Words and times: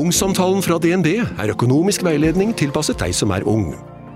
Ungsamtalen 0.00 0.62
fra 0.64 0.78
DNB 0.80 1.08
er 1.20 1.50
økonomisk 1.52 2.04
veiledning 2.06 2.54
tilpasset 2.56 2.96
deg 3.02 3.12
som 3.12 3.32
er 3.36 3.44
ung. 3.48 3.74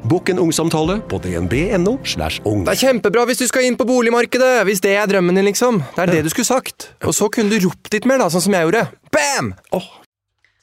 Bokk 0.09 0.31
en 0.33 0.39
ungsamtale 0.41 0.97
på 1.11 1.19
dnb.no. 1.21 1.99
slash 2.09 2.41
ung. 2.49 2.63
Det 2.65 2.73
er 2.73 2.81
kjempebra 2.87 3.25
hvis 3.29 3.43
du 3.43 3.45
skal 3.51 3.67
inn 3.69 3.77
på 3.77 3.85
boligmarkedet, 3.89 4.63
hvis 4.69 4.81
det 4.85 4.95
er 4.97 5.11
drømmen 5.11 5.37
din, 5.37 5.45
liksom. 5.49 5.83
Det 5.97 6.07
er 6.07 6.13
det 6.15 6.23
du 6.25 6.31
skulle 6.33 6.49
sagt. 6.49 6.89
Og 7.05 7.13
så 7.17 7.29
kunne 7.33 7.53
du 7.53 7.67
ropt 7.67 7.93
litt 7.93 8.09
mer, 8.09 8.23
da, 8.23 8.31
sånn 8.33 8.47
som 8.47 8.57
jeg 8.57 8.69
gjorde. 8.69 8.87
Bam! 9.13 9.53
Oh. 9.77 9.91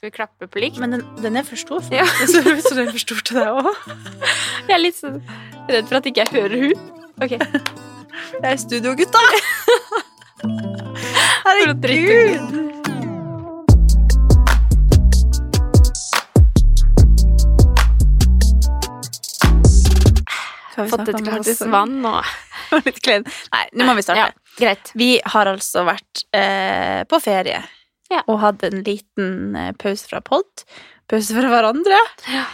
Skal 0.00 0.10
vi 0.10 0.14
klappe 0.16 0.50
på 0.50 0.62
likt? 0.64 0.80
Men 0.82 0.96
den, 0.96 1.06
den 1.22 1.38
er 1.38 1.46
for 1.46 1.60
stor 1.60 1.86
Ja. 1.94 2.06
Så, 2.32 2.42
den 2.42 2.88
er 2.88 2.90
for 2.90 3.04
stor 3.04 3.22
til 3.22 3.38
deg 3.38 3.62
òg. 3.62 3.70
Jeg 4.66 4.74
er 4.74 4.82
litt 4.82 4.98
sånn 4.98 5.20
redd 5.70 5.86
for 5.86 6.00
at 6.00 6.10
ikke 6.10 6.26
jeg 6.26 6.34
hører 6.40 6.66
hun. 6.66 6.90
Ok. 7.22 7.38
Jeg 7.38 8.50
er 8.56 8.58
studiogutta! 8.58 9.22
Herregud. 11.46 13.01
Fått 20.72 21.10
et 21.12 21.20
glass 21.24 21.60
vann 21.68 22.00
og 22.08 22.24
Litt 22.86 23.00
klin. 23.04 23.26
Nei, 23.52 23.62
nå 23.76 23.86
må 23.88 23.96
vi 23.98 24.04
starte. 24.04 24.30
Ja, 24.30 24.56
greit. 24.58 24.92
Vi 24.96 25.12
har 25.34 25.50
altså 25.50 25.84
vært 25.88 26.24
eh, 26.36 27.02
på 27.08 27.20
ferie 27.20 27.60
Ja. 28.12 28.22
og 28.26 28.40
hatt 28.40 28.64
en 28.68 28.80
liten 28.86 29.56
eh, 29.58 29.72
pause 29.76 30.08
fra 30.08 30.22
pod. 30.24 30.64
Pause 31.12 31.36
fra 31.36 31.52
hverandre. 31.52 31.98
Ja. 32.32 32.46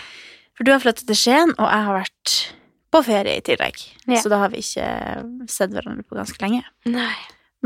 For 0.58 0.66
du 0.66 0.72
har 0.74 0.82
flyttet 0.82 1.06
til 1.06 1.18
Skien, 1.18 1.54
og 1.54 1.66
jeg 1.70 1.86
har 1.86 2.00
vært 2.00 2.36
på 2.90 3.02
ferie 3.06 3.38
i 3.38 3.44
tillegg. 3.44 3.78
Ja. 4.08 4.18
Så 4.22 4.32
da 4.32 4.40
har 4.42 4.50
vi 4.50 4.64
ikke 4.64 4.88
sett 5.50 5.74
hverandre 5.74 6.06
på 6.08 6.18
ganske 6.18 6.42
lenge. 6.42 6.64
Nei. 6.88 7.14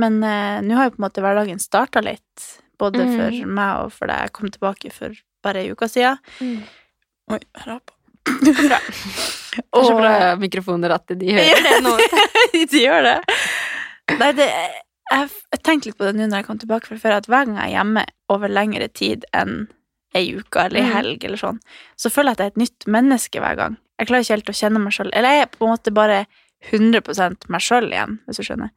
Men 0.00 0.20
eh, 0.24 0.58
nå 0.64 0.76
har 0.76 0.88
jo 0.88 0.96
på 0.96 1.02
en 1.02 1.06
måte 1.06 1.24
hverdagen 1.24 1.62
starta 1.62 2.02
litt, 2.04 2.46
både 2.80 3.06
mm. 3.06 3.16
for 3.16 3.54
meg 3.60 3.86
og 3.86 3.96
for 3.96 4.12
deg. 4.12 4.28
Jeg 4.28 4.36
kom 4.36 4.52
tilbake 4.52 4.92
for 4.92 5.16
bare 5.44 5.64
ei 5.64 5.72
uke 5.72 5.88
siden. 5.90 6.20
Mm. 6.40 6.62
Oi, 7.32 7.40
rapa. 7.64 7.96
Bra. 8.26 8.78
Det 9.52 9.60
er 9.76 9.84
så 9.84 9.96
bra 9.98 10.12
mikrofoner 10.40 10.94
at 10.94 11.10
de 11.18 11.34
hører 11.36 11.62
det 11.66 11.78
nå. 11.84 11.92
de 12.72 12.82
gjør 12.84 13.02
det. 13.08 13.16
Nei, 14.18 14.30
det 14.38 14.46
jeg, 14.48 15.28
tenkte 15.60 15.90
litt 15.90 15.98
på 15.98 16.06
det 16.08 16.14
nå 16.16 16.26
når 16.30 16.40
jeg 16.40 16.46
kom 16.46 16.60
tilbake 16.62 16.88
fra 16.88 16.96
ferie, 17.02 17.18
at 17.20 17.28
hver 17.28 17.44
gang 17.48 17.58
jeg 17.58 17.66
er 17.72 17.74
hjemme 17.76 18.04
over 18.32 18.48
lengre 18.52 18.86
tid 18.96 19.26
enn 19.36 19.66
ei 20.16 20.26
uke 20.38 20.60
eller 20.66 20.80
ei 20.80 20.86
Mhm. 20.86 20.92
helg 20.94 21.24
eller 21.24 21.40
sånn, 21.40 21.58
så 21.96 22.10
føler 22.12 22.32
jeg 22.32 22.38
at 22.38 22.40
jeg 22.42 22.46
er 22.46 22.54
et 22.54 22.62
nytt 22.62 22.86
menneske 22.96 23.40
hver 23.42 23.56
gang. 23.60 23.76
Jeg 24.00 24.08
klarer 24.08 24.24
ikke 24.24 24.36
helt 24.36 24.52
å 24.52 24.56
kjenne 24.60 24.80
meg 24.82 24.92
sjøl. 24.96 25.10
Eller 25.12 25.36
jeg 25.36 25.42
er 25.46 25.52
på 25.52 25.66
en 25.66 25.72
måte 25.74 25.92
bare 25.94 26.18
100 26.70 27.48
meg 27.52 27.60
sjøl 27.64 27.88
igjen, 27.90 28.18
hvis 28.26 28.38
du 28.40 28.44
skjønner. 28.46 28.70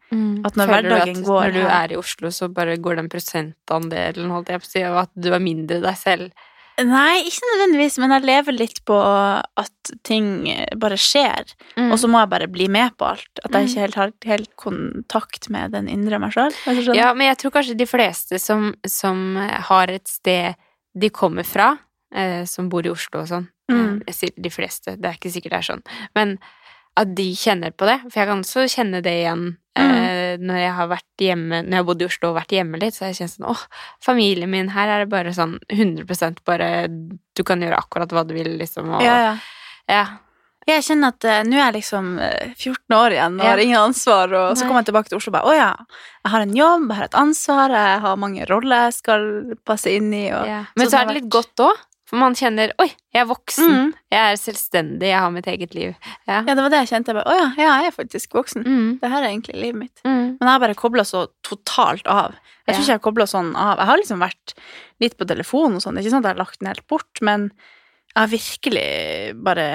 At 0.47 0.55
når 0.57 0.69
Føler 0.71 0.89
hverdagen 0.89 1.23
går 1.23 1.41
Når 1.45 1.53
du 1.53 1.63
er 1.67 1.91
i 1.93 1.97
Oslo, 1.99 2.31
så 2.33 2.49
bare 2.53 2.77
går 2.81 2.95
den 2.99 3.09
prosentandelen, 3.13 4.31
holdt 4.33 4.49
jeg 4.49 4.61
på 4.63 4.67
å 4.67 4.71
si, 4.71 4.83
av 4.83 4.97
at 5.05 5.11
du 5.16 5.31
er 5.33 5.39
mindre 5.43 5.79
deg 5.83 5.97
selv. 5.99 6.31
Nei, 6.84 7.22
ikke 7.23 7.48
nødvendigvis, 7.54 7.98
men 8.04 8.12
jeg 8.12 8.26
lever 8.28 8.52
litt 8.58 8.81
på 8.86 8.95
at 9.00 9.92
ting 10.04 10.26
bare 10.81 10.98
skjer. 11.00 11.54
Mm. 11.78 11.92
Og 11.94 12.00
så 12.02 12.09
må 12.12 12.20
jeg 12.20 12.30
bare 12.34 12.48
bli 12.52 12.68
med 12.68 12.97
på 13.00 13.08
alt. 13.13 13.30
At 13.46 13.52
jeg 13.52 13.62
Mm. 13.63 13.69
ikke 13.69 13.80
helt 13.86 13.96
har 13.96 14.12
helt 14.25 14.56
kontakt 14.58 15.50
med 15.50 15.72
den 15.72 15.88
indre 15.88 16.19
meg 16.19 16.34
sjøl. 16.35 16.52
Ja, 16.96 17.14
men 17.14 17.28
jeg 17.28 17.38
tror 17.38 17.52
kanskje 17.52 17.78
de 17.78 17.85
fleste 17.88 18.40
som, 18.40 18.74
som 18.85 19.35
har 19.38 19.88
et 19.88 20.08
sted 20.08 20.56
de 20.97 21.09
kommer 21.09 21.46
fra, 21.46 21.78
eh, 22.14 22.44
som 22.46 22.68
bor 22.69 22.85
i 22.85 22.90
Oslo 22.91 23.22
og 23.22 23.28
sånn 23.28 23.47
Mm. 23.72 24.03
eh, 24.08 24.14
sier 24.14 24.31
de 24.40 24.50
fleste, 24.50 24.96
det 25.00 25.06
er 25.06 25.14
ikke 25.18 25.31
sikkert 25.31 25.52
det 25.52 25.59
er 25.64 25.74
sånn, 25.74 25.84
men 26.16 26.38
at 26.97 27.16
de 27.16 27.31
kjenner 27.34 27.72
på 27.72 27.85
det. 27.88 28.02
For 28.12 28.19
jeg 28.19 28.28
kan 28.28 28.41
også 28.44 28.68
kjenne 28.69 29.02
det 29.02 29.12
igjen 29.25 29.58
eh, 29.80 30.36
når 30.40 30.58
jeg 30.62 30.74
har 30.78 30.88
vært 30.91 31.24
hjemme 31.24 31.62
Når 31.63 31.72
jeg 31.72 31.81
har 31.81 31.88
bodd 31.90 32.02
i 32.02 32.06
Oslo 32.09 32.30
og 32.31 32.36
vært 32.40 32.52
hjemme 32.56 32.80
litt, 32.81 32.96
så 32.96 33.06
har 33.06 33.13
jeg 33.13 33.19
kjent 33.22 33.34
sånn 33.38 33.50
åh, 33.52 33.63
familien 34.03 34.50
min, 34.52 34.69
her 34.75 34.88
er 34.88 35.03
det 35.06 35.09
bare 35.12 35.34
sånn 35.36 35.58
100% 35.72 36.44
bare 36.46 36.69
Du 37.36 37.44
kan 37.47 37.62
gjøre 37.63 37.78
akkurat 37.80 38.12
hva 38.16 38.24
du 38.28 38.34
vil, 38.38 38.56
liksom, 38.59 38.94
og 38.97 39.03
Ja, 39.03 39.18
ja. 39.30 39.34
ja. 39.91 40.06
Jeg 40.66 40.81
kjenner 40.81 41.12
at 41.14 41.25
uh, 41.30 41.44
nå 41.46 41.59
er 41.59 41.68
jeg 41.68 41.74
liksom 41.75 42.06
eh, 42.25 42.53
14 42.58 42.96
år 42.97 43.14
igjen 43.14 43.35
og 43.38 43.44
Ja. 43.46 43.50
har 43.52 43.59
ingen 43.62 43.78
ansvar, 43.84 44.31
og 44.34 44.56
så 44.58 44.66
kommer 44.66 44.81
jeg 44.81 44.88
tilbake 44.90 45.12
til 45.12 45.19
Oslo 45.19 45.30
og 45.30 45.35
bare 45.38 45.52
å 45.52 45.53
ja, 45.53 45.68
jeg 46.25 46.31
har 46.34 46.41
en 46.41 46.56
jobb, 46.58 46.88
jeg 46.90 46.97
har 46.97 47.06
et 47.06 47.18
ansvar, 47.22 47.69
jeg 47.75 48.00
har 48.02 48.16
mange 48.18 48.47
roller 48.50 48.88
jeg 48.88 48.96
skal 48.97 49.28
passe 49.64 49.94
inn 49.94 50.09
i, 50.14 50.24
og 50.34 50.47
Ja. 50.50 50.64
Men 50.75 50.88
Så 50.88 50.90
så 50.90 50.96
så, 50.96 51.02
er 51.03 51.06
det 51.12 51.18
litt 51.22 51.30
godt 51.30 51.62
òg, 51.68 51.84
for 52.05 52.19
man 52.21 52.35
kjenner 52.38 52.71
Oi, 52.81 52.88
jeg 53.13 53.21
er 53.23 53.29
voksen. 53.29 53.71
Mm. 53.71 53.93
Jeg 54.13 54.31
er 54.33 54.35
selvstendig, 54.38 55.07
jeg 55.09 55.19
har 55.19 55.31
mitt 55.33 55.47
eget 55.49 55.73
liv. 55.73 55.95
Ja. 56.27 56.41
Ja, 56.45 56.53
det 56.53 56.57
var 56.61 56.69
det 56.69 56.81
jeg 56.83 56.91
kjente. 56.93 57.11
Jeg 57.13 57.17
bare, 57.17 57.31
å 57.33 57.38
ja, 57.39 57.47
jeg 57.81 57.88
er 57.89 57.95
faktisk 57.95 58.35
voksen. 58.38 58.66
Mm. 58.66 58.89
Det 59.01 59.09
her 59.09 59.23
er 59.23 59.29
egentlig 59.31 59.55
livet 59.57 59.79
mitt. 59.79 60.03
Mm. 60.05 60.35
Men 60.38 60.43
jeg 60.45 60.51
har 60.51 60.61
bare 60.66 60.77
kobla 60.77 61.05
så 61.07 61.25
totalt 61.45 62.05
av. 62.11 62.35
Jeg 62.66 62.75
tror 62.75 62.75
Ja. 62.75 62.81
ikke 62.81 62.91
jeg 62.93 62.99
har 62.99 63.05
kobla 63.09 63.25
sånn 63.29 63.51
av. 63.55 63.77
Jeg 63.81 63.89
har 63.89 63.97
liksom 64.01 64.21
vært 64.21 64.53
litt 65.01 65.17
på 65.17 65.27
telefonen 65.29 65.75
og 65.79 65.81
sånn, 65.85 65.95
det 65.97 66.03
er 66.03 66.07
ikke 66.07 66.13
sånn 66.16 66.23
at 66.25 66.29
jeg 66.29 66.35
har 66.38 66.43
lagt 66.45 66.59
den 66.61 66.69
helt 66.71 66.88
bort, 66.88 67.21
men 67.21 67.47
jeg 68.16 68.22
har 68.22 68.27
virkelig 68.31 68.89
bare 69.43 69.67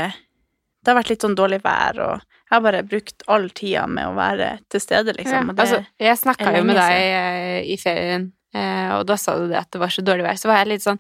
Det 0.83 0.89
har 0.95 0.97
vært 1.03 1.11
litt 1.11 1.21
sånn 1.27 1.35
dårlig 1.37 1.59
vær, 1.61 1.99
og 2.01 2.23
jeg 2.23 2.55
har 2.55 2.61
bare 2.65 2.79
brukt 2.89 3.23
all 3.29 3.51
tida 3.53 3.83
med 3.87 4.07
å 4.09 4.15
være 4.17 4.47
til 4.73 4.81
stede, 4.81 5.13
liksom. 5.13 5.51
Ja, 5.53 5.55
altså, 5.61 5.81
jeg 6.01 6.17
snakka 6.17 6.55
jo 6.57 6.63
med 6.65 6.79
deg 6.81 6.95
eh, 6.97 7.59
i 7.69 7.77
ferien, 7.77 8.33
eh, 8.57 8.95
og 8.97 9.05
da 9.11 9.19
sa 9.21 9.35
du 9.37 9.45
det 9.51 9.59
at 9.61 9.69
det 9.77 9.79
var 9.83 9.93
så 9.93 10.01
dårlig 10.01 10.25
vær. 10.25 10.39
Så 10.41 10.49
var 10.49 10.57
jeg 10.63 10.71
litt 10.73 10.87
sånn 10.87 10.99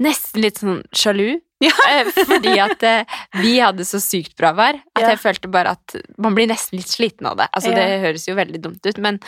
Nesten 0.00 0.40
litt 0.42 0.58
sånn 0.62 0.82
sjalu. 0.96 1.40
Ja. 1.62 1.70
Eh, 1.92 2.08
Fordi 2.26 2.56
at 2.58 2.82
eh, 2.82 3.04
vi 3.38 3.52
hadde 3.62 3.84
så 3.86 4.00
sykt 4.02 4.32
bra 4.40 4.50
vær 4.56 4.80
at 4.80 4.98
Ja. 5.02 5.10
jeg 5.12 5.20
følte 5.22 5.50
bare 5.52 5.76
at 5.76 5.94
man 6.18 6.34
blir 6.34 6.48
nesten 6.50 6.80
litt 6.80 6.90
sliten 6.90 7.28
av 7.30 7.36
det. 7.38 7.46
Altså, 7.54 7.70
det 7.76 8.00
høres 8.02 8.24
jo 8.26 8.34
veldig 8.34 8.58
dumt 8.64 8.82
ut, 8.88 8.98
men, 8.98 9.20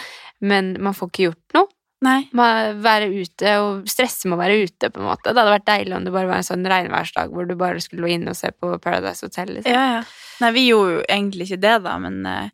men 0.43 0.73
man 0.83 0.97
får 0.99 1.13
ikke 1.13 1.27
gjort 1.29 1.55
noe. 1.55 1.69
Nei. 2.05 2.17
Man 2.37 2.81
være 2.85 3.07
ute 3.15 3.53
og 3.63 3.87
stresse 3.89 4.27
med 4.29 4.37
å 4.37 4.41
være 4.43 4.65
ute, 4.67 4.91
på 4.91 5.01
en 5.01 5.07
måte. 5.07 5.31
Det 5.31 5.39
hadde 5.41 5.55
vært 5.55 5.69
deilig 5.71 5.95
om 5.97 6.05
det 6.05 6.13
bare 6.17 6.29
var 6.33 6.43
en 6.43 6.49
sånn 6.51 6.67
regnværsdag 6.69 7.31
hvor 7.33 7.47
du 7.49 7.55
bare 7.61 7.81
skulle 7.81 8.03
lå 8.05 8.11
inn 8.17 8.27
og 8.29 8.37
se 8.37 8.51
på 8.53 8.75
Paradise 8.83 9.25
Hotel. 9.25 9.55
Liksom. 9.61 9.73
Ja, 9.73 9.85
ja. 10.01 10.03
Nei, 10.43 10.51
vi 10.59 10.67
gjorde 10.73 10.99
jo 10.99 11.05
egentlig 11.07 11.47
ikke 11.49 11.63
det, 11.63 11.77
da, 11.87 11.95
men 12.03 12.19
eh, 12.29 12.51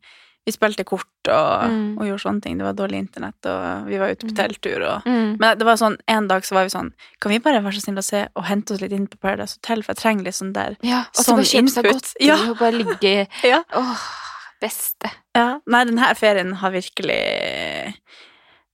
vi 0.46 0.52
spilte 0.52 0.84
kort 0.84 1.06
og, 1.28 1.70
Mm. 1.70 1.98
og 1.98 2.06
gjorde 2.06 2.22
sånne 2.24 2.42
ting. 2.42 2.56
Det 2.58 2.64
var 2.64 2.72
dårlig 2.72 2.98
internett, 2.98 3.46
og 3.46 3.86
vi 3.86 3.98
var 3.98 4.08
ute 4.10 4.26
på 4.26 4.32
Mm. 4.32 4.36
telttur 4.36 4.82
og 4.88 5.02
Mm. 5.04 5.36
Men 5.38 5.58
det 5.58 5.64
var 5.64 5.76
sånn, 5.76 5.96
en 6.08 6.26
dag 6.28 6.42
så 6.42 6.52
var 6.54 6.64
vi 6.64 6.70
sånn 6.70 6.92
Kan 7.20 7.30
vi 7.30 7.38
bare 7.38 7.60
være 7.62 7.74
så 7.74 7.80
snille 7.84 7.98
å 7.98 8.04
se 8.04 8.28
og 8.34 8.44
hente 8.44 8.72
oss 8.72 8.80
litt 8.80 8.92
inn 8.92 9.06
på 9.06 9.20
Paradise 9.20 9.56
Hotel, 9.60 9.82
for 9.82 9.92
jeg 9.94 9.98
trenger 10.02 10.24
litt 10.24 10.34
sånn 10.34 10.52
der 10.54 10.76
Ja, 10.82 11.00
og 11.16 11.24
så 11.24 11.36
Sånn 11.36 11.64
input. 11.64 11.84
godt 11.84 12.14
Ja. 12.20 12.36
og 12.50 12.58
bare 12.58 12.72
ligge 12.72 13.28
Ja. 13.44 13.62
Åh, 13.72 13.98
beste. 14.60 15.10
Ja, 15.36 15.58
nei, 15.66 15.84
denne 15.84 16.14
ferien 16.16 16.54
har 16.54 16.70
virkelig 16.70 17.94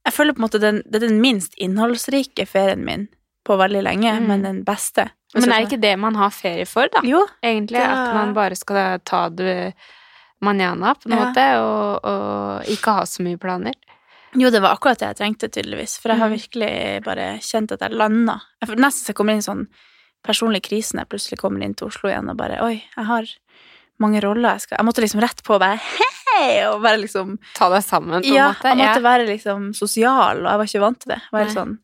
Jeg 0.06 0.12
føler 0.15 0.32
på 0.34 0.38
en 0.43 0.49
måte 0.49 0.60
den, 0.60 0.82
det 0.88 1.03
er 1.03 1.09
den 1.09 1.21
minst 1.21 1.53
innholdsrike 1.59 2.47
ferien 2.47 2.84
min 2.84 3.09
på 3.44 3.56
veldig 3.59 3.82
lenge, 3.82 4.12
Mm. 4.21 4.26
men 4.28 4.43
den 4.43 4.65
beste. 4.65 5.10
Men 5.34 5.50
er 5.53 5.65
det 5.65 5.69
ikke 5.71 5.81
det 5.81 5.99
man 5.99 6.15
har 6.15 6.31
ferie 6.31 6.65
for, 6.66 6.87
da? 6.88 7.00
Jo. 7.03 7.26
Egentlig 7.43 7.78
det- 7.78 7.91
at 7.91 8.15
man 8.15 8.32
bare 8.34 8.55
skal 8.56 8.99
ta 9.05 9.28
det 9.28 9.75
manana, 10.46 10.94
på 10.94 11.10
en 11.10 11.16
Ja. 11.16 11.24
måte, 11.24 11.44
og, 11.60 12.06
og 12.06 12.70
ikke 12.72 12.94
ha 13.00 13.04
så 13.08 13.22
mye 13.26 13.38
planer. 13.42 13.74
Jo, 14.36 14.50
det 14.52 14.60
var 14.60 14.74
akkurat 14.76 14.98
det 15.00 15.08
jeg 15.12 15.18
trengte, 15.20 15.48
tydeligvis. 15.48 15.98
For 16.02 16.12
jeg 16.12 16.18
har 16.20 16.28
Mm. 16.28 16.36
virkelig 16.36 17.04
bare 17.04 17.26
kjent 17.40 17.72
at 17.72 17.80
jeg 17.86 17.92
landa. 17.96 18.40
Jeg 18.62 18.76
nesten 18.76 19.04
så 19.06 19.12
jeg 19.12 19.16
kommer 19.16 19.32
inn 19.32 19.44
i 19.44 19.46
sånn 19.48 19.66
personlig 20.26 20.62
krise 20.66 20.93
når 20.96 21.04
jeg 21.06 21.08
plutselig 21.14 21.38
kommer 21.40 21.62
inn 21.64 21.75
til 21.78 21.87
Oslo 21.88 22.10
igjen 22.10 22.28
og 22.32 22.37
bare 22.37 22.58
Oi, 22.66 22.82
jeg 22.96 23.04
har 23.06 23.25
mange 24.02 24.20
roller 24.25 24.56
jeg 24.56 24.60
skal 24.66 24.76
Jeg 24.81 24.87
måtte 24.88 25.00
liksom 25.04 25.20
rett 25.22 25.40
på 25.46 25.54
og 25.54 25.60
bare 25.62 25.78
hei, 25.78 26.66
og 26.69 26.82
bare 26.82 26.99
liksom 27.00 27.38
Ta 27.54 27.69
deg 27.72 27.84
sammen, 27.87 28.20
på 28.22 28.26
en 28.26 28.34
Ja, 28.34 28.49
måte. 28.52 28.69
jeg 28.69 28.76
måtte 28.82 29.00
Ja. 29.00 29.06
være 29.06 29.26
liksom 29.31 29.72
sosial, 29.75 30.42
og 30.44 30.50
jeg 30.50 30.58
var 30.58 30.66
ikke 30.66 30.81
vant 30.82 31.00
til 31.00 31.08
det. 31.14 31.20
Jeg 31.22 31.32
var 31.32 31.44
helt 31.44 31.56
sånn 31.56 31.78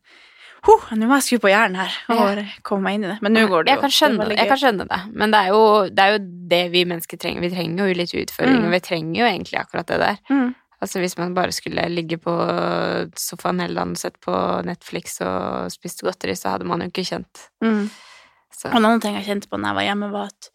Huh, 0.63 0.83
nå 0.95 1.07
må 1.09 1.17
jeg 1.19 1.25
skru 1.27 1.39
på 1.43 1.49
hjernen 1.51 1.75
her 1.81 1.95
og 2.13 2.37
Ja. 2.39 2.43
komme 2.63 2.83
meg 2.87 2.95
inn 2.95 3.03
i 3.03 3.07
det. 3.11 3.17
Men 3.21 3.33
nå 3.35 3.41
går 3.51 3.65
det 3.65 3.71
jo. 3.71 3.75
Jeg 3.75 3.81
kan 3.81 3.91
skjønne 3.91 4.27
Det 4.29 4.37
det. 4.37 4.47
kan 4.47 4.57
skjønne 4.61 4.85
det. 4.87 4.99
Men 5.13 5.31
det 5.31 5.39
er, 5.41 5.47
jo, 5.51 5.63
det 5.89 5.99
er 5.99 6.11
jo 6.13 6.19
det 6.53 6.61
vi 6.71 6.83
mennesker 6.85 7.17
trenger. 7.19 7.41
Vi 7.43 7.49
trenger 7.51 7.87
jo 7.89 7.93
litt 7.99 8.13
utfordringer. 8.15 8.67
Mm. 8.69 8.71
Vi 8.71 8.79
trenger 8.79 9.19
jo 9.19 9.25
egentlig 9.27 9.59
akkurat 9.59 9.87
det 9.91 9.99
der. 9.99 10.17
Mm. 10.29 10.55
Altså 10.83 10.99
Hvis 10.99 11.17
man 11.17 11.33
bare 11.33 11.51
skulle 11.55 11.83
ligge 11.89 12.17
på 12.19 12.31
sofaen 13.15 13.59
hele 13.63 13.75
dagen 13.75 13.91
og 13.95 13.97
sett 14.01 14.17
på 14.23 14.33
Netflix 14.67 15.19
og 15.23 15.71
spist 15.71 16.01
godteri, 16.03 16.35
så 16.35 16.51
hadde 16.55 16.67
man 16.67 16.83
jo 16.83 16.89
ikke 16.91 17.05
kjent. 17.07 17.47
Mm. 17.63 17.89
Så. 18.53 18.69
Og 18.69 18.75
en 18.77 18.85
annen 18.85 19.01
ting 19.03 19.15
jeg 19.15 19.25
kjente 19.27 19.49
på 19.51 19.57
når 19.59 19.71
jeg 19.71 19.75
var 19.79 19.87
hjemme, 19.89 20.11
var 20.13 20.31
at 20.31 20.49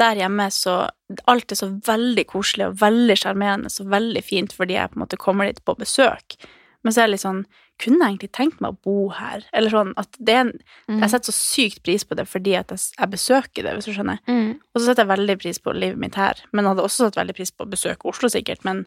der 0.00 0.14
hjemme 0.22 0.46
så 0.54 0.88
Alt 1.28 1.52
er 1.52 1.58
så 1.58 1.66
veldig 1.84 2.22
koselig 2.30 2.64
og 2.70 2.78
veldig 2.80 3.16
sjarmerende 3.20 3.68
og 3.68 3.90
veldig 3.92 4.22
fint 4.24 4.52
fordi 4.56 4.78
jeg 4.78 4.88
på 4.88 4.96
en 4.96 5.02
måte 5.04 5.18
kommer 5.20 5.44
dit 5.50 5.58
på 5.64 5.74
besøk. 5.76 6.38
Men 6.82 6.92
så 6.94 7.02
er 7.02 7.10
det 7.10 7.12
litt 7.18 7.24
sånn 7.26 7.42
kunne 7.82 7.98
jeg 7.98 8.14
egentlig 8.14 8.32
tenkt 8.36 8.60
meg 8.62 8.74
å 8.74 8.78
bo 8.86 8.96
her. 9.16 9.44
Eller 9.52 9.74
sånn 9.74 9.92
at 10.00 10.18
det 10.18 10.34
er 10.36 10.44
en 10.46 10.52
Mm. 10.88 10.98
Jeg 11.00 11.10
setter 11.12 11.32
så 11.32 11.34
sykt 11.36 11.82
pris 11.86 12.04
på 12.04 12.16
det 12.18 12.24
fordi 12.28 12.54
at 12.58 12.70
jeg, 12.74 12.80
jeg 12.98 13.10
besøker 13.10 13.62
det, 13.62 13.74
hvis 13.76 13.86
du 13.88 13.92
skjønner. 13.94 14.18
Mm. 14.26 14.58
Og 14.74 14.80
så 14.80 14.86
setter 14.86 15.04
jeg 15.04 15.12
veldig 15.12 15.36
pris 15.42 15.58
på 15.62 15.74
livet 15.74 15.98
mitt 15.98 16.18
her. 16.18 16.40
Men 16.52 16.64
jeg 16.64 16.74
hadde 16.74 16.86
også 16.88 17.06
satt 17.06 17.18
veldig 17.20 17.36
pris 17.38 17.52
på 17.54 17.64
å 17.66 17.70
besøke 17.70 18.08
Oslo, 18.10 18.28
sikkert. 18.32 18.64
Men 18.64 18.84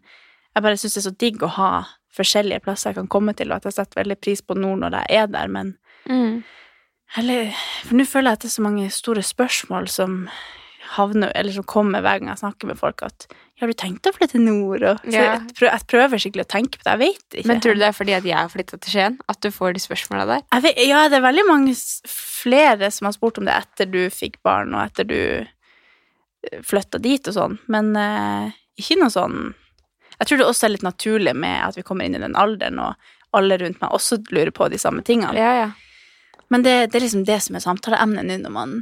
jeg 0.56 0.63
bare 0.63 0.77
syns 0.80 0.97
det 0.97 1.01
er 1.01 1.07
så 1.09 1.15
digg 1.25 1.44
å 1.44 1.51
ha 1.56 1.71
forskjellige 2.15 2.63
plasser 2.63 2.92
jeg 2.92 3.00
kan 3.00 3.07
komme 3.12 3.33
til, 3.36 3.51
og 3.51 3.57
at 3.57 3.65
jeg 3.68 3.77
setter 3.80 4.01
veldig 4.03 4.19
pris 4.24 4.42
på 4.42 4.56
nord 4.56 4.83
når 4.83 5.00
jeg 5.01 5.24
er 5.24 5.27
der, 5.27 5.47
men 5.47 5.75
Mm. 6.06 6.44
Eller, 7.18 7.56
for 7.86 7.95
nå 7.97 8.06
føler 8.06 8.30
jeg 8.30 8.38
at 8.38 8.44
det 8.44 8.50
er 8.50 8.56
så 8.56 8.62
mange 8.65 8.89
store 8.94 9.24
spørsmål 9.25 9.88
som 9.89 10.27
havner, 10.95 11.31
eller 11.35 11.51
som 11.55 11.65
kommer 11.67 12.03
hver 12.05 12.19
gang 12.21 12.29
jeg 12.31 12.41
snakker 12.43 12.69
med 12.69 12.77
folk, 12.79 13.01
at 13.05 13.27
har 13.61 13.71
du 13.71 13.73
tenkt 13.79 14.07
å 14.09 14.13
flytte 14.13 14.39
nord? 14.41 14.83
Og, 14.83 14.99
Ja. 15.11 15.39
jeg, 15.39 15.81
prøver, 15.87 16.19
skikkelig 16.19 16.43
å 16.45 16.51
tenke 16.51 16.77
på 16.77 16.83
det, 16.83 16.91
jeg 16.93 16.99
vet 16.99 17.37
ikke. 17.39 17.47
Men 17.47 17.61
tror 17.63 17.73
du 17.73 17.79
det 17.79 17.87
er 17.87 17.95
fordi 17.95 18.15
at 18.17 18.23
jeg 18.27 18.35
har 18.37 18.49
flytta 18.51 18.79
til 18.79 18.91
Skien, 18.91 19.17
at 19.31 19.41
du 19.41 19.49
får 19.51 19.73
de 19.73 19.79
spørsmåla 19.79 20.25
der? 20.27 20.61
vet, 20.61 20.81
Ja, 20.87 21.07
det 21.09 21.17
er 21.17 21.25
veldig 21.25 21.45
mange 21.47 21.75
flere 22.07 22.91
som 22.91 23.05
har 23.05 23.13
spurt 23.15 23.37
om 23.39 23.45
det 23.45 23.55
etter 23.55 23.85
du 23.89 24.09
fikk 24.09 24.41
barn, 24.43 24.73
og 24.75 24.83
etter 24.85 25.07
du 25.07 25.47
flytta 26.61 26.99
dit 27.01 27.27
og 27.31 27.33
sånn, 27.33 27.57
men 27.71 27.95
eh, 27.95 28.51
ikke 28.77 28.99
noe 29.01 29.09
sånn 29.13 29.53
Jeg 30.19 30.27
tror 30.29 30.37
det 30.37 30.45
også 30.47 30.67
er 30.67 30.71
litt 30.75 30.85
naturlig 30.85 31.33
med 31.35 31.57
at 31.65 31.75
vi 31.75 31.83
kommer 31.83 32.05
inn 32.05 32.15
i 32.15 32.21
den 32.21 32.37
alderen, 32.39 32.77
og 32.79 32.95
alle 33.35 33.57
rundt 33.59 33.81
meg 33.81 33.91
også 33.91 34.21
lurer 34.31 34.51
på 34.55 34.69
de 34.71 34.77
samme 34.79 35.03
tingene. 35.03 35.35
Ja, 35.35 35.51
ja. 35.59 35.71
Men 36.47 36.63
det, 36.63 36.91
det 36.91 36.99
er 36.99 37.03
liksom 37.03 37.25
det 37.27 37.41
som 37.43 37.57
er 37.57 37.63
samtaleemnet 37.65 38.23
nå 38.29 38.37
når 38.45 38.53
man 38.55 38.77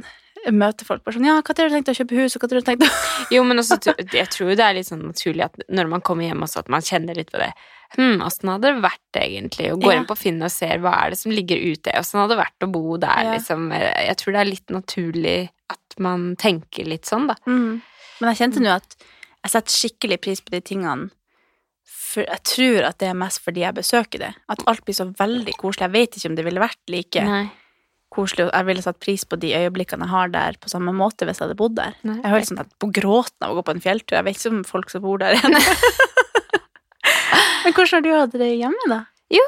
møter 0.52 0.84
folk. 0.84 1.04
Bare 1.04 1.14
sånn, 1.16 1.24
ja, 1.24 1.38
hva 1.40 1.54
har 1.56 1.68
du 1.70 1.74
tenkt 1.74 1.88
å 1.88 1.94
kjøpe 1.96 2.16
hus, 2.18 2.34
og 2.36 2.42
hva 2.42 2.50
har 2.50 2.60
du 2.60 2.66
tenkt 2.66 2.82
å 2.84 2.90
Jo, 3.34 3.44
men 3.48 3.56
også, 3.62 3.78
jeg 4.12 4.28
tror 4.34 4.50
det 4.54 4.64
er 4.66 4.74
litt 4.74 4.86
sånn 4.90 5.06
naturlig 5.08 5.44
at 5.46 5.56
når 5.72 5.88
man 5.88 6.00
kommer 6.04 6.24
hjem 6.28 6.42
også, 6.44 6.58
at 6.64 6.68
man 6.68 6.84
kjenner 6.84 7.14
litt 7.16 7.30
på 7.32 7.38
det. 7.40 7.52
Hm, 7.96 8.20
åssen 8.26 8.50
hadde 8.50 8.72
det 8.74 8.82
vært 8.82 9.18
egentlig? 9.22 9.72
Og 9.72 9.80
går 9.84 9.92
Ja. 9.94 9.98
inn 10.00 10.06
på 10.10 10.16
Finn 10.18 10.42
og 10.42 10.50
ser 10.50 10.78
hva 10.82 10.92
er 11.04 11.10
det 11.14 11.18
som 11.18 11.30
ligger 11.32 11.56
ute. 11.56 11.92
Åssen 11.96 12.20
hadde 12.20 12.34
det 12.34 12.42
vært 12.44 12.66
å 12.66 12.70
bo 12.72 12.96
der, 12.98 13.22
Ja. 13.22 13.32
liksom. 13.38 13.70
Jeg 13.72 14.16
tror 14.18 14.32
det 14.32 14.40
er 14.42 14.50
litt 14.50 14.66
naturlig 14.74 15.48
at 15.70 15.98
man 15.98 16.34
tenker 16.36 16.84
litt 16.84 17.04
sånn, 17.06 17.28
da. 17.28 17.36
Men 17.46 17.80
jeg 18.34 18.36
kjente 18.50 18.60
nå 18.60 18.74
at 18.74 18.96
jeg 19.44 19.50
setter 19.52 19.70
skikkelig 19.70 20.20
pris 20.20 20.40
på 20.40 20.50
de 20.50 20.60
tingene. 20.60 21.10
For 21.86 22.22
jeg 22.24 22.42
tror 22.46 22.84
at 22.88 22.98
det 22.98 23.08
er 23.10 23.14
mest 23.18 23.40
fordi 23.44 23.60
jeg 23.64 23.74
besøker 23.74 24.18
det. 24.22 24.34
At 24.48 24.62
alt 24.70 24.84
blir 24.86 24.94
så 24.94 25.06
veldig 25.14 25.54
koselig. 25.60 25.80
Jeg 25.86 25.92
vet 25.92 26.16
ikke 26.18 26.30
om 26.30 26.36
det 26.38 26.44
ville 26.46 26.60
vært 26.62 26.80
like 26.88 27.24
Nei. 27.26 27.50
Koselig. 28.14 28.46
Jeg 28.50 28.66
ville 28.68 28.82
satt 28.84 29.00
pris 29.02 29.24
på 29.28 29.36
de 29.42 29.50
øyeblikkene 29.58 30.06
jeg 30.06 30.12
har 30.14 30.30
der, 30.34 30.56
på 30.62 30.70
samme 30.72 30.94
måte 30.96 31.26
hvis 31.28 31.40
jeg 31.40 31.48
hadde 31.48 31.58
bodd 31.58 31.74
der. 31.78 31.96
Nei. 32.06 32.16
Jeg 32.22 32.30
hører 32.32 32.46
sånn 32.48 32.62
at 32.62 32.70
på 32.80 32.88
gråten 32.94 33.44
av 33.46 33.52
å 33.52 33.58
gå 33.58 33.66
på 33.66 33.74
en 33.74 33.82
fjelltur. 33.84 34.16
Jeg 34.20 34.26
vet 34.28 34.38
ikke 34.40 34.52
om 34.54 34.62
folk 34.68 34.92
som 34.94 35.02
bor 35.04 35.18
der 35.22 35.36
igjen. 35.36 35.58
Men 37.64 37.72
hvordan 37.72 37.92
har 37.96 38.02
du 38.04 38.10
hatt 38.14 38.34
det 38.40 38.50
hjemme, 38.60 38.88
da? 38.90 39.00
Jo, 39.32 39.44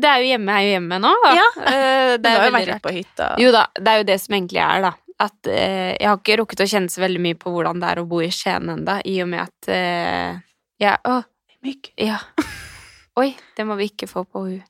Det 0.00 0.08
er 0.08 0.22
jo 0.22 0.28
hjemme, 0.30 0.54
er 0.56 0.64
jo 0.64 0.70
hjemme 0.76 0.98
nå, 1.02 1.10
da. 1.24 1.30
Ja. 1.36 1.46
Eh, 1.68 2.12
Det 2.22 2.30
har 2.32 2.46
jo 2.48 2.54
vært 2.54 2.70
rart. 2.72 2.82
på 2.86 2.92
hytta. 2.94 3.26
Jo 3.42 3.50
da, 3.54 3.66
det 3.76 3.92
er 3.92 3.98
jo 4.00 4.06
det 4.08 4.16
som 4.22 4.36
egentlig 4.38 4.62
er, 4.64 4.84
da. 4.86 4.92
At 5.20 5.50
eh, 5.52 5.90
jeg 6.00 6.08
har 6.08 6.16
ikke 6.16 6.38
rukket 6.40 6.62
å 6.64 6.68
kjenne 6.70 6.88
så 6.92 7.02
veldig 7.02 7.20
mye 7.20 7.36
på 7.36 7.52
hvordan 7.52 7.82
det 7.82 7.90
er 7.90 8.00
å 8.00 8.06
bo 8.08 8.22
i 8.24 8.30
Skien 8.32 8.70
ennå, 8.72 8.94
i 9.04 9.18
og 9.20 9.28
med 9.28 9.42
at 9.44 9.68
eh, 9.74 10.38
jeg 10.80 10.96
å, 11.12 11.18
Mygg. 11.66 11.90
ja. 12.00 12.16
Oi, 13.20 13.34
det 13.58 13.66
må 13.68 13.74
vi 13.76 13.90
ikke 13.90 14.06
få 14.08 14.22
på 14.24 14.46
hun. 14.46 14.62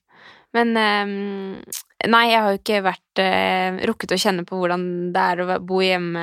Men 0.57 0.77
eh, 0.77 1.11
Nei, 2.11 2.23
jeg 2.31 2.41
har 2.41 2.55
jo 2.55 2.59
ikke 2.63 2.79
vært 2.87 3.21
eh, 3.21 3.77
rukket 3.91 4.15
å 4.17 4.19
kjenne 4.23 4.45
på 4.49 4.57
hvordan 4.57 4.85
det 5.13 5.21
er 5.35 5.43
å 5.45 5.59
bo 5.61 5.83
hjemme 5.85 6.23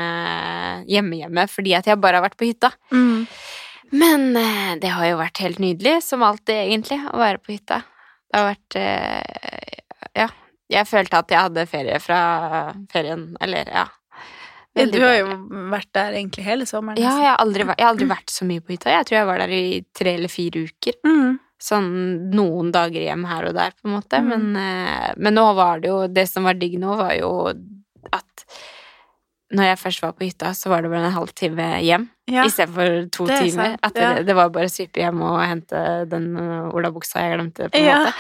hjemme, 0.90 1.20
hjemme 1.22 1.44
fordi 1.52 1.76
at 1.78 1.86
jeg 1.86 2.00
bare 2.02 2.18
har 2.18 2.26
vært 2.26 2.38
på 2.40 2.48
hytta. 2.50 2.72
Mm. 2.92 3.28
Men 4.02 4.26
eh, 4.42 4.72
det 4.82 4.90
har 4.96 5.06
jo 5.12 5.20
vært 5.22 5.44
helt 5.46 5.62
nydelig, 5.64 6.00
som 6.04 6.26
alltid, 6.26 6.58
egentlig, 6.66 6.98
å 7.14 7.22
være 7.22 7.40
på 7.44 7.54
hytta. 7.54 7.78
Det 8.28 8.42
har 8.42 8.50
vært 8.52 8.80
eh, 8.82 9.84
Ja. 10.24 10.28
Jeg 10.68 10.84
følte 10.90 11.22
at 11.22 11.30
jeg 11.32 11.40
hadde 11.46 11.64
ferie 11.72 11.96
fra 12.04 12.18
ferien, 12.92 13.30
eller 13.40 13.70
ja. 13.72 13.86
Veldig 14.76 15.00
du 15.00 15.06
har 15.06 15.14
jo 15.22 15.38
vært 15.72 15.88
der 15.96 16.18
egentlig 16.20 16.44
hele 16.44 16.66
sommeren. 16.68 17.00
Ja, 17.00 17.14
jeg 17.24 17.30
har, 17.32 17.46
vært- 17.48 17.78
jeg 17.80 17.86
har 17.86 17.94
aldri 17.94 18.08
vært 18.10 18.34
så 18.34 18.46
mye 18.50 18.60
på 18.66 18.74
hytta. 18.76 18.92
Jeg 18.98 19.08
tror 19.08 19.16
jeg 19.22 19.30
var 19.30 19.40
der 19.46 19.54
i 19.56 19.62
tre 19.96 20.18
eller 20.20 20.30
fire 20.34 20.66
uker. 20.68 20.98
Mm. 21.08 21.38
Sånn 21.60 21.88
noen 22.36 22.72
dager 22.72 23.02
hjem 23.02 23.24
her 23.26 23.48
og 23.50 23.56
der, 23.58 23.72
på 23.74 23.88
en 23.90 23.96
måte. 23.98 24.20
Mm. 24.22 24.28
Men, 24.30 24.44
eh, 24.62 25.14
men 25.18 25.34
nå 25.34 25.46
var 25.58 25.80
det 25.82 25.90
jo 25.90 26.08
Det 26.08 26.28
som 26.30 26.44
var 26.46 26.54
digg 26.60 26.76
nå, 26.80 26.96
var 27.00 27.16
jo 27.18 27.32
at 28.14 28.46
når 29.56 29.64
jeg 29.70 29.80
først 29.80 30.02
var 30.04 30.12
på 30.14 30.26
hytta, 30.28 30.50
så 30.54 30.70
var 30.70 30.82
det 30.84 30.90
bare 30.92 31.08
en 31.08 31.16
halvtime 31.16 31.68
hjem 31.82 32.10
Ja. 32.28 32.44
istedenfor 32.44 33.10
to 33.16 33.24
er 33.26 33.38
timer. 33.40 33.72
sant, 33.72 33.80
At 33.84 33.94
det, 33.96 34.02
ja. 34.04 34.24
det 34.24 34.36
var 34.36 34.50
bare 34.52 34.68
å 34.68 34.74
svipe 34.74 35.00
hjem 35.00 35.22
og 35.24 35.40
hente 35.40 36.10
den 36.12 36.36
uh, 36.36 36.68
olabuksa 36.76 37.24
jeg 37.24 37.38
glemte, 37.40 37.70
på 37.72 37.80
en 37.80 37.86
Ja. 37.86 37.98
måte. 38.04 38.14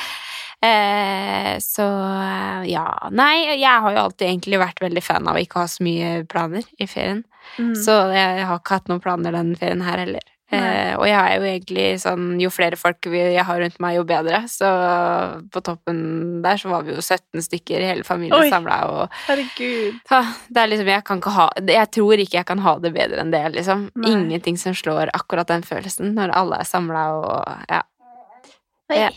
Eh, 0.63 1.57
så 1.61 1.83
eh, 1.85 2.63
ja. 2.71 2.85
Nei, 3.11 3.59
jeg 3.59 3.81
har 3.83 3.91
jo 3.93 3.99
alltid 4.07 4.27
egentlig 4.31 4.57
vært 4.63 4.79
veldig 4.81 5.03
fan 5.03 5.27
av 5.27 5.35
å 5.37 5.43
ikke 5.43 5.59
ha 5.61 5.67
så 5.69 5.83
mye 5.85 6.23
planer 6.31 6.63
i 6.79 6.87
ferien. 6.89 7.23
Mm. 7.59 7.75
Så 7.75 7.93
jeg 8.15 8.45
har 8.47 8.57
ikke 8.57 8.79
hatt 8.79 8.87
noen 8.89 9.03
planer 9.03 9.31
den 9.37 9.53
ferien 9.59 9.83
her 9.85 9.99
heller. 10.01 10.23
Eh, 10.49 10.93
og 10.95 11.03
jeg 11.05 11.17
er 11.19 11.33
jo 11.41 11.43
egentlig 11.43 11.85
sånn 11.99 12.39
Jo 12.39 12.47
flere 12.49 12.77
folk 12.79 13.01
vi- 13.03 13.33
jeg 13.35 13.43
har 13.43 13.59
rundt 13.59 13.79
meg, 13.83 13.95
jo 13.97 14.03
bedre. 14.07 14.43
Så 14.47 14.67
på 15.51 15.61
toppen 15.61 16.41
der 16.41 16.55
så 16.55 16.69
var 16.71 16.83
vi 16.83 16.93
jo 16.93 17.01
17 17.01 17.41
stykker, 17.43 17.81
hele 17.83 18.03
familien 18.07 18.47
samla, 18.49 18.77
og 18.87 19.09
Herregud. 19.27 19.99
ha, 20.09 20.21
det 20.49 20.57
er 20.63 20.67
liksom 20.71 20.87
Jeg 20.87 21.03
kan 21.03 21.19
ikke 21.19 21.31
ha 21.35 21.49
Jeg 21.67 21.91
tror 21.91 22.13
ikke 22.17 22.37
jeg 22.39 22.45
kan 22.45 22.59
ha 22.59 22.77
det 22.79 22.93
bedre 22.93 23.19
enn 23.19 23.31
det, 23.31 23.43
liksom. 23.55 23.89
Nei. 23.95 24.09
Ingenting 24.11 24.57
som 24.57 24.73
slår 24.73 25.09
akkurat 25.13 25.47
den 25.47 25.63
følelsen 25.63 26.13
når 26.15 26.31
alle 26.33 26.59
er 26.61 26.63
samla 26.63 27.05
og 27.19 27.65
ja. 27.69 27.81
Nei. 28.91 28.99
Ja. 29.01 29.09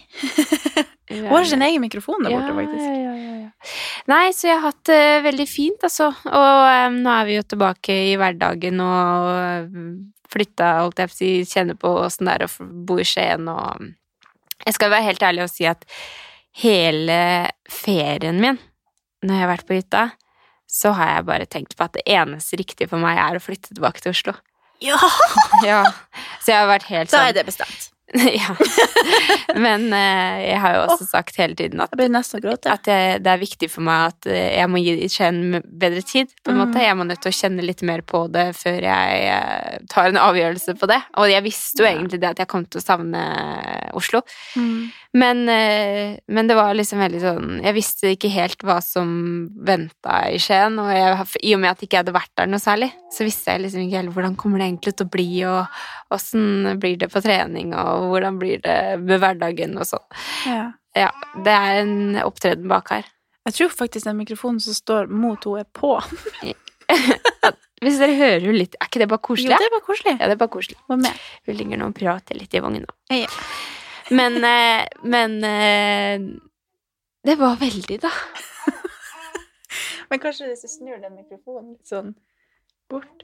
Hun 1.10 1.26
har 1.32 1.44
sin 1.50 1.62
egen 1.66 1.82
mikrofon 1.82 2.22
der 2.22 2.30
borte, 2.36 2.54
faktisk. 2.54 2.84
ja, 2.86 2.94
ja, 2.94 3.14
ja, 3.18 3.34
ja. 3.40 3.70
Nei, 4.10 4.30
så 4.34 4.46
jeg 4.46 4.56
har 4.60 4.70
hatt 4.70 4.84
det 4.86 5.02
veldig 5.26 5.46
fint, 5.50 5.82
altså. 5.86 6.06
Og 6.30 6.60
um, 6.86 7.00
nå 7.02 7.12
er 7.16 7.26
vi 7.28 7.34
jo 7.36 7.44
tilbake 7.50 7.96
i 8.12 8.14
hverdagen 8.18 8.78
og 8.84 9.30
em, 9.34 9.88
flytta, 10.30 10.68
holdt 10.84 11.02
jeg 11.02 11.10
på 11.10 11.16
å 11.16 11.18
si, 11.18 11.30
kjenner 11.50 11.78
på 11.78 11.90
åssen 12.04 12.30
det 12.30 12.36
er 12.38 12.46
å 12.46 12.68
bo 12.86 13.00
i 13.02 13.06
Skien 13.06 13.50
og 13.50 13.88
Jeg 14.66 14.76
skal 14.76 14.92
være 14.92 15.08
helt 15.08 15.22
ærlig 15.26 15.44
og 15.46 15.50
si 15.52 15.66
at 15.66 15.84
hele 16.62 17.18
ferien 17.70 18.38
min, 18.42 18.58
når 19.24 19.34
jeg 19.34 19.44
har 19.44 19.52
vært 19.54 19.68
på 19.68 19.78
hytta, 19.78 20.04
så 20.70 20.92
har 20.94 21.16
jeg 21.16 21.26
bare 21.26 21.50
tenkt 21.50 21.74
på 21.78 21.86
at 21.86 21.96
det 21.98 22.06
eneste 22.06 22.58
riktige 22.60 22.90
for 22.90 23.02
meg 23.02 23.18
er 23.18 23.38
å 23.38 23.42
flytte 23.42 23.74
tilbake 23.74 24.02
til 24.04 24.14
Oslo. 24.14 24.36
Ja, 24.80 24.96
Ja. 25.66 25.82
Så 26.40 26.54
jeg 26.54 26.60
har 26.62 26.70
vært 26.70 26.86
helt 26.88 27.10
sånn 27.10 27.18
da 27.18 27.26
sånn 27.26 27.32
er 27.34 27.36
det 27.40 27.48
bestemt. 27.50 27.90
ja. 28.40 28.54
Men 29.54 29.84
eh, 29.94 30.38
jeg 30.48 30.58
har 30.62 30.74
jo 30.74 30.80
også 30.88 31.06
sagt 31.06 31.36
hele 31.38 31.54
tiden 31.58 31.78
at 31.82 31.92
Jeg 31.94 32.00
blir 32.00 32.10
nesten 32.10 32.40
å 32.40 32.42
gråte. 32.42 32.72
at 32.72 32.82
det, 32.88 32.96
det 33.22 33.30
er 33.30 33.38
viktig 33.42 33.68
for 33.70 33.86
meg 33.86 34.08
at 34.10 34.26
eh, 34.30 34.56
jeg 34.58 34.70
må 34.72 34.80
gi 34.82 34.94
Skien 35.10 35.38
bedre 35.64 36.02
tid. 36.02 36.32
på 36.42 36.50
en 36.50 36.58
Mm. 36.60 36.62
måte. 36.64 36.82
Jeg 36.82 36.96
må 36.98 37.06
nødt 37.06 37.22
til 37.22 37.30
å 37.30 37.38
kjenne 37.38 37.62
litt 37.64 37.82
mer 37.86 38.02
på 38.02 38.24
det 38.34 38.48
før 38.58 38.80
jeg 38.82 39.20
eh, 39.30 39.78
tar 39.88 40.10
en 40.10 40.18
avgjørelse 40.20 40.74
på 40.80 40.88
det. 40.90 40.98
Og 41.22 41.30
jeg 41.30 41.44
visste 41.46 41.84
jo 41.84 41.88
egentlig 41.88 42.20
det 42.20 42.32
at 42.32 42.42
jeg 42.42 42.50
kom 42.50 42.64
til 42.66 42.80
å 42.82 42.84
savne 42.84 43.22
Oslo. 43.96 44.20
Mm. 44.58 44.90
Men, 45.20 45.40
eh, 45.50 46.18
men 46.30 46.46
det 46.50 46.54
var 46.54 46.74
liksom 46.78 47.00
veldig 47.02 47.20
sånn 47.22 47.48
Jeg 47.64 47.74
visste 47.74 48.12
ikke 48.14 48.28
helt 48.30 48.60
hva 48.62 48.76
som 48.84 49.08
venta 49.66 50.20
i 50.30 50.38
Skien. 50.42 50.78
Og 50.82 50.90
jeg, 50.94 51.26
i 51.46 51.54
og 51.56 51.62
med 51.62 51.70
at 51.72 51.80
jeg 51.82 51.88
ikke 51.90 52.02
hadde 52.04 52.14
vært 52.18 52.34
der 52.38 52.50
noe 52.50 52.62
særlig, 52.62 52.90
så 53.14 53.24
visste 53.26 53.54
jeg 53.54 53.64
liksom 53.64 53.86
ikke 53.86 54.02
helt 54.02 54.14
hvordan 54.14 54.36
kommer 54.38 54.58
det 54.62 54.68
egentlig 54.70 54.96
til 54.98 55.06
å 55.06 55.10
bli, 55.14 55.28
og 55.50 55.66
åssen 56.10 56.76
blir 56.82 56.98
det 57.00 57.10
på 57.12 57.22
trening, 57.24 57.72
og 57.78 58.10
hvordan 58.10 58.38
blir 58.40 58.62
det 58.64 58.76
med 59.02 59.22
hverdagen 59.22 59.78
og 59.78 59.88
sånn. 59.88 60.06
Ja. 60.48 60.66
Ja, 60.98 61.10
det 61.46 61.54
er 61.54 61.80
en 61.84 62.16
opptreden 62.24 62.66
bak 62.70 62.90
her. 62.90 63.06
Jeg 63.46 63.56
tror 63.56 63.70
faktisk 63.72 64.08
den 64.08 64.18
mikrofonen 64.18 64.60
som 64.62 64.74
står 64.74 65.06
mot 65.10 65.44
henne, 65.46 65.62
er 65.62 65.68
på. 65.70 65.94
Hvis 67.80 67.96
dere 67.96 68.16
hører 68.18 68.42
hun 68.44 68.56
litt 68.58 68.74
Er 68.76 68.88
ikke 68.90 69.00
det 69.00 69.06
bare 69.08 69.22
koselig? 69.24 69.54
Jo, 69.54 69.56
det 69.62 69.68
er 69.68 69.72
bare 69.72 69.86
koselig. 69.86 70.12
Ja, 70.18 70.26
det 70.26 70.34
er 70.34 70.40
bare 70.42 70.52
koselig. 70.52 70.76
Hva 70.90 70.96
med? 71.00 71.20
Hun 71.48 71.56
ligger 71.56 71.80
nå 71.80 71.88
og 71.88 71.96
prater 71.96 72.36
litt 72.36 72.56
i 72.56 72.60
vogna. 72.60 72.96
Ja. 73.14 73.30
Men 74.10 74.36
eh, 74.44 74.82
Men 75.14 75.38
eh, 75.46 76.26
Det 77.24 77.38
var 77.40 77.56
veldig, 77.60 78.00
da. 78.02 78.10
Men 80.10 80.20
kanskje 80.20 80.50
hvis 80.50 80.66
du 80.66 80.68
snur 80.72 80.98
den 81.00 81.14
mikrofonen 81.14 81.76
litt 81.76 81.88
sånn 81.88 82.12
bort 82.90 83.22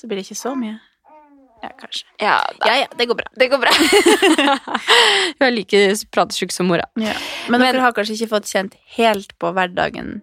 Så 0.00 0.08
blir 0.08 0.20
det 0.20 0.24
ikke 0.28 0.38
så 0.40 0.54
mye? 0.56 0.78
Ja, 1.60 1.68
kanskje. 1.76 2.06
Ja. 2.20 2.38
Ja, 2.64 2.74
ja, 2.80 2.86
det 2.96 3.06
går 3.10 3.18
bra. 3.18 3.26
Det 3.36 3.50
går 3.52 3.60
bra. 3.60 3.72
Hun 5.38 5.44
er 5.44 5.52
like 5.52 5.80
pratesjuk 6.12 6.54
som 6.54 6.70
mora. 6.70 6.86
Ja. 6.96 7.12
Men, 7.48 7.60
Men- 7.60 7.74
dere 7.74 7.84
har 7.84 7.92
kanskje 7.96 8.16
ikke 8.16 8.30
fått 8.36 8.48
kjent 8.48 8.76
helt 8.96 9.34
på 9.38 9.52
hverdagen 9.56 10.22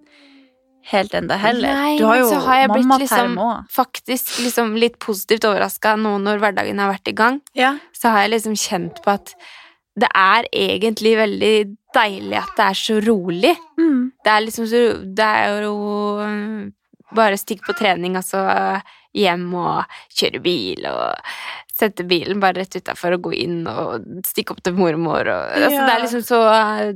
helt 0.88 1.14
enda 1.14 1.36
heller? 1.36 1.74
Nei, 1.76 1.98
du 2.00 2.06
har 2.08 2.22
jo 2.22 2.30
mammaperm 2.72 3.36
liksom- 3.36 3.66
Faktisk 3.70 4.40
liksom 4.40 4.76
litt 4.80 4.98
positivt 5.04 5.46
overraska 5.46 5.96
nå 6.00 6.18
når 6.24 6.40
hverdagen 6.40 6.80
har 6.80 6.94
vært 6.94 7.08
i 7.08 7.14
gang. 7.14 7.42
Ja. 7.54 7.78
Så 7.94 8.10
har 8.10 8.22
jeg 8.26 8.32
liksom 8.32 8.56
kjent 8.56 9.04
på 9.04 9.14
at 9.14 9.36
det 9.98 10.10
er 10.16 10.46
egentlig 10.54 11.18
veldig 11.18 11.78
deilig 11.94 12.38
at 12.38 12.56
det 12.56 12.66
er 12.66 12.78
så 12.78 13.00
rolig. 13.06 13.56
Mm. 13.80 14.12
Det 14.24 14.32
er 14.32 14.42
liksom 14.46 14.66
så 14.70 14.82
Det 15.16 15.26
er 15.26 15.62
jo 15.64 15.76
bare 17.16 17.38
stikk 17.40 17.64
på 17.68 17.76
trening, 17.78 18.16
altså 18.20 18.42
hjem 19.18 19.48
og 19.56 19.86
kjøre 20.14 20.42
bil 20.44 20.86
og 20.90 21.16
sette 21.78 22.04
bilen 22.10 22.40
bare 22.42 22.64
rett 22.64 22.76
utafor 22.76 23.16
og 23.18 23.22
gå 23.30 23.34
inn 23.38 23.60
og 23.70 24.04
stikke 24.26 24.52
opp 24.56 24.62
til 24.66 24.74
mormor 24.78 25.28
og 25.30 25.54
altså, 25.54 25.70
Det 25.86 25.94
er 25.94 26.02
liksom 26.04 26.24
så 26.26 26.40
eh, 26.54 26.92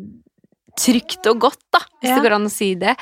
trygt 0.81 1.27
og 1.31 1.39
godt, 1.47 1.61
da, 1.73 1.79
hvis 2.01 2.15
det 2.15 2.23
går 2.25 2.35
an 2.37 2.49
å 2.49 2.51
si 2.53 2.69
det. 2.81 2.95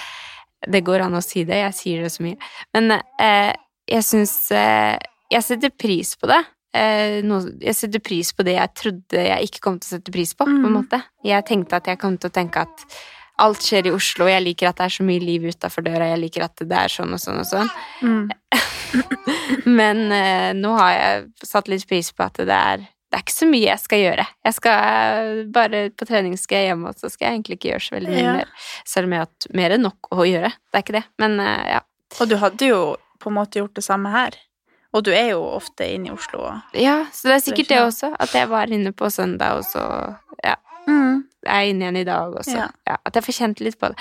Det 0.68 0.82
går 0.84 1.06
an 1.06 1.16
å 1.16 1.24
si 1.24 1.44
det, 1.48 1.56
jeg 1.64 1.76
sier 1.78 2.04
det 2.04 2.12
så 2.12 2.24
mye. 2.26 2.38
Men 2.76 2.92
eh, 2.98 3.52
jeg 3.90 4.04
syns 4.06 4.34
eh, 4.52 4.98
Jeg 5.32 5.46
setter 5.46 5.70
pris 5.72 6.16
på 6.20 6.28
det. 6.28 6.40
Eh, 6.76 7.20
noe, 7.26 7.54
jeg 7.62 7.76
setter 7.78 8.02
pris 8.04 8.32
på 8.36 8.44
det 8.46 8.56
jeg 8.58 8.74
trodde 8.78 9.24
jeg 9.30 9.48
ikke 9.48 9.62
kom 9.66 9.78
til 9.80 9.88
å 9.88 9.94
sette 9.98 10.12
pris 10.14 10.34
på. 10.36 10.46
på 10.46 10.52
en 10.52 10.66
Mm. 10.66 10.76
måte. 10.82 11.00
Jeg 11.24 11.46
tenkte 11.46 11.78
at 11.80 11.88
jeg 11.88 11.98
kom 12.02 12.18
til 12.18 12.30
å 12.30 12.34
tenke 12.34 12.62
at 12.66 12.84
alt 13.40 13.64
skjer 13.66 13.88
i 13.90 13.92
Oslo, 13.96 14.28
jeg 14.30 14.44
liker 14.46 14.70
at 14.70 14.78
det 14.82 14.86
er 14.90 14.96
så 15.00 15.04
mye 15.08 15.24
liv 15.24 15.48
utafor 15.50 15.86
døra, 15.86 16.12
jeg 16.12 16.22
liker 16.26 16.46
at 16.46 16.62
det 16.68 16.78
er 16.84 16.92
sånn 16.94 17.14
og 17.16 17.22
sånn 17.24 17.40
og 17.42 17.48
sånn. 17.50 17.70
Mm. 18.04 18.30
Men 19.80 20.06
eh, 20.12 20.52
nå 20.58 20.72
har 20.78 20.92
jeg 20.96 21.28
satt 21.48 21.70
litt 21.72 21.86
pris 21.90 22.12
på 22.16 22.26
at 22.26 22.40
det 22.42 22.56
er 22.56 22.88
det 23.10 23.18
er 23.18 23.24
ikke 23.26 23.34
så 23.34 23.48
mye 23.50 23.66
jeg 23.66 23.82
skal 23.82 24.02
gjøre. 24.04 24.24
Jeg 24.46 24.54
skal 24.54 25.40
bare 25.50 25.80
På 25.98 26.06
trening 26.06 26.36
skal 26.38 26.60
jeg 26.60 26.68
hjem, 26.70 26.84
og 26.86 27.00
så 27.02 27.10
skal 27.10 27.26
jeg 27.26 27.40
egentlig 27.40 27.56
ikke 27.58 27.70
gjøre 27.72 27.82
så 27.88 27.96
veldig 27.96 28.12
mye 28.14 28.22
Ja. 28.22 28.34
mer. 28.38 28.52
Selv 28.86 29.08
om 29.10 29.16
jeg 29.16 29.20
har 29.24 29.26
hatt 29.32 29.48
mer 29.58 29.74
enn 29.74 29.82
nok 29.88 30.10
å 30.14 30.28
gjøre. 30.30 30.52
Det 30.70 30.78
er 30.78 30.84
ikke 30.86 30.96
det. 31.00 31.02
Men 31.18 31.40
eh, 31.42 31.64
ja. 31.74 31.80
Og 32.22 32.30
du 32.30 32.36
hadde 32.38 32.70
jo 32.70 32.82
på 33.20 33.32
en 33.32 33.38
måte 33.40 33.58
gjort 33.64 33.74
det 33.80 33.84
samme 33.88 34.12
her. 34.14 34.38
Og 34.94 35.04
du 35.06 35.10
er 35.14 35.32
jo 35.32 35.42
ofte 35.56 35.88
inne 35.90 36.12
i 36.12 36.14
Oslo. 36.14 36.52
ja. 36.78 37.00
Så 37.14 37.32
det 37.32 37.40
er 37.40 37.44
sikkert 37.48 37.72
det 37.74 37.80
det 37.80 37.88
også. 37.88 38.12
At 38.20 38.38
jeg 38.38 38.50
var 38.54 38.70
inne 38.78 38.94
på 38.94 39.10
søndag, 39.10 39.58
og 39.58 39.66
så 39.66 39.82
ja, 40.46 40.56
Mm. 40.86 41.26
Er 41.46 41.70
inne 41.70 41.86
igjen 41.88 41.98
i 42.02 42.04
dag 42.08 42.34
også. 42.36 42.56
Ja. 42.58 42.68
Ja, 42.88 42.98
at 43.06 43.14
jeg 43.16 43.24
får 43.24 43.38
kjent 43.40 43.60
litt 43.62 43.80
på 43.80 43.90
det. 43.94 43.98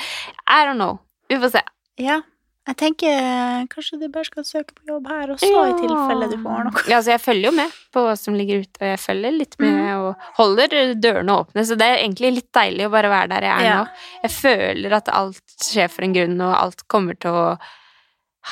I 0.49 0.65
don't 0.67 0.75
know. 0.81 0.99
Vi 1.29 1.37
får 1.37 1.51
se. 1.59 1.63
Ja. 1.99 2.21
Jeg 2.69 2.77
tenker 2.77 3.67
kanskje 3.73 3.97
du 3.99 4.09
bare 4.13 4.27
skal 4.29 4.45
søke 4.45 4.75
på 4.77 4.83
jobb 4.91 5.07
her 5.09 5.31
også, 5.33 5.47
Ja. 5.49 5.63
i 5.71 5.73
tilfelle 5.81 6.27
du 6.29 6.37
får 6.43 6.65
noe. 6.67 6.83
Ja, 6.91 6.99
altså 6.99 7.13
jeg 7.15 7.21
følger 7.25 7.49
jo 7.49 7.53
med 7.57 7.71
på 7.95 8.03
hva 8.05 8.13
som 8.19 8.35
ligger 8.37 8.61
ute, 8.61 8.77
og 8.83 8.89
jeg 8.91 8.99
følger 9.01 9.33
litt 9.39 9.55
med 9.59 9.73
Mm. 9.73 9.89
og 9.97 10.17
holder 10.37 10.69
dørene 11.01 11.33
åpne, 11.33 11.65
så 11.65 11.79
det 11.81 11.87
er 11.89 11.97
egentlig 12.05 12.35
litt 12.35 12.53
deilig 12.53 12.85
å 12.85 12.91
bare 12.93 13.09
være 13.09 13.29
der 13.31 13.41
jeg 13.41 13.57
er 13.57 13.65
Ja. 13.65 13.79
nå. 13.85 13.89
Jeg 14.23 14.31
føler 14.31 14.93
at 14.93 15.09
alt 15.09 15.41
skjer 15.65 15.89
for 15.89 16.03
en 16.05 16.13
grunn, 16.13 16.41
og 16.43 16.55
alt 16.63 16.83
kommer 16.89 17.19
til 17.19 17.31
å 17.31 17.59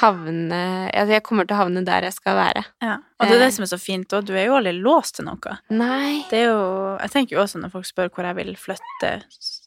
havne 0.00 0.60
Altså, 0.92 1.12
jeg 1.16 1.22
kommer 1.26 1.46
til 1.46 1.56
å 1.56 1.60
havne 1.64 1.84
der 1.86 2.02
jeg 2.08 2.12
skal 2.16 2.36
være. 2.36 2.64
Ja. 2.82 2.96
Og 3.20 3.26
det 3.28 3.32
er 3.36 3.40
Eh. 3.40 3.44
det 3.46 3.52
som 3.54 3.62
er 3.64 3.70
så 3.72 3.78
fint, 3.80 4.08
òg. 4.12 4.24
du 4.26 4.34
er 4.36 4.46
jo 4.46 4.56
aldri 4.56 4.72
låst 4.80 5.16
til 5.16 5.24
noe. 5.26 5.58
Nei. 5.70 6.24
Det 6.30 6.40
er 6.42 6.50
jo 6.50 6.98
Jeg 7.00 7.10
tenker 7.10 7.36
jo 7.36 7.42
også 7.42 7.60
når 7.62 7.70
folk 7.72 7.86
spør 7.86 8.10
hvor 8.10 8.24
jeg 8.24 8.36
vil 8.36 8.54
flytte 8.56 9.22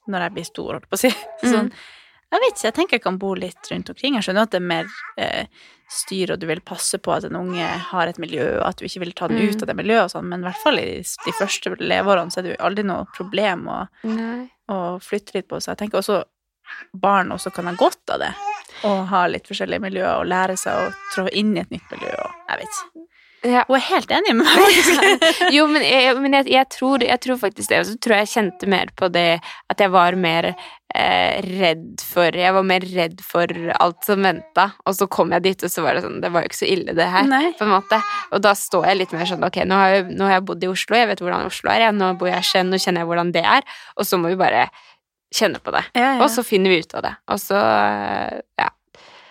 når 0.09 0.21
jeg 0.25 0.33
blir 0.33 0.45
stor, 0.45 0.73
holdt 0.73 0.89
på 0.89 0.97
å 0.97 1.03
si. 1.05 1.09
Mm. 1.43 1.49
Sånn, 1.53 1.71
jeg 2.31 2.41
vet 2.41 2.53
ikke, 2.53 2.63
jeg 2.67 2.73
tenker 2.77 2.93
jeg 2.97 3.01
kan 3.03 3.17
bo 3.17 3.33
litt 3.33 3.69
rundt 3.71 3.89
omkring. 3.89 4.13
Jeg 4.15 4.23
skjønner 4.27 4.43
at 4.45 4.51
det 4.51 4.59
er 4.61 4.67
mer 4.69 4.85
eh, 5.17 5.45
styr, 5.89 6.31
og 6.35 6.39
du 6.39 6.45
vil 6.45 6.59
passe 6.61 6.99
på 7.01 7.09
at 7.15 7.23
en 7.25 7.35
unge 7.39 7.65
har 7.65 8.07
et 8.07 8.19
miljø, 8.21 8.59
og 8.59 8.67
at 8.67 8.77
du 8.77 8.85
ikke 8.85 8.99
vil 9.01 9.13
ta 9.17 9.27
den 9.27 9.39
Mm. 9.41 9.49
ut 9.49 9.61
av 9.63 9.67
det 9.71 9.75
miljøet 9.75 10.03
og 10.03 10.11
sånn, 10.13 10.27
men 10.29 10.41
i 10.43 10.45
hvert 10.45 10.61
fall 10.61 10.77
i 10.77 11.01
de 11.01 11.31
første 11.33 11.73
leveårene 11.81 12.29
så 12.29 12.37
er 12.37 12.43
det 12.43 12.51
jo 12.57 12.65
aldri 12.67 12.83
noe 12.85 13.07
problem 13.17 13.65
å, 13.73 13.79
å 14.69 14.77
flytte 15.01 15.33
litt 15.39 15.47
på 15.49 15.57
seg. 15.61 15.73
Jeg 15.73 15.89
tenker 15.89 15.97
også 16.03 16.23
barn 16.93 17.31
også 17.33 17.49
kan 17.55 17.65
ha 17.65 17.73
godt 17.73 18.13
av 18.13 18.19
det. 18.21 18.33
Og 18.87 19.05
ha 19.11 19.25
litt 19.31 19.49
forskjellige 19.49 19.83
miljøer 19.83 20.21
og 20.21 20.29
lære 20.29 20.55
seg 20.59 20.85
å 20.85 20.89
trå 21.13 21.27
inn 21.35 21.55
i 21.57 21.63
et 21.63 21.73
nytt 21.73 21.95
miljø. 21.95 22.15
Og 22.15 22.51
jeg 22.51 22.63
vet 22.63 22.79
ikke. 22.79 23.05
Ja. 23.47 23.63
Hun 23.67 23.77
er 23.77 23.85
helt 23.87 24.11
enig 24.11 24.33
med 24.35 24.47
meg. 24.47 24.89
jo, 25.55 25.63
men, 25.71 25.83
jeg, 25.85 26.15
men 26.19 26.35
jeg, 26.39 26.49
jeg, 26.51 26.67
tror, 26.75 27.03
jeg 27.05 27.23
tror 27.23 27.39
faktisk 27.39 27.71
det. 27.71 27.79
Og 27.83 27.87
så 27.87 27.95
tror 28.01 28.17
jeg 28.17 28.27
jeg 28.27 28.33
kjente 28.33 28.69
mer 28.71 28.91
på 28.99 29.07
det 29.13 29.29
at 29.71 29.79
jeg 29.79 29.93
var 29.93 30.17
mer 30.19 30.49
eh, 30.51 31.39
redd 31.45 32.03
for 32.03 32.35
Jeg 32.35 32.55
var 32.55 32.67
mer 32.67 32.83
redd 32.91 33.23
for 33.23 33.53
alt 33.79 34.03
som 34.07 34.27
venta, 34.27 34.69
og 34.83 34.97
så 34.97 35.07
kom 35.11 35.31
jeg 35.37 35.45
dit, 35.47 35.63
og 35.63 35.71
så 35.71 35.85
var 35.85 35.95
det 35.95 36.03
sånn 36.03 36.19
Det 36.23 36.33
var 36.33 36.43
jo 36.43 36.51
ikke 36.51 36.59
så 36.59 36.69
ille, 36.69 36.97
det 36.97 37.07
her. 37.13 37.31
Nei. 37.31 37.45
på 37.55 37.67
en 37.67 37.73
måte. 37.77 38.01
Og 38.35 38.43
da 38.43 38.53
står 38.57 38.91
jeg 38.91 39.01
litt 39.03 39.15
mer 39.15 39.31
sånn 39.31 39.47
Ok, 39.47 39.61
nå 39.69 39.79
har, 39.79 39.95
jeg, 39.95 40.09
nå 40.11 40.27
har 40.27 40.39
jeg 40.39 40.47
bodd 40.51 40.67
i 40.67 40.71
Oslo, 40.73 40.99
jeg 40.99 41.11
vet 41.13 41.23
hvordan 41.23 41.47
Oslo 41.47 41.73
er, 41.73 41.89
nå 41.95 42.13
bor 42.19 42.31
jeg 42.31 42.43
i 42.43 42.51
Skien, 42.51 42.71
nå 42.71 42.81
kjenner 42.81 43.05
jeg 43.05 43.11
hvordan 43.13 43.33
det 43.35 43.45
er, 43.57 43.75
og 43.95 44.09
så 44.09 44.19
må 44.19 44.33
vi 44.33 44.39
bare 44.39 44.67
kjenne 45.35 45.59
på 45.61 45.71
det. 45.75 45.83
Ja, 45.93 46.15
ja. 46.15 46.23
Og 46.23 46.29
så 46.33 46.43
finner 46.43 46.69
vi 46.73 46.79
ut 46.81 46.93
av 46.97 47.03
det. 47.05 47.15
Og 47.29 47.39
så 47.39 47.55
eh, 47.59 48.41
Ja. 48.57 48.69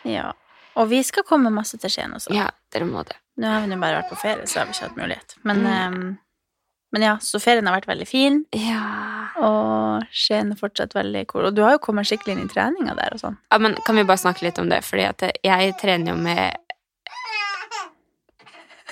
Ja. 0.04 0.32
Og 0.78 0.88
vi 0.92 1.02
skal 1.02 1.24
komme 1.26 1.50
masse 1.50 1.76
til 1.82 1.90
Skien 1.90 2.12
også. 2.14 2.30
ja 2.34 2.46
dere 2.72 2.84
må 2.86 3.02
det. 3.04 3.16
Nå 3.38 3.46
har 3.50 3.60
vi 3.64 3.66
nå 3.72 3.76
bare 3.80 4.02
vært 4.02 4.10
på 4.12 4.16
ferie, 4.20 4.46
så 4.46 4.60
har 4.60 4.66
vi 4.66 4.72
ikke 4.76 4.86
hatt 4.88 4.96
mulighet. 4.98 5.34
Men, 5.44 5.56
Mm. 5.64 5.94
um, 5.94 6.18
men 6.92 7.02
ja, 7.02 7.16
så 7.20 7.40
ferien 7.40 7.66
har 7.66 7.74
vært 7.80 7.86
veldig 7.88 8.06
fin, 8.08 8.44
Ja. 8.52 9.28
og 9.36 10.04
Skien 10.12 10.52
er 10.52 10.56
fortsatt 10.56 10.94
veldig 10.94 11.26
cool. 11.28 11.46
Og 11.46 11.54
du 11.54 11.62
har 11.62 11.72
jo 11.72 11.78
kommet 11.78 12.06
skikkelig 12.06 12.32
inn 12.36 12.44
i 12.44 12.48
treninga 12.52 12.94
der 12.96 13.10
og 13.14 13.20
sånn. 13.20 13.36
ja, 13.52 13.58
men 13.58 13.74
kan 13.86 13.96
vi 13.96 14.04
bare 14.04 14.18
snakke 14.22 14.42
litt 14.42 14.58
om 14.58 14.68
det? 14.68 14.82
Fordi 14.84 15.04
at 15.08 15.22
jeg 15.44 15.74
trener 15.80 16.10
jo 16.12 16.16
med 16.16 16.56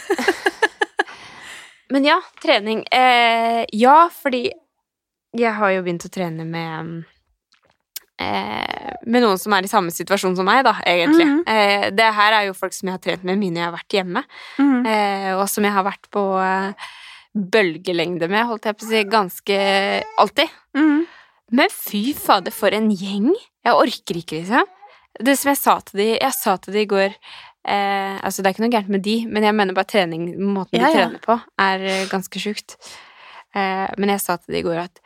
Men 1.89 2.05
ja, 2.05 2.21
trening. 2.43 2.85
Eh, 2.91 3.65
ja, 3.73 4.09
fordi 4.23 4.51
jeg 5.39 5.55
har 5.59 5.71
jo 5.75 5.83
begynt 5.87 6.07
å 6.07 6.13
trene 6.13 6.45
med 6.49 7.05
eh, 8.19 8.93
Med 9.07 9.23
noen 9.23 9.39
som 9.39 9.53
er 9.57 9.67
i 9.67 9.71
samme 9.71 9.93
situasjon 9.95 10.37
som 10.39 10.47
meg, 10.49 10.63
da, 10.67 10.75
egentlig. 10.87 11.27
Mhm. 11.27 11.43
eh, 11.47 11.89
det 11.95 12.09
her 12.17 12.33
er 12.41 12.47
jo 12.49 12.55
folk 12.59 12.73
som 12.75 12.89
jeg 12.89 12.97
har 12.99 13.05
trent 13.05 13.25
med 13.25 13.39
mye 13.39 13.51
når 13.55 13.61
jeg 13.63 13.69
har 13.71 13.77
vært 13.77 13.97
hjemme, 13.99 14.23
eh, 14.87 15.33
og 15.37 15.49
som 15.53 15.65
jeg 15.65 15.73
har 15.77 15.85
vært 15.87 16.09
på 16.11 16.25
bølgelengde 17.37 18.29
med, 18.33 18.47
holdt 18.49 18.65
jeg 18.69 18.79
på 18.79 18.87
å 18.87 18.89
si, 18.91 19.03
ganske 19.13 19.59
alltid. 20.23 20.55
Mhm. 20.77 21.03
Men 21.53 21.69
fy 21.71 22.13
fader, 22.19 22.51
for 22.51 22.75
en 22.75 22.89
gjeng! 22.91 23.29
Jeg 23.65 23.75
orker 23.75 24.17
ikke, 24.19 24.41
liksom. 24.41 24.65
Det 25.23 25.37
som 25.39 25.51
jeg 25.53 25.59
sa 25.61 25.77
til 25.81 26.01
de, 26.01 26.07
jeg 26.19 26.35
sa 26.35 26.57
til 26.61 26.75
de 26.75 26.81
i 26.83 26.89
går 26.91 27.13
eh, 27.15 28.17
Altså, 28.21 28.43
det 28.43 28.51
er 28.51 28.55
ikke 28.57 28.65
noe 28.67 28.73
gærent 28.75 28.91
med 28.93 29.03
de, 29.07 29.15
men 29.31 29.47
jeg 29.47 29.55
mener 29.55 29.75
bare 29.77 29.89
trening, 29.89 30.27
måten 30.43 30.77
Ja, 30.81 30.89
de 30.91 30.99
ja. 30.99 31.07
trener 31.07 31.23
på, 31.23 31.39
er 31.63 31.87
ganske 32.11 32.43
sjukt. 32.43 32.77
Eh, 33.55 33.87
men 33.97 34.13
jeg 34.13 34.21
sa 34.21 34.37
til 34.37 34.57
de 34.57 34.61
i 34.61 34.67
går 34.67 34.83
at 34.83 35.01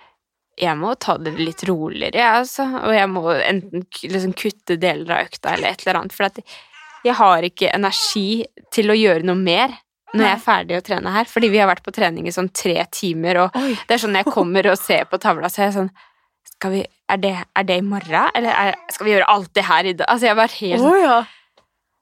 jeg 0.60 0.76
må 0.76 0.94
ta 1.00 1.16
det 1.20 1.32
litt 1.38 1.62
roligere, 1.68 2.18
jeg, 2.20 2.40
altså. 2.42 2.66
Og 2.82 2.94
jeg 2.94 3.10
må 3.10 3.24
enten 3.32 3.86
liksom 4.12 4.34
kutte 4.36 4.76
deler 4.80 5.14
av 5.16 5.28
økta 5.28 5.54
eller 5.54 5.72
et 5.72 5.84
eller 5.84 6.00
annet. 6.00 6.16
For 6.16 6.42
jeg 7.06 7.16
har 7.16 7.46
ikke 7.48 7.72
energi 7.72 8.42
til 8.74 8.92
å 8.92 8.98
gjøre 8.98 9.24
noe 9.26 9.40
mer 9.40 9.72
når 10.10 10.24
jeg 10.26 10.34
er 10.34 10.42
ferdig 10.42 10.76
å 10.78 10.84
trene 10.84 11.14
her. 11.14 11.28
Fordi 11.30 11.50
vi 11.52 11.60
har 11.62 11.70
vært 11.70 11.84
på 11.86 11.94
trening 11.94 12.28
i 12.28 12.34
sånn 12.34 12.50
tre 12.52 12.76
timer, 12.92 13.44
og 13.46 13.58
Oi. 13.58 13.74
det 13.86 13.96
er 13.96 14.04
sånn 14.04 14.18
jeg 14.18 14.28
kommer 14.28 14.70
og 14.72 14.78
ser 14.80 15.06
på 15.10 15.20
tavla, 15.22 15.50
så 15.50 15.62
er 15.62 15.70
jeg 15.70 15.78
sånn 15.80 15.92
vi, 16.68 16.82
er, 17.08 17.20
det, 17.22 17.32
er 17.56 17.64
det 17.64 17.76
i 17.80 17.84
morgen, 17.84 18.26
eller 18.36 18.52
er, 18.52 18.74
skal 18.92 19.06
vi 19.06 19.14
gjøre 19.14 19.28
alt 19.32 19.52
det 19.56 19.62
her 19.64 19.86
i 19.88 19.94
dag? 19.96 20.10
Altså, 20.12 20.26
jeg 20.28 20.36
var 20.36 20.56
helt 20.58 20.84
oh, 20.84 20.96
ja. 21.00 21.20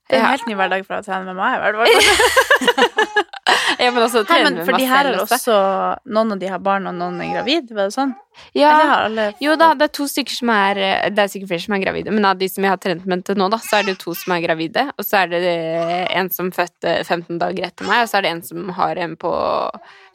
Det 0.09 0.17
er 0.17 0.21
en 0.23 0.25
Ja. 0.25 0.31
helt 0.33 0.47
ny 0.49 0.55
hverdag 0.57 0.87
for 0.89 0.97
å 0.97 1.05
trene 1.05 1.25
med 1.29 1.37
meg, 1.37 1.59
i 1.59 1.61
hvert 1.63 1.77
fall. 1.77 3.25
Ja, 3.79 3.93
men 3.95 4.03
også 4.03 4.25
trene 4.27 4.51
med 4.51 4.65
for 4.67 4.75
meg 4.75 4.81
de 4.83 4.87
her 4.91 5.07
selv 5.07 5.15
er 5.15 5.23
også. 5.23 5.57
Noen 6.17 6.33
av 6.35 6.39
de 6.41 6.49
har 6.51 6.59
barn, 6.65 6.87
og 6.91 6.97
noen 6.99 7.21
er 7.23 7.31
gravid, 7.37 7.69
var 7.77 7.87
det 7.89 7.95
sånn? 7.95 8.11
Ja, 8.57 8.73
alle 9.07 9.29
jo 9.43 9.55
da, 9.61 9.71
det 9.79 9.87
er 9.89 9.93
to 9.99 10.07
stykker 10.11 10.35
som 10.35 10.51
er 10.53 10.75
Det 11.15 11.23
er 11.23 11.31
sikkert 11.33 11.51
flere 11.53 11.65
som 11.65 11.77
er 11.77 11.83
gravide, 11.85 12.13
men 12.15 12.27
av 12.29 12.39
de 12.41 12.49
som 12.51 12.65
jeg 12.67 12.73
har 12.75 12.81
trent 12.83 13.07
med 13.09 13.23
til 13.29 13.39
nå, 13.41 13.49
da, 13.53 13.61
så 13.63 13.79
er 13.79 13.87
det 13.89 13.97
to 14.03 14.15
som 14.19 14.35
er 14.35 14.43
gravide, 14.45 14.85
og 14.99 15.07
så 15.07 15.23
er 15.23 15.33
det 15.33 15.55
en 16.19 16.31
som 16.35 16.51
fødte 16.55 16.99
15 17.07 17.39
dager 17.41 17.69
etter 17.71 17.89
meg, 17.89 18.03
og 18.05 18.11
så 18.11 18.19
er 18.19 18.27
det 18.27 18.35
en 18.35 18.43
som 18.51 18.69
har 18.81 19.01
en 19.07 19.17
på 19.21 19.33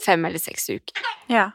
fem 0.06 0.26
eller 0.30 0.44
seks 0.44 0.70
uker. 0.74 1.10
Ja. 1.32 1.48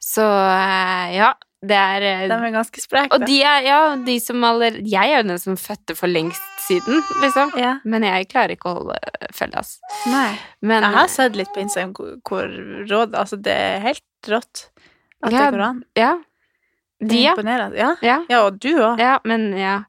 Så 0.00 0.22
eh, 0.24 1.16
ja, 1.18 1.32
det 1.66 1.74
er 1.74 2.04
eh, 2.06 2.20
De 2.30 2.36
er 2.36 2.52
ganske 2.54 2.80
spreke. 2.82 3.10
Og 3.16 3.24
de 3.26 3.40
er, 3.42 3.64
ja, 3.66 3.78
de 4.06 4.14
som 4.22 4.44
aller 4.46 4.76
Jeg 4.86 5.10
er 5.10 5.22
jo 5.24 5.28
den 5.32 5.40
som 5.42 5.56
fødte 5.58 5.96
for 5.98 6.06
lengst 6.06 6.44
siden, 6.68 7.00
liksom. 7.22 7.50
Ja. 7.58 7.78
Men 7.88 8.04
jeg 8.06 8.28
klarer 8.30 8.54
ikke 8.54 8.70
å 8.70 8.76
holde 8.78 8.98
følge, 9.34 9.58
altså. 9.64 9.80
Nei. 10.12 10.28
Men 10.62 10.86
Jeg 10.86 10.94
har 11.00 11.08
sett 11.10 11.38
litt 11.40 11.50
på 11.54 11.62
Instagram 11.64 11.94
hvor, 12.28 12.46
råd 12.90 13.16
Altså, 13.18 13.40
det 13.42 13.56
er 13.56 13.82
helt 13.88 14.30
rått 14.30 14.68
at 15.24 15.32
Ja, 15.32 15.48
det 15.48 15.50
går 15.56 15.64
an. 15.66 15.82
Ja. 15.98 16.12
De, 16.98 17.18
ja. 17.22 17.34
Ja. 17.38 17.90
Ja, 18.02 18.20
ja, 18.28 18.38
og 18.44 18.58
du 18.62 18.72
òg. 18.74 18.98
ja, 19.02 19.16
men 19.26 19.50
ja. 19.58 19.80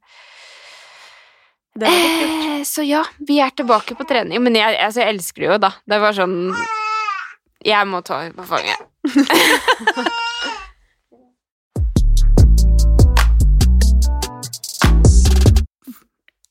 Det 1.79 1.85
er 1.87 1.95
litt 1.95 2.17
kult. 2.19 2.47
Eh, 2.59 2.63
Så 2.69 2.83
ja, 2.85 3.03
vi 3.27 3.37
er 3.41 3.53
tilbake 3.55 3.95
på 3.95 4.05
trening. 4.09 4.41
Men 4.43 4.57
jeg, 4.57 4.73
altså, 4.77 5.03
jeg 5.03 5.15
elsker 5.15 5.45
det 5.45 5.51
jo, 5.51 5.57
da. 5.61 5.71
Det 5.89 5.99
var 6.01 6.17
sånn 6.17 6.35
Jeg 7.65 7.87
må 7.91 8.01
ta 8.05 8.23
henne 8.23 8.33
på 8.37 8.45
fanget. 8.49 8.79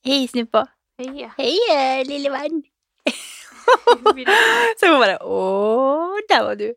Hei, 0.09 0.25
Snuppa. 0.29 0.63
Hei. 0.97 1.29
Hei, 1.37 2.05
lille 2.09 2.31
venn. 2.33 2.63
Så 4.81 4.89
hun 4.89 5.03
bare 5.03 5.19
Å, 5.21 5.41
der 6.31 6.47
var 6.47 6.57
du. 6.57 6.71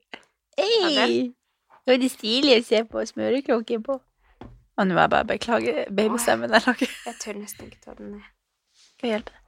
Hei. 0.60 1.32
Det 1.32 1.94
var 1.94 2.02
det 2.02 2.10
stilig 2.12 2.58
å 2.60 2.66
se 2.68 2.82
på 2.92 3.06
smøreklokken 3.08 3.86
på. 3.88 3.96
Og 4.44 4.84
nå 4.84 4.92
må 4.98 5.00
jeg 5.06 5.14
bare 5.16 5.30
beklage 5.30 5.88
babystemmen 5.96 6.52
jeg 6.52 6.68
lager. 6.68 6.92
Jeg 7.08 7.16
tør 7.24 7.40
nesten 7.40 7.72
ikke 7.72 7.80
ta 7.86 7.96
den 7.96 8.18
ned. 8.18 8.28
Skal 8.98 9.08
jeg 9.08 9.16
hjelpe 9.16 9.32
deg? 9.32 9.40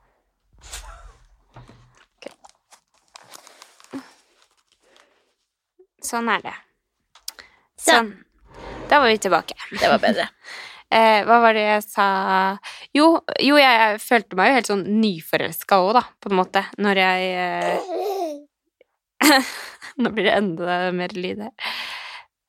Sånn 6.13 6.31
er 6.31 6.39
det. 6.47 6.55
Sånn. 7.83 8.15
Da 8.87 9.03
var 9.03 9.11
vi 9.11 9.19
tilbake. 9.27 9.59
Det 9.75 9.91
var 9.91 9.99
bedre. 10.07 10.31
Eh, 10.93 11.23
hva 11.25 11.39
var 11.41 11.55
det 11.57 11.63
jeg 11.63 11.83
sa 11.87 12.07
Jo, 12.93 13.07
jo 13.41 13.57
jeg 13.57 13.97
følte 14.03 14.37
meg 14.37 14.51
jo 14.51 14.57
helt 14.59 14.69
sånn 14.69 14.83
nyforelska 15.01 15.79
òg, 15.81 15.93
da, 15.97 16.03
på 16.21 16.29
en 16.29 16.37
måte, 16.37 16.61
når 16.77 17.01
jeg 17.01 17.31
eh... 17.41 17.91
Nå 20.01 20.11
blir 20.13 20.27
det 20.27 20.35
enda 20.35 20.77
mer 20.95 21.13
lyd 21.15 21.41
her. 21.45 21.73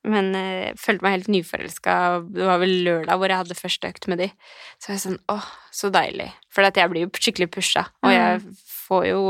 Men 0.04 0.34
eh, 0.36 0.68
jeg 0.68 0.80
følte 0.80 1.06
meg 1.06 1.14
helt 1.16 1.30
nyforelska. 1.32 1.94
Det 2.34 2.48
var 2.48 2.60
vel 2.60 2.74
lørdag 2.84 3.20
hvor 3.20 3.32
jeg 3.32 3.40
hadde 3.40 3.56
første 3.56 3.90
økt 3.92 4.08
med 4.12 4.20
de. 4.20 4.28
Så 4.76 4.90
var 4.90 4.96
jeg 4.98 5.04
sånn 5.06 5.18
åh, 5.32 5.48
så 5.72 5.90
deilig. 5.92 6.28
For 6.52 6.66
jeg 6.68 6.92
blir 6.92 7.06
jo 7.06 7.12
skikkelig 7.16 7.50
pusha, 7.54 7.86
og 8.04 8.12
jeg 8.12 8.42
får 8.84 9.08
jo 9.08 9.24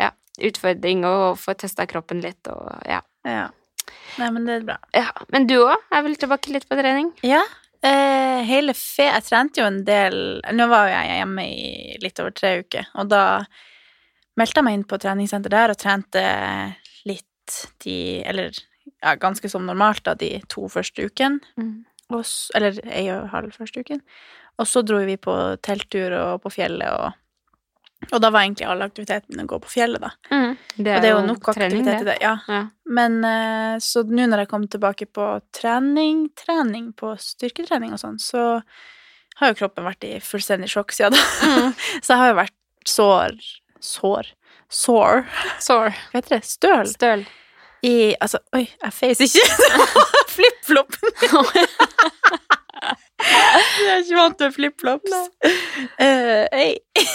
ja, 0.00 0.10
utfordring 0.50 1.06
og 1.06 1.38
får 1.38 1.60
testa 1.64 1.86
kroppen 1.90 2.22
litt 2.24 2.50
og 2.50 2.66
ja. 2.88 3.02
Ja. 3.26 3.48
Nei, 4.18 4.30
men 4.34 4.46
det 4.46 4.54
er 4.58 4.66
bra. 4.70 4.78
ja. 4.96 5.10
Men 5.34 5.46
du 5.50 5.58
òg 5.60 5.76
er 5.92 6.06
vel 6.06 6.18
tilbake 6.18 6.54
litt 6.54 6.66
på 6.70 6.78
trening? 6.78 7.12
Ja. 7.26 7.42
Eh, 7.82 8.40
hele 8.44 8.74
fe... 8.76 9.06
Jeg 9.08 9.24
trente 9.24 9.62
jo 9.62 9.66
en 9.70 9.78
del 9.86 10.16
Nå 10.52 10.66
var 10.68 10.90
jo 10.90 10.96
jeg 10.98 11.20
hjemme 11.20 11.44
i 11.48 11.94
litt 12.02 12.20
over 12.20 12.34
tre 12.36 12.50
uker, 12.60 12.90
og 13.00 13.08
da 13.08 13.22
meldte 14.36 14.60
jeg 14.60 14.66
meg 14.66 14.76
inn 14.76 14.88
på 14.88 14.98
treningssenter 15.00 15.52
der 15.52 15.72
og 15.72 15.80
trente 15.80 16.24
litt 17.08 17.56
de 17.84 18.20
Eller 18.28 18.52
ja, 19.00 19.14
ganske 19.16 19.48
som 19.48 19.64
normalt, 19.66 20.04
da, 20.04 20.14
de 20.14 20.36
to 20.52 20.68
første 20.68 21.08
ukene. 21.08 21.40
Mm. 21.56 21.86
Eller 22.58 22.76
ei 22.90 23.06
og 23.14 23.24
en 23.24 23.32
halv 23.32 23.56
første 23.56 23.80
uken. 23.80 24.02
Og 24.60 24.68
så 24.68 24.82
dro 24.84 25.00
vi 25.06 25.16
på 25.16 25.34
telttur 25.64 26.12
og 26.18 26.42
på 26.44 26.52
fjellet, 26.52 26.90
og, 26.92 27.16
og 28.08 28.20
da 28.22 28.30
var 28.32 28.46
egentlig 28.46 28.66
all 28.66 28.82
aktiviteten 28.84 29.36
min 29.36 29.44
å 29.44 29.50
gå 29.50 29.58
på 29.62 29.72
fjellet, 29.74 30.00
da. 30.02 30.10
Mm. 30.32 30.54
Det 30.76 30.94
og 30.96 31.02
det 31.04 31.10
er 31.10 31.12
jo 31.12 31.24
nok 31.26 31.50
aktivitet 31.52 32.00
i 32.00 32.06
det. 32.08 32.16
Ja. 32.22 32.32
Ja. 32.48 32.62
Men 32.90 33.18
eh, 33.28 33.74
så 33.84 34.02
nå 34.08 34.26
når 34.30 34.44
jeg 34.44 34.50
kom 34.50 34.64
tilbake 34.72 35.06
på 35.12 35.26
trening, 35.56 36.24
trening 36.38 36.90
på 36.96 37.12
styrketrening 37.20 37.92
og 37.94 38.00
sånn, 38.02 38.16
så 38.22 38.46
har 39.40 39.52
jo 39.52 39.58
kroppen 39.60 39.86
vært 39.86 40.08
i 40.08 40.14
fullstendig 40.24 40.70
sjokk 40.72 40.96
siden 40.96 41.16
da. 41.16 41.26
Mm. 41.44 41.76
så 42.04 42.14
jeg 42.14 42.22
har 42.22 42.32
jo 42.32 42.38
vært 42.40 42.56
sår 42.88 43.36
Sår? 43.80 44.26
Sår? 44.68 45.22
Sår. 45.64 45.94
Hva 46.12 46.18
heter 46.18 46.34
det? 46.34 46.40
Støl? 46.44 46.90
Støl. 46.90 47.22
I 47.86 48.14
Altså, 48.20 48.38
oi, 48.56 48.66
jeg 48.82 48.92
feis 48.92 49.20
ikke. 49.24 49.44
Flipfloppen. 50.36 51.14
jeg 53.20 53.88
er 53.92 53.98
ikke 54.02 54.16
vant 54.18 54.38
til 54.40 54.52
flipflops. 54.54 55.16
Uh, 56.00 56.44
Hei. 56.54 56.70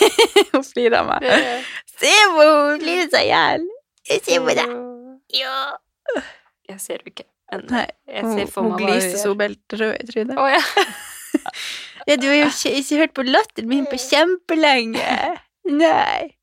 Hun 0.53 0.65
flirer 0.65 0.99
av 1.01 1.09
meg. 1.09 1.25
Se 1.95 2.11
på 2.33 2.43
hun 2.43 2.81
flirer 2.81 3.09
seg 3.13 3.23
i 3.23 3.31
hjel. 3.31 3.65
Se 4.09 4.39
på 4.43 4.55
deg. 4.57 4.73
Ja. 5.33 5.55
Jeg 6.69 6.81
ser 6.83 6.99
jo 6.99 7.13
ikke. 7.13 7.25
ennå. 7.55 7.85
Hun, 8.19 8.41
hun 8.57 8.73
gliser 8.81 9.17
så 9.21 9.33
helt 9.39 9.77
rød 9.79 9.95
i 9.95 10.07
trynet. 10.11 10.37
Oh, 10.37 10.49
ja. 10.51 10.61
Ja, 12.05 12.15
du 12.21 12.27
har 12.29 12.35
jo 12.37 12.49
ikke, 12.51 12.71
ikke 12.81 12.97
hørt 13.01 13.13
på 13.17 13.23
latteren 13.25 13.69
min 13.71 13.87
på 13.89 13.97
kjempelenge. 13.97 15.05
Nei. 15.71 16.35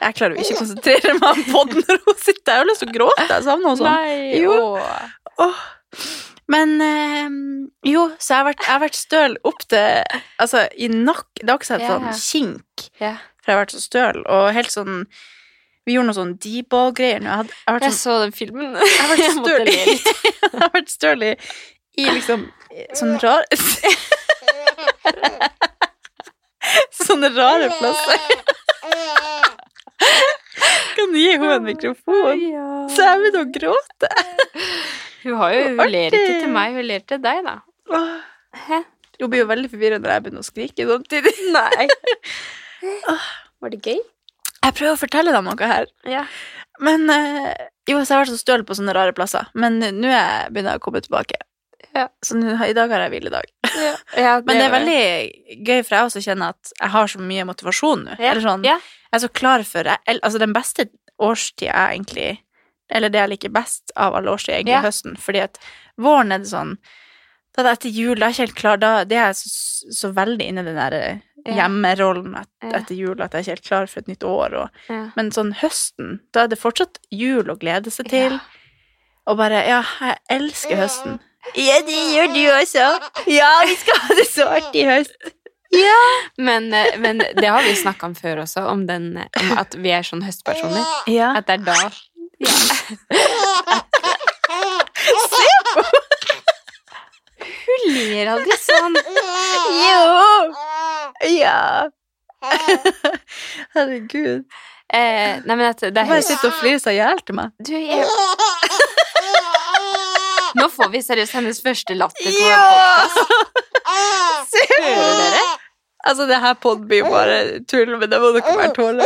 Jeg 0.00 0.14
klarer 0.18 0.36
jo 0.36 0.42
ikke 0.44 0.54
å 0.56 0.60
konsentrere 0.60 1.14
meg 1.16 1.28
om 1.32 1.44
podden 1.52 1.82
når 1.88 2.00
hun 2.04 2.18
sitter. 2.20 2.52
Jeg 2.52 2.60
har 2.62 2.68
lyst 2.68 2.82
til 2.84 2.90
å 2.90 2.96
gråte. 2.96 3.26
Jeg 3.30 3.44
savner 3.46 3.68
henne 3.70 3.80
sånn. 3.80 4.42
Jo. 4.42 4.56
Åh. 5.46 5.60
Men 6.52 6.74
eh, 6.84 7.30
jo, 7.90 8.02
så 8.22 8.28
jeg 8.32 8.38
har 8.38 8.44
vært, 8.50 8.60
jeg 8.62 8.70
har 8.70 8.82
vært 8.84 8.98
støl 8.98 9.32
opp 9.50 9.64
til 9.66 10.20
Altså, 10.38 10.60
i 10.78 10.86
nakk 10.92 11.26
Det 11.40 11.48
har 11.50 11.56
ikke 11.58 11.66
sett 11.72 11.82
sånn 11.88 12.04
kink, 12.20 12.84
yeah. 13.02 13.16
for 13.42 13.50
jeg 13.50 13.56
har 13.56 13.62
vært 13.64 13.74
så 13.74 13.80
støl, 13.82 14.20
og 14.30 14.52
helt 14.54 14.70
sånn 14.70 15.00
Vi 15.88 15.96
gjorde 15.96 16.06
noe 16.12 16.18
sånn 16.20 16.36
deball-greier. 16.42 17.18
Jeg, 17.24 17.32
hadde- 17.40 17.56
jeg 17.56 17.82
Jeg 17.88 17.96
sånn 17.96 17.98
så 17.98 18.14
den 18.22 18.34
filmen. 18.38 18.76
Jeg 18.78 19.00
har 19.00 19.10
vært 19.10 19.34
støl 19.40 19.66
i. 19.72 19.80
Jeg 20.46 20.60
har 20.62 20.70
vært 20.76 20.94
støl 20.94 21.26
i, 21.26 21.32
i 21.98 22.06
liksom 22.12 22.46
sånne 23.00 23.18
rare 23.22 23.46
Sånne 26.96 27.28
rare 27.36 27.68
plasser. 27.78 28.18
Gi 31.16 31.30
henne 31.32 31.52
en 31.58 31.66
mikrofon? 31.66 32.42
Så 32.92 33.06
jeg 33.06 33.22
begynner 33.22 33.44
å 33.44 33.52
gråte. 33.54 34.10
Hun 35.26 35.38
har 35.40 35.54
jo 35.56 35.62
Hun 35.80 35.90
ler 35.90 36.14
ikke 36.14 36.34
til 36.44 36.52
meg, 36.54 36.76
hun 36.76 36.86
ler 36.86 37.00
til 37.02 37.18
deg, 37.24 37.40
da. 37.42 37.56
Hæ? 38.66 38.82
Hun 39.18 39.30
blir 39.32 39.40
jo 39.42 39.48
veldig 39.48 39.70
forvirret 39.72 40.02
når 40.04 40.12
jeg 40.12 40.24
begynner 40.26 40.44
å 40.44 40.46
skrike 40.46 40.86
samtidig. 40.86 41.32
Nei. 41.56 41.88
Var 43.64 43.72
det 43.72 43.80
gøy? 43.82 43.98
Jeg 44.66 44.74
prøver 44.76 44.92
å 44.94 45.00
fortelle 45.00 45.34
deg 45.34 45.44
noe 45.46 45.70
her. 45.72 45.88
Ja. 46.06 46.22
Men 46.82 47.08
eh, 47.10 47.50
Jo, 47.88 48.00
så 48.02 48.12
jeg 48.12 48.16
har 48.16 48.24
vært 48.24 48.32
så 48.34 48.40
støl 48.40 48.64
på 48.68 48.76
sånne 48.78 48.94
rare 48.96 49.14
plasser. 49.16 49.48
Men 49.58 49.78
nå 49.80 50.10
er 50.10 50.50
begynner 50.52 50.76
jeg 50.76 50.82
å 50.82 50.84
komme 50.86 51.02
tilbake. 51.04 51.40
Ja. 51.96 52.06
Så 52.24 52.36
nå, 52.36 52.52
i 52.66 52.74
dag 52.76 52.92
har 52.92 53.06
jeg 53.06 53.14
hviledag. 53.14 53.48
ja 54.18 54.36
Men 54.46 54.58
det 54.60 54.66
er 54.66 54.74
veldig 54.74 55.00
gøy, 55.64 55.80
for 55.80 55.96
jeg 55.96 56.10
også 56.10 56.22
kjenner 56.26 56.54
at 56.54 56.72
jeg 56.76 56.92
har 56.92 57.10
så 57.12 57.22
mye 57.22 57.46
motivasjon 57.48 58.04
nå. 58.10 58.16
ja. 58.20 58.30
Eller 58.34 58.44
sånn, 58.44 58.66
ja. 58.68 58.76
Jeg 59.06 59.18
er 59.20 59.22
så 59.22 59.32
klar 59.32 59.62
for 59.64 59.88
jeg, 59.88 60.18
Altså, 60.20 60.38
den 60.42 60.52
beste 60.52 60.88
årstida 61.20 61.72
er 61.72 61.94
egentlig 61.96 62.38
Eller 62.90 63.08
det 63.10 63.18
jeg 63.18 63.28
liker 63.30 63.48
best 63.50 63.90
av 63.96 64.14
alle 64.14 64.30
årstider, 64.30 64.54
er 64.54 64.60
egentlig 64.60 64.76
Ja. 64.76 64.82
høsten. 64.82 65.16
Fordi 65.18 65.40
at 65.42 65.58
våren 65.98 66.30
er 66.32 66.38
det 66.38 66.46
sånn 66.52 66.76
Da 67.56 67.62
er 67.62 67.64
det 67.64 67.72
etter 67.78 67.90
jul, 67.90 68.14
da 68.14 68.26
er 68.26 68.28
jeg 68.30 68.34
ikke 68.34 68.46
helt 68.46 68.54
klar. 68.60 68.76
Da 68.78 69.04
det 69.04 69.16
er 69.16 69.26
jeg 69.32 69.34
så, 69.34 69.92
så 69.92 70.12
veldig 70.14 70.46
inne 70.46 70.60
i 70.60 70.64
den 70.64 70.76
der 70.76 70.92
eh, 70.92 71.18
hjemmerollen 71.56 72.36
et, 72.40 72.48
Ja. 72.62 72.78
etter 72.78 72.94
jul 72.94 73.20
at 73.22 73.32
jeg 73.32 73.38
er 73.40 73.42
ikke 73.42 73.54
helt 73.56 73.64
klar 73.64 73.86
for 73.88 74.00
et 74.00 74.08
nytt 74.08 74.22
år. 74.24 74.54
Og, 74.54 74.70
Ja. 74.88 75.10
men 75.16 75.30
sånn 75.30 75.54
høsten, 75.54 76.20
da 76.32 76.44
er 76.44 76.48
det 76.48 76.58
fortsatt 76.60 76.98
jul 77.10 77.44
å 77.44 77.56
glede 77.58 77.90
seg 77.90 78.08
til. 78.08 78.40
Og 79.26 79.36
bare 79.38 79.66
Ja, 79.66 79.82
jeg 80.00 80.18
elsker 80.30 80.76
høsten. 80.76 81.18
Ja, 81.56 81.80
det 81.80 81.94
gjør 82.14 82.34
du 82.34 82.44
også. 82.50 82.86
Ja, 83.26 83.50
vi 83.64 83.74
skal 83.76 83.98
ha 84.00 84.14
det 84.14 84.26
så 84.28 84.46
artig 84.46 84.82
i 84.82 84.84
høst. 84.84 85.16
Men, 86.48 86.72
eh, 86.74 86.98
men 87.00 87.18
det 87.18 87.48
har 87.48 87.62
vi 87.64 87.74
snakka 87.76 88.06
om 88.10 88.14
før 88.18 88.36
også, 88.44 88.60
om, 88.70 88.86
den, 88.88 89.04
om 89.40 89.52
at 89.58 89.74
vi 89.80 89.90
er 89.96 90.02
sånn 90.06 90.22
høstpersoner. 90.26 90.84
Ja. 91.10 91.32
At 91.38 91.46
det 91.48 91.54
er 91.60 91.64
da 91.66 91.78
Hun 97.66 97.82
ler 97.94 98.26
aldri 98.32 98.56
sånn. 98.60 98.96
Jo! 99.80 100.04
Ja. 101.36 101.58
Herregud. 103.76 104.42
Eh, 104.86 105.32
nei, 105.42 105.54
men 105.56 105.64
at 105.66 105.80
det 105.82 105.88
er 105.90 105.94
Bare 105.96 106.06
høst. 106.20 106.44
og 106.46 106.52
flire 106.60 106.78
seg 106.82 106.92
i 106.94 106.98
hjel 107.00 107.18
til 107.26 107.34
meg. 107.40 107.48
Du, 107.66 107.72
jeg... 107.74 108.06
Nå 110.56 110.64
får 110.72 110.88
vi 110.94 111.00
seriøst 111.04 111.34
hennes 111.36 111.58
første 111.64 111.92
latter 111.98 112.30
på 112.30 112.46
Ja! 112.46 112.60
podcast. 113.06 114.54
Hører 114.76 115.14
dere? 115.20 115.44
Altså, 116.06 116.26
det 116.30 116.38
her 116.40 116.54
pod 116.62 116.78
blir 116.88 117.02
bare 117.10 117.36
tull, 117.66 117.96
men 117.98 118.10
det 118.10 118.20
må 118.22 118.26
dere 118.36 118.54
bare 118.54 118.74
tåle. 118.76 119.02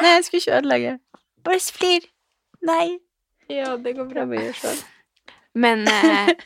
Nei, 0.00 0.10
jeg 0.14 0.24
skulle 0.24 0.40
ikke 0.40 0.56
ødelegge. 0.58 0.92
Bare 1.44 1.60
flir. 1.78 2.00
Nei. 2.64 2.88
Ja, 3.50 3.76
det 3.76 3.96
går 3.98 4.04
bra 4.12 4.24
med 4.24 4.38
å 4.38 4.42
gjøre 4.46 4.60
sånn. 4.62 4.80
Men 5.54 5.88
eh, 5.88 6.28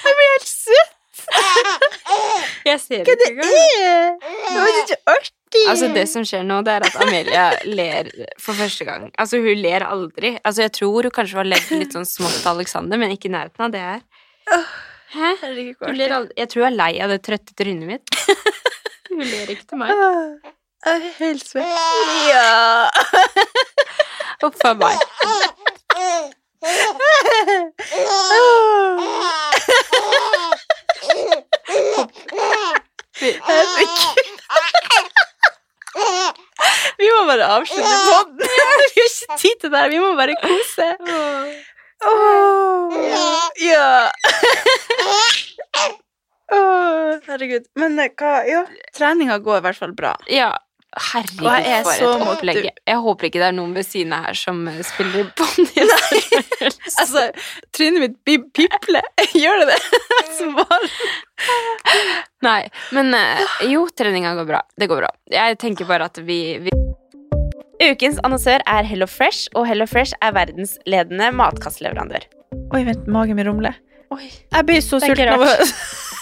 Jeg 0.00 0.14
blir 0.16 0.30
helt 0.32 0.48
søt. 0.48 0.90
Jeg 2.70 2.80
ser 2.82 3.04
Hva 3.04 3.12
ikke 3.14 3.20
det 3.20 3.28
engang. 3.30 3.50
er? 3.50 3.54
Det 4.20 4.56
var 4.56 4.66
ikke 4.80 4.98
artig. 5.14 5.62
Altså, 5.70 5.86
det 5.94 6.04
som 6.08 6.22
skjer 6.26 6.42
nå, 6.46 6.56
det 6.66 6.72
er 6.76 6.82
at 6.86 6.96
Amelia 7.02 7.46
ler 7.66 8.04
for 8.38 8.54
første 8.58 8.84
gang. 8.86 9.02
Altså, 9.18 9.34
hun 9.42 9.56
ler 9.58 9.82
aldri. 9.86 10.30
Altså, 10.44 10.60
jeg 10.66 10.72
tror 10.78 11.00
hun 11.08 11.14
kanskje 11.16 11.36
har 11.40 11.48
ledd 11.50 11.68
litt 11.74 11.92
sånn 11.96 12.06
smått 12.06 12.38
til 12.38 12.50
Alexander, 12.52 12.96
men 13.02 13.10
ikke 13.16 13.28
i 13.30 13.34
nærheten 13.34 13.62
av 13.66 13.70
det 13.74 13.82
her. 13.82 14.00
Hæ? 15.10 15.28
Hun 15.42 15.96
ler 15.98 16.10
aldri. 16.20 16.34
Jeg 16.38 16.46
tror 16.52 16.60
hun 16.64 16.70
er 16.70 16.78
lei 16.78 16.94
av 17.02 17.08
det 17.10 17.20
trøtte 17.26 17.52
trynet 17.58 17.86
mitt. 17.88 18.06
Hun 19.10 19.26
ler 19.26 19.48
ikke 19.50 19.66
til 19.72 19.78
meg. 19.80 19.90
Jeg 20.86 20.94
er 20.94 21.00
helt 21.18 21.42
svett. 21.42 21.66
Ja. 22.30 22.86
Huff 24.44 24.62
a 24.64 24.66
meg. 24.78 24.96
Herregud. 33.20 34.00
Vi 37.00 37.08
må 37.10 37.20
bare 37.28 37.46
avslutte 37.56 37.96
podden. 38.06 38.38
Vi 38.54 38.60
har 38.62 38.82
ikke 38.86 39.06
tid 39.40 39.60
til 39.62 39.72
det 39.72 39.80
her. 39.82 39.92
Vi 39.92 40.00
må 40.02 40.10
bare 40.18 40.36
kose. 40.42 40.88
Oh, 42.00 42.96
ja. 43.60 44.08
Oh, 46.50 47.18
herregud. 47.28 47.66
Men 47.78 47.98
eh, 48.02 48.10
hva 48.18 48.32
Ja, 48.48 48.62
treninga 48.96 49.36
går 49.44 49.60
i 49.60 49.64
hvert 49.68 49.78
fall 49.78 49.92
bra. 49.96 50.14
Ja, 50.32 50.50
herregud, 50.98 51.46
er 51.46 51.84
for 51.86 51.94
et 51.94 52.24
opplegg. 52.32 52.68
Jeg 52.88 53.02
håper 53.04 53.28
ikke 53.28 53.40
det 53.42 53.48
er 53.50 53.56
noen 53.56 53.74
ved 53.76 53.86
siden 53.86 54.14
av 54.16 54.26
her 54.28 54.38
som 54.38 54.62
eh, 54.70 54.80
spiller 54.86 55.30
ponni. 55.38 55.68
Altså, 57.00 57.22
trynet 57.72 58.02
mitt 58.02 58.16
blir 58.26 58.42
piple. 58.54 59.00
Gjør 59.42 59.62
det 59.62 59.70
det? 59.70 59.78
Nei, 62.46 62.60
men 62.96 63.14
eh, 63.16 63.40
jo, 63.70 63.86
treninga 63.96 64.34
går 64.38 64.48
bra. 64.50 64.60
Det 64.76 64.90
går 64.90 65.04
bra. 65.04 65.10
Jeg 65.32 65.58
tenker 65.62 65.88
bare 65.88 66.10
at 66.10 66.20
vi, 66.26 66.40
vi 66.66 66.74
Ukens 67.80 68.18
annonsør 68.26 68.60
er 68.68 68.84
Hello 68.84 69.08
Fresh, 69.08 69.48
og 69.56 69.64
Hello 69.70 69.86
Fresh 69.88 70.12
er 70.20 70.34
verdensledende 70.36 71.30
matkastleverandør. 71.32 72.26
Oi, 72.74 72.82
vent, 72.84 73.08
magen 73.08 73.40
min 73.40 73.48
rumler. 73.48 73.78
Oi. 74.12 74.26
Jeg 74.26 74.66
blir 74.68 74.82
så 74.84 75.00
sulten 75.00 75.32
av 75.32 75.46
å 75.46 75.54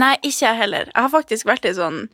Nei, 0.00 0.14
ikke 0.22 0.46
jeg 0.46 0.56
heller. 0.56 0.84
Jeg 0.94 1.02
har 1.04 1.10
faktisk 1.12 1.44
vært 1.46 1.64
litt 1.64 1.76
sånn 1.76 2.08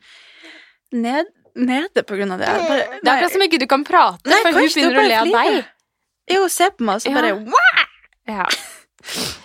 ned, 0.93 1.27
nede 1.59 2.03
på 2.07 2.17
grunn 2.19 2.33
av 2.35 2.41
det. 2.43 2.47
Bare, 2.69 2.87
Det 3.03 3.07
er 3.09 3.13
akkurat 3.17 3.33
som 3.37 3.45
ikke 3.47 3.61
du 3.63 3.67
kan 3.71 3.85
prate, 3.87 4.27
Nei, 4.31 4.41
for 4.43 4.53
hun 4.57 4.67
du 4.67 4.75
begynner 4.75 4.99
å 5.03 5.09
le 5.09 5.19
av 5.21 5.27
deg. 5.37 5.65
Jo, 6.35 6.49
se 6.53 6.69
på 6.71 6.85
meg, 6.85 6.97
og 6.97 7.03
så 7.03 7.13
Ja. 7.13 7.37
bare! 7.37 7.87
Ja. 8.29 8.47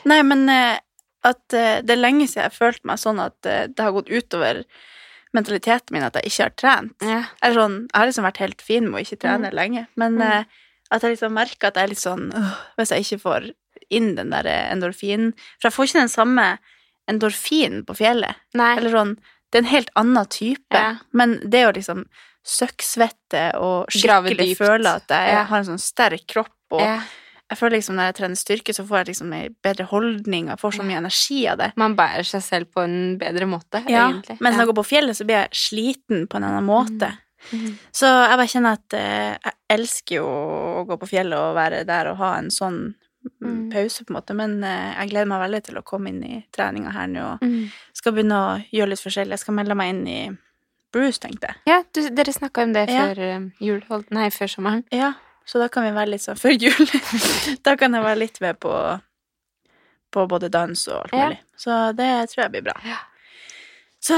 Nei, 0.10 0.22
men 0.24 0.50
eh, 0.50 0.80
at 1.24 1.54
eh, 1.54 1.82
det 1.82 1.91
er 1.96 2.02
lenge 2.02 2.28
siden 2.28 2.43
jeg 2.43 2.52
har 2.52 2.58
følt 2.58 2.84
meg 2.84 2.98
sånn 3.00 3.19
at 3.24 3.46
eh, 3.46 3.67
det 3.67 3.80
har 3.80 3.93
gått 3.96 4.10
utover 4.12 4.63
mentaliteten 5.34 5.93
min 5.96 6.04
at 6.04 6.13
jeg 6.19 6.26
ikke 6.30 6.43
har 6.43 6.56
trent. 6.60 6.96
Ja. 7.02 7.24
Eller 7.41 7.56
sånn, 7.62 7.78
jeg 7.88 7.98
har 8.02 8.08
liksom 8.10 8.26
vært 8.28 8.38
helt 8.43 8.62
fin 8.62 8.89
med 8.89 9.00
å 9.00 9.06
ikke 9.06 9.19
trene 9.24 9.50
Mm. 9.50 9.56
lenge, 9.56 9.88
men 9.96 10.17
Mm. 10.17 10.46
at 10.91 11.02
jeg 11.02 11.15
liksom 11.17 11.34
merker 11.34 11.67
at 11.67 11.76
jeg 11.76 11.84
er 11.84 11.88
litt 11.88 11.98
sånn 12.04 12.32
Hvis 12.78 12.89
jeg 12.91 13.02
ikke 13.06 13.22
får 13.22 13.54
inn 13.89 14.15
den 14.15 14.30
der 14.30 14.43
endorfinen 14.43 15.34
For 15.60 15.69
jeg 15.69 15.74
får 15.74 15.86
ikke 15.88 16.02
den 16.02 16.10
samme 16.10 16.60
endorfinen 17.10 17.84
på 17.86 17.96
fjellet. 17.96 18.36
Nei. 18.54 18.78
Eller 18.78 18.89
sånn 18.92 19.18
Det 19.52 19.60
er 19.60 19.66
en 19.68 19.70
helt 19.70 19.89
annen 19.96 20.26
type, 20.34 20.74
Ja. 20.74 20.96
men 21.13 21.36
det 21.48 21.60
å 21.68 21.74
liksom 21.76 22.06
søkksvette 22.44 23.44
og 23.62 23.92
skikkelig 23.94 24.56
føle 24.58 24.96
at 24.98 25.08
jeg 25.08 25.34
Ja. 25.34 25.44
har 25.44 25.58
en 25.60 25.66
sånn 25.66 25.80
sterk 25.80 26.26
kropp 26.28 26.50
og 26.72 26.82
Ja. 26.82 27.02
Jeg 27.52 27.58
føler 27.60 27.78
liksom 27.78 27.96
Når 27.96 28.04
jeg 28.08 28.16
trener 28.16 28.36
styrke, 28.36 28.74
så 28.74 28.84
får 28.88 28.98
jeg 28.98 29.08
liksom 29.08 29.34
en 29.34 29.56
bedre 29.62 29.86
holdning, 29.86 30.50
og 30.50 30.60
får 30.60 30.72
så 30.80 30.84
mye 30.84 30.98
energi 30.98 31.48
av 31.48 31.58
det. 31.60 31.74
Man 31.78 31.96
bærer 31.96 32.24
seg 32.26 32.42
selv 32.42 32.66
på 32.74 32.84
en 32.84 33.18
bedre 33.20 33.46
måte, 33.46 33.88
Ja, 33.88 34.10
egentlig. 34.10 34.39
Mens 34.42 34.56
når 34.56 34.66
jeg 34.66 34.68
går 34.68 34.84
på 34.84 34.86
fjellet, 34.88 35.16
så 35.16 35.26
blir 35.26 35.36
jeg 35.44 35.50
sliten 35.52 36.28
på 36.28 36.36
en 36.38 36.44
annen 36.44 36.66
måte. 36.66 37.18
Mhm. 37.52 37.78
Så 37.92 38.08
jeg 38.08 38.38
bare 38.38 38.48
kjenner 38.48 38.72
at 38.74 38.94
eh, 38.94 39.38
jeg 39.44 39.54
elsker 39.70 40.16
jo 40.16 40.26
å 40.26 40.88
gå 40.88 40.98
på 40.98 41.10
fjellet 41.10 41.38
og 41.38 41.56
være 41.56 41.86
der 41.86 42.08
og 42.08 42.18
ha 42.18 42.38
en 42.38 42.50
sånn 42.50 42.96
mm, 43.24 43.48
Mm. 43.50 43.72
pause, 43.72 44.04
på 44.06 44.12
en 44.12 44.16
måte, 44.22 44.34
men 44.36 44.64
eh, 44.64 44.94
jeg 45.00 45.10
gleder 45.10 45.28
meg 45.28 45.42
veldig 45.42 45.64
til 45.64 45.76
å 45.80 45.84
komme 45.84 46.10
inn 46.10 46.24
i 46.24 46.46
treninga 46.52 46.92
her 46.92 47.08
nå 47.08 47.24
og 47.34 47.40
Mm. 47.42 47.70
skal 47.94 48.12
begynne 48.14 48.36
å 48.40 48.64
gjøre 48.72 48.90
litt 48.90 49.00
forskjellig. 49.04 49.30
Jeg 49.38 49.40
skal 49.40 49.54
melde 49.56 49.76
meg 49.76 49.90
inn 49.90 50.08
i 50.08 50.38
Bruce, 50.94 51.20
tenkte 51.20 51.48
jeg. 51.48 51.56
Ja, 51.66 51.84
du, 51.94 52.10
dere 52.10 52.32
snakka 52.34 52.64
om 52.64 52.74
det 52.74 52.90
Ja. 52.90 53.08
før 53.14 53.36
um, 53.38 53.52
jul, 53.60 53.84
nei, 54.12 54.30
før 54.30 54.48
sommeren. 54.48 54.84
Ja, 54.92 55.14
så 55.46 55.60
da 55.60 55.68
kan 55.68 55.84
vi 55.84 55.92
være 55.92 56.10
litt 56.12 56.22
sånn 56.22 56.38
før 56.38 56.54
jul. 56.60 56.86
da 57.64 57.76
kan 57.76 57.94
jeg 57.94 58.04
være 58.04 58.20
litt 58.20 58.40
med 58.42 58.60
på, 58.60 58.74
på 60.12 60.28
både 60.30 60.50
dans 60.52 60.88
og 60.88 61.02
alt 61.04 61.14
Ja. 61.14 61.26
mulig. 61.30 61.40
Så 61.58 61.96
det 61.96 62.30
tror 62.30 62.44
jeg 62.44 62.52
blir 62.52 62.64
bra. 62.64 62.74
Ja. 62.86 62.98
Så 64.04 64.14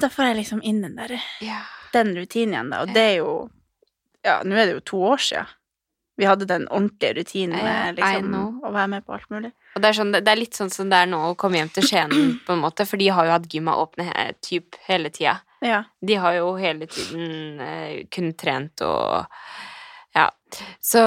da 0.00 0.08
får 0.08 0.24
jeg 0.32 0.36
liksom 0.36 0.60
inn 0.62 0.82
den 0.82 0.96
der 0.96 1.20
Ja. 1.40 1.62
den 1.92 2.14
rutinen 2.16 2.52
igjen, 2.54 2.70
da. 2.70 2.82
Og 2.82 2.88
Ja. 2.88 2.94
det 2.94 3.02
er 3.12 3.16
jo 3.18 3.50
Ja, 4.24 4.42
nå 4.42 4.52
er 4.58 4.66
det 4.66 4.74
jo 4.74 4.80
to 4.80 4.96
år 4.98 5.16
sia. 5.20 5.46
Vi 6.18 6.26
hadde 6.26 6.48
den 6.50 6.64
ordentlige 6.68 7.14
rutinen 7.20 7.54
med 7.62 7.98
liksom, 8.00 8.32
å 8.66 8.72
være 8.74 8.88
med 8.96 9.04
på 9.06 9.14
alt 9.14 9.28
mulig. 9.30 9.52
Og 9.76 9.82
det 9.84 9.88
er, 9.92 9.96
sånn, 10.00 10.10
det 10.16 10.32
er 10.32 10.40
litt 10.40 10.56
sånn 10.58 10.72
som 10.74 10.88
det 10.90 10.98
er 11.04 11.10
nå 11.12 11.20
å 11.30 11.36
komme 11.38 11.60
hjem 11.60 11.70
til 11.76 11.86
Skien, 11.86 12.10
på 12.46 12.56
en 12.56 12.62
måte, 12.64 12.86
for 12.90 12.98
de 12.98 13.06
har 13.14 13.28
jo 13.28 13.36
hatt 13.36 13.46
gymma 13.54 13.76
åpne 13.78 14.08
he, 14.10 14.24
typ 14.42 14.78
hele 14.88 15.12
tida. 15.14 15.36
Ja. 15.62 15.84
De 16.02 16.14
har 16.22 16.34
jo 16.40 16.52
hele 16.58 16.86
tiden 16.90 17.60
eh, 17.62 18.04
kun 18.14 18.32
trent 18.38 18.82
og 18.86 19.26
Ja. 20.16 20.28
Så 20.82 21.02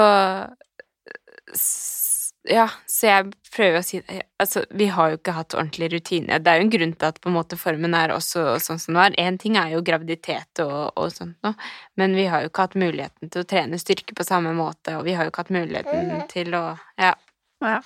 s- 1.52 2.11
Ja, 2.50 2.64
så 2.90 3.06
jeg 3.06 3.28
prøver 3.54 3.78
å 3.78 3.84
si 3.86 4.00
Altså, 4.42 4.64
vi 4.74 4.88
har 4.90 5.12
jo 5.12 5.18
ikke 5.20 5.34
hatt 5.36 5.54
ordentlig 5.54 5.92
rutine. 5.92 6.40
Det 6.42 6.50
er 6.50 6.58
jo 6.58 6.64
en 6.64 6.72
grunn 6.72 6.94
til 6.98 7.08
at 7.12 7.20
på 7.22 7.30
en 7.30 7.36
måte 7.36 7.58
formen 7.60 7.94
er 7.94 8.10
også 8.14 8.56
sånn 8.64 8.80
som 8.82 8.96
den 8.96 8.98
var. 8.98 9.14
Én 9.22 9.38
ting 9.38 9.54
er 9.60 9.76
jo 9.76 9.82
graviditet 9.86 10.62
og, 10.64 10.90
og 10.98 11.12
sånt 11.14 11.36
noe, 11.46 11.54
men 12.00 12.16
vi 12.18 12.24
har 12.32 12.42
jo 12.42 12.50
ikke 12.50 12.64
hatt 12.66 12.74
muligheten 12.82 13.30
til 13.30 13.44
å 13.44 13.48
trene 13.52 13.78
styrke 13.78 14.16
på 14.18 14.26
samme 14.26 14.54
måte, 14.58 14.96
og 14.98 15.06
vi 15.06 15.14
har 15.14 15.28
jo 15.28 15.30
ikke 15.30 15.44
hatt 15.44 15.54
muligheten 15.54 16.24
til 16.32 16.58
å 16.58 16.64
Ja. 16.98 17.12
ja. 17.62 17.78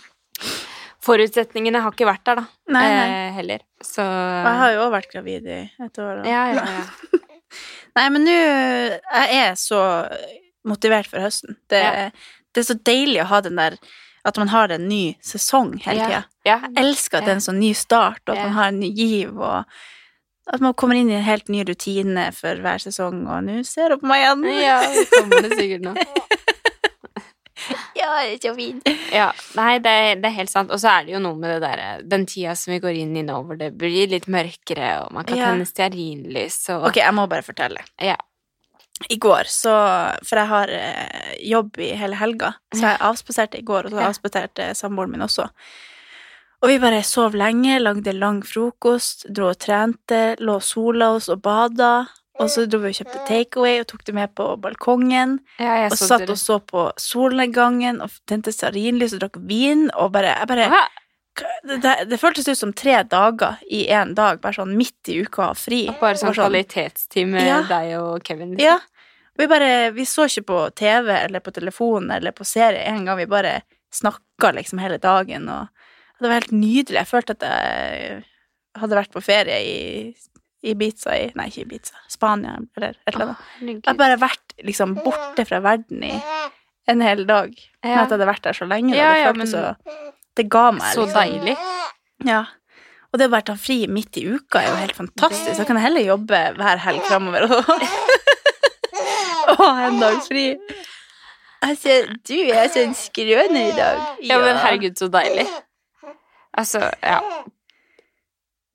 Forutsetningene 1.07 1.83
har 1.85 1.93
ikke 1.93 2.09
vært 2.09 2.25
der, 2.27 2.41
da. 2.41 2.47
Nei, 2.73 2.87
nei. 2.89 3.05
Eh, 3.13 3.35
heller. 3.37 3.63
Så 3.85 4.03
jeg 4.03 4.57
har 4.63 4.73
jo 4.73 4.81
òg 4.87 4.95
vært 4.97 5.13
gravid 5.13 5.47
i 5.53 5.61
et 5.85 6.01
år. 6.03 6.23
da. 6.23 6.33
Ja, 6.33 6.43
ja, 6.57 6.65
ja. 6.81 7.21
Nei, 7.97 8.09
men 8.13 8.27
nå 8.27 8.33
Jeg 8.33 9.37
er 9.37 9.55
så 9.61 9.79
motivert 10.67 11.07
for 11.13 11.23
høsten. 11.23 11.61
Det, 11.71 11.85
det 12.53 12.65
er 12.65 12.69
så 12.73 12.77
deilig 12.89 13.23
å 13.23 13.29
ha 13.31 13.45
den 13.45 13.61
der 13.61 13.79
At 14.27 14.39
man 14.43 14.51
har 14.51 14.73
en 14.75 14.89
ny 14.91 15.15
sesong 15.23 15.77
hele 15.85 16.03
tida. 16.09 16.23
Yeah. 16.47 16.65
Jeg 16.75 16.83
elsker 16.83 17.21
at 17.21 17.29
det 17.29 17.35
er 17.37 17.39
en 17.39 17.45
sånn 17.47 17.61
ny 17.63 17.73
start, 17.79 18.23
og 18.27 18.35
at 18.35 18.43
man 18.49 18.57
har 18.59 18.73
en 18.73 18.81
ny 18.83 18.91
giv, 18.97 19.37
og 19.39 19.63
at 20.53 20.63
man 20.63 20.75
kommer 20.79 20.99
inn 20.99 21.11
i 21.11 21.17
en 21.19 21.25
helt 21.27 21.49
ny 21.51 21.63
rutine 21.67 22.29
for 22.35 22.59
hver 22.63 22.83
sesong, 22.83 23.25
og 23.31 23.47
nå 23.47 23.61
ser 23.67 23.95
du 23.95 24.01
på 24.03 24.11
meg 24.11 24.25
igjen. 24.25 24.45
Ja, 24.63 24.81
det 24.95 25.07
kommer 25.15 25.47
det 25.47 25.57
sikkert 25.59 25.87
nå. 25.87 25.95
Ja, 27.97 28.11
det 28.23 28.35
er 28.37 28.41
så 28.45 28.53
fint. 28.55 28.89
Ja, 29.11 29.31
nei, 29.57 29.79
det, 29.83 29.93
det 30.21 30.29
er 30.29 30.35
helt 30.37 30.53
sant. 30.53 30.71
Og 30.71 30.79
så 30.79 30.91
er 30.93 31.07
det 31.07 31.15
jo 31.17 31.21
noe 31.25 31.35
med 31.41 31.49
det 31.55 31.57
derre 31.65 31.87
Den 32.07 32.27
tida 32.29 32.53
som 32.59 32.75
vi 32.75 32.79
går 32.85 32.99
inn 33.01 33.15
i 33.17 33.25
nå, 33.27 33.39
hvor 33.49 33.59
det 33.59 33.71
blir 33.81 34.11
litt 34.13 34.29
mørkere, 34.31 34.91
og 35.07 35.15
man 35.17 35.27
kan 35.27 35.41
Ja. 35.41 35.49
tenne 35.51 35.67
stearinlys 35.67 36.59
og 36.77 36.91
Ok, 36.91 37.01
jeg 37.01 37.15
må 37.17 37.25
bare 37.33 37.43
fortelle. 37.47 37.83
Ja. 37.99 38.19
I 39.13 39.19
går, 39.21 39.45
så 39.53 39.73
For 40.25 40.41
jeg 40.41 40.49
har 40.49 40.73
eh, 40.73 41.35
jobb 41.51 41.79
i 41.85 41.91
hele 42.01 42.17
helga, 42.17 42.55
så 42.75 42.95
jeg 42.95 43.03
avspaserte 43.05 43.59
i 43.61 43.67
går, 43.67 43.87
og 43.87 43.93
så 43.93 44.07
avspaserte 44.09 44.71
samboeren 44.75 45.13
min 45.13 45.27
også. 45.27 45.49
Og 46.65 46.71
vi 46.73 46.79
bare 46.81 47.03
sov 47.05 47.37
lenge, 47.37 47.77
lagde 47.79 48.15
lang 48.17 48.41
frokost, 48.47 49.27
dro 49.29 49.51
og 49.53 49.59
trente, 49.61 50.37
lå 50.41 50.57
og 50.57 50.65
sola 50.65 51.11
oss 51.19 51.29
og 51.29 51.43
bada. 51.45 52.07
Og 52.41 52.51
så 52.53 52.67
dro 52.69 52.81
vi 52.83 52.91
og 52.93 52.97
kjøpte 52.99 53.21
takeaway 53.29 53.79
og 53.81 53.87
tok 53.89 54.05
det 54.09 54.15
med 54.17 54.33
på 54.37 54.49
balkongen. 54.61 55.39
Ja, 55.61 55.87
Og 55.87 55.97
satt 55.97 56.29
og 56.29 56.37
så 56.41 56.59
på 56.61 56.91
solnedgangen 57.01 58.01
og 58.05 58.13
tente 58.29 58.53
stearinlys 58.53 59.15
og 59.17 59.23
drakk 59.23 59.39
vin. 59.49 59.91
Og 59.95 60.13
bare, 60.13 60.35
jeg 60.41 60.49
bare 60.49 60.69
Hæ? 60.73 60.83
Det, 61.67 61.77
det, 61.83 61.95
det 62.11 62.19
føltes 62.21 62.49
ut 62.49 62.59
som 62.59 62.73
tre 62.73 63.03
dager 63.03 63.57
i 63.71 63.85
én 63.93 64.15
dag, 64.15 64.41
bare 64.41 64.55
sånn 64.57 64.77
midt 64.77 65.09
i 65.13 65.19
uka 65.25 65.51
fri. 65.55 65.87
Bare 66.01 66.15
sånn 66.17 66.33
sånn 66.35 66.47
kvalitetstid 66.47 67.29
med 67.29 67.47
Ja. 67.47 67.63
deg 67.69 67.95
og 68.01 68.23
Kevin. 68.25 68.55
liksom. 68.57 68.65
Ja. 68.65 68.79
Vi 69.37 69.47
bare 69.47 69.91
Vi 69.93 70.05
så 70.09 70.25
ikke 70.25 70.47
på 70.49 70.61
TV 70.75 71.11
eller 71.25 71.41
på 71.41 71.53
telefon 71.53 72.11
eller 72.11 72.33
på 72.33 72.45
serie 72.45 72.85
en 72.89 73.05
gang. 73.05 73.17
Vi 73.19 73.27
bare 73.27 73.63
snakka 73.93 74.53
liksom 74.57 74.79
hele 74.81 74.99
dagen, 74.99 75.49
og 75.49 75.69
det 76.21 76.29
var 76.29 76.41
helt 76.41 76.53
nydelig. 76.53 76.97
Jeg 77.03 77.07
følte 77.11 77.31
at 77.37 77.43
jeg 77.45 78.25
hadde 78.81 78.97
vært 78.97 79.13
på 79.13 79.23
ferie 79.23 79.59
i 79.61 80.15
Ibiza 80.67 81.13
i 81.15 81.31
Nei, 81.37 81.47
ikke 81.51 81.63
Ibiza. 81.67 81.95
Spania, 82.09 82.57
eller 82.77 82.97
et 83.07 83.15
eller 83.15 83.27
annet. 83.27 83.37
Jeg 83.61 83.83
har 83.87 83.95
bare 84.01 84.17
vært 84.19 84.57
liksom 84.65 84.95
borte 85.05 85.45
fra 85.47 85.61
verden 85.61 86.03
i 86.03 86.15
en 86.89 87.01
hel 87.05 87.25
dag. 87.27 87.53
Men 87.85 87.93
Ja. 87.93 88.03
at 88.03 88.09
jeg 88.11 88.19
hadde 88.19 88.27
vært 88.33 88.43
der 88.43 88.53
så 88.53 88.67
lenge. 88.67 88.95
Ja, 88.97 89.13
det 89.13 89.21
ja, 89.21 89.33
føltes 89.33 89.37
men- 89.37 89.47
så 89.47 90.13
Det 90.37 90.45
ga 90.53 90.67
meg 90.77 90.85
liksom. 90.85 91.09
Så 91.09 91.15
deilig. 91.17 91.57
Ja. 92.27 92.43
Og 93.13 93.19
det 93.21 93.29
å 93.29 93.33
bare 93.33 93.47
ta 93.49 93.55
fri 93.61 93.87
midt 93.89 94.17
i 94.21 94.23
uka 94.29 94.61
er 94.61 94.69
jo 94.73 94.77
helt 94.83 94.97
fantastisk. 94.99 95.57
Da 95.57 95.65
kan 95.69 95.77
jeg 95.79 95.87
heller 95.87 96.05
jobbe 96.05 96.41
hver 96.59 96.79
helg 96.85 97.03
framover 97.09 97.41
og, 97.51 97.55
ha 99.61 99.69
en 99.87 100.01
dags 100.03 100.27
fri. 100.29 100.47
Altså, 101.65 101.91
du 102.29 102.37
er 102.53 102.67
så 102.69 102.79
en 102.83 102.95
skrøner 102.99 103.63
i 103.71 103.75
dag. 103.77 103.97
Ja, 104.27 104.37
men 104.43 104.59
herregud, 104.61 104.97
så 105.01 105.07
deilig. 105.13 105.47
Altså, 106.57 106.81
ja. 107.01 107.21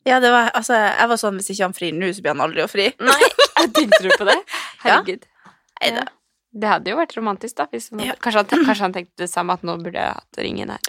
Ja, 0.07 0.17
det 0.19 0.31
var, 0.33 0.49
altså, 0.57 0.73
jeg 0.73 1.07
var 1.11 1.17
sånn 1.21 1.37
hvis 1.37 1.51
ikke 1.53 1.67
han 1.67 1.77
frir 1.77 1.93
nå, 1.93 2.09
så 2.09 2.21
blir 2.25 2.33
han 2.33 2.41
aldri 2.47 2.61
å 2.65 2.71
fri. 2.71 2.87
Nei, 3.05 3.21
tenkte 3.75 4.01
du 4.07 4.09
på 4.17 4.25
det? 4.29 4.39
Herregud. 4.85 5.23
Ja. 5.81 6.03
Det 6.51 6.67
hadde 6.67 6.91
jo 6.91 6.97
vært 6.99 7.13
romantisk, 7.15 7.55
da. 7.61 7.65
Han, 7.71 8.01
Ja. 8.03 8.13
kanskje, 8.19 8.43
han, 8.49 8.65
kanskje 8.65 8.83
han 8.87 8.95
tenkte 8.97 9.23
det 9.23 9.29
samme, 9.31 9.51
at 9.55 9.63
nå 9.67 9.73
burde 9.81 10.01
jeg 10.01 10.11
hatt 10.17 10.33
ringen 10.43 10.69
her. 10.73 10.81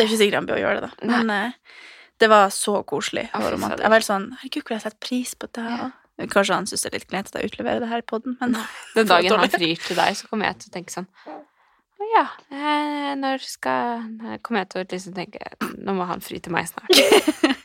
Ja, 0.00 0.04
det 0.04 0.06
er 0.06 0.10
ikke 0.10 0.20
sikkert 0.24 0.40
han 0.40 0.50
å 0.56 0.60
gjøre 0.60 0.80
det, 0.80 0.88
da. 0.90 1.08
Men 1.10 1.30
uh, 1.30 1.80
det 2.20 2.28
var 2.32 2.50
så 2.54 2.80
koselig. 2.88 3.28
Fader. 3.32 3.80
Jeg 3.80 3.88
var 3.88 3.96
helt 3.96 4.08
sånn 4.08 4.26
Herregud, 4.40 4.64
hvor 4.66 4.76
jeg 4.76 4.84
setter 4.84 5.02
pris 5.06 5.36
på 5.36 5.48
det. 5.56 5.76
Kanskje 6.28 6.56
han 6.58 6.66
syns 6.68 6.82
det 6.84 6.90
er 6.90 6.98
litt 6.98 7.08
kleint 7.08 7.30
at 7.30 7.38
jeg 7.40 7.48
utleverer 7.48 7.80
det 7.80 7.88
her 7.88 8.02
i 8.02 8.06
poden, 8.06 8.36
men 8.42 8.58
Den 8.96 9.08
dagen 9.08 9.40
han 9.40 9.52
frir 9.52 9.80
til 9.80 9.96
deg, 9.96 10.18
så 10.18 10.28
kommer 10.28 10.50
jeg 10.50 10.60
til 10.60 10.68
å 10.68 10.74
tenke 10.74 10.92
sånn 10.92 11.06
Å 12.00 12.08
ja, 12.10 12.26
eh, 12.52 13.14
når 13.16 13.40
skal 13.44 14.04
Kommer 14.44 14.64
jeg 14.66 14.70
til 14.74 14.82
å 14.82 14.84
liksom 14.90 15.16
tenke 15.16 15.72
Nå 15.80 15.94
må 15.96 16.04
han 16.10 16.20
fri 16.24 16.42
til 16.44 16.52
meg 16.52 16.68
snart. 16.68 16.92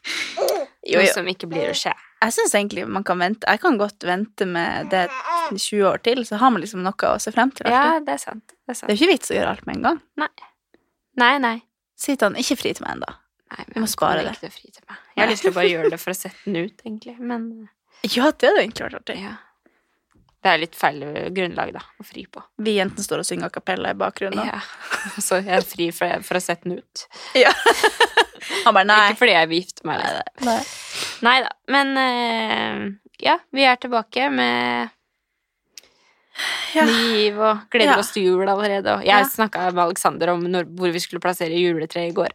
Jo, 0.85 0.99
Noe 1.01 1.09
som 1.09 1.25
ikke 1.25 1.47
blir 1.49 1.71
å 1.71 1.75
skje. 1.75 1.91
Jeg 2.21 2.33
syns 2.35 2.51
egentlig 2.53 2.83
man 2.85 3.01
kan 3.05 3.17
vente. 3.17 3.47
Jeg 3.49 3.57
kan 3.63 3.77
godt 3.79 4.05
vente 4.05 4.45
med 4.45 4.91
det 4.91 5.07
20 5.49 5.81
år 5.89 6.03
til, 6.05 6.21
så 6.29 6.37
har 6.37 6.51
man 6.53 6.61
liksom 6.61 6.83
noe 6.85 7.09
å 7.09 7.15
se 7.21 7.33
frem 7.33 7.49
til. 7.57 7.65
Ja, 7.73 7.97
det 8.05 8.13
er 8.13 8.21
sant. 8.21 8.53
Det 8.53 8.75
er 8.75 8.77
Det 8.83 8.93
er 8.93 8.93
jo 8.93 8.99
ikke 8.99 9.13
vits 9.15 9.33
å 9.33 9.37
gjøre 9.39 9.55
alt 9.55 9.65
med 9.65 9.79
en 9.79 9.87
gang. 9.87 10.03
Nei. 10.21 10.29
Nei, 11.17 11.31
nei. 11.41 11.55
Si 11.95 12.15
til 12.15 12.27
han 12.29 12.35
ikke 12.39 12.57
fri 12.59 12.73
til 12.75 12.85
meg 12.85 12.97
ennå. 12.97 13.13
Vi 13.71 13.79
må 13.79 13.87
spare 13.87 14.23
det. 14.25 14.35
Jeg 14.43 15.21
har 15.21 15.29
lyst 15.31 15.45
til 15.45 15.53
å 15.53 15.55
bare 15.55 15.69
gjøre 15.71 15.91
det 15.93 15.99
for 16.01 16.11
å 16.11 16.17
sette 16.17 16.41
den 16.47 16.65
ut, 16.67 16.81
egentlig. 16.83 17.15
Men 17.19 17.49
Ja, 18.15 18.27
det 18.31 18.49
hadde 18.51 18.63
egentlig 18.65 18.87
vært 18.89 19.01
artig. 19.01 19.19
ja. 19.23 19.35
Det 20.45 20.51
er 20.51 20.59
litt 20.61 20.75
feil 20.77 20.99
grunnlag, 21.33 21.71
da, 21.73 21.79
å 21.97 22.03
fri 22.05 22.21
på. 22.29 22.43
Vi 22.61 22.75
jentene 22.75 23.01
står 23.01 23.23
og 23.23 23.25
synger 23.25 23.47
a 23.49 23.53
cappella 23.55 23.95
i 23.95 23.97
bakgrunnen. 23.97 24.45
Ja. 24.45 24.59
Så 25.25 25.39
jeg 25.39 25.49
er 25.57 25.63
fri 25.65 25.87
for, 25.95 26.19
for 26.27 26.37
å 26.37 26.41
sette 26.43 26.69
den 26.69 26.83
ut. 26.83 27.05
Ja. 27.33 27.49
Han 28.67 28.75
bare 28.77 28.85
nei. 28.91 28.99
Ikke 29.09 29.23
fordi 29.23 29.33
jeg 29.33 29.49
vil 29.49 29.63
gifte 29.63 29.87
meg. 29.89 30.03
Liksom. 30.05 30.45
nei. 30.45 30.59
Nei 31.25 31.33
da. 31.47 31.49
Men 31.73 31.97
eh, 31.97 32.83
ja, 33.25 33.39
vi 33.57 33.65
er 33.65 33.79
tilbake 33.81 34.27
med 34.37 34.93
Ja. 36.75 36.83
liv 36.85 37.37
og 37.39 37.61
gleder 37.71 37.93
Ja. 37.95 37.99
oss 37.99 38.11
til 38.11 38.23
jul 38.27 38.47
allerede. 38.47 38.97
Og 38.97 39.05
jeg 39.05 39.13
Ja. 39.15 39.23
snakka 39.23 39.71
med 39.73 39.83
Alexander 39.85 40.29
om 40.33 40.41
når, 40.43 40.65
hvor 40.75 40.91
vi 40.91 40.99
skulle 40.99 41.21
plassere 41.23 41.55
juletreet 41.55 42.11
i 42.11 42.15
går. 42.15 42.29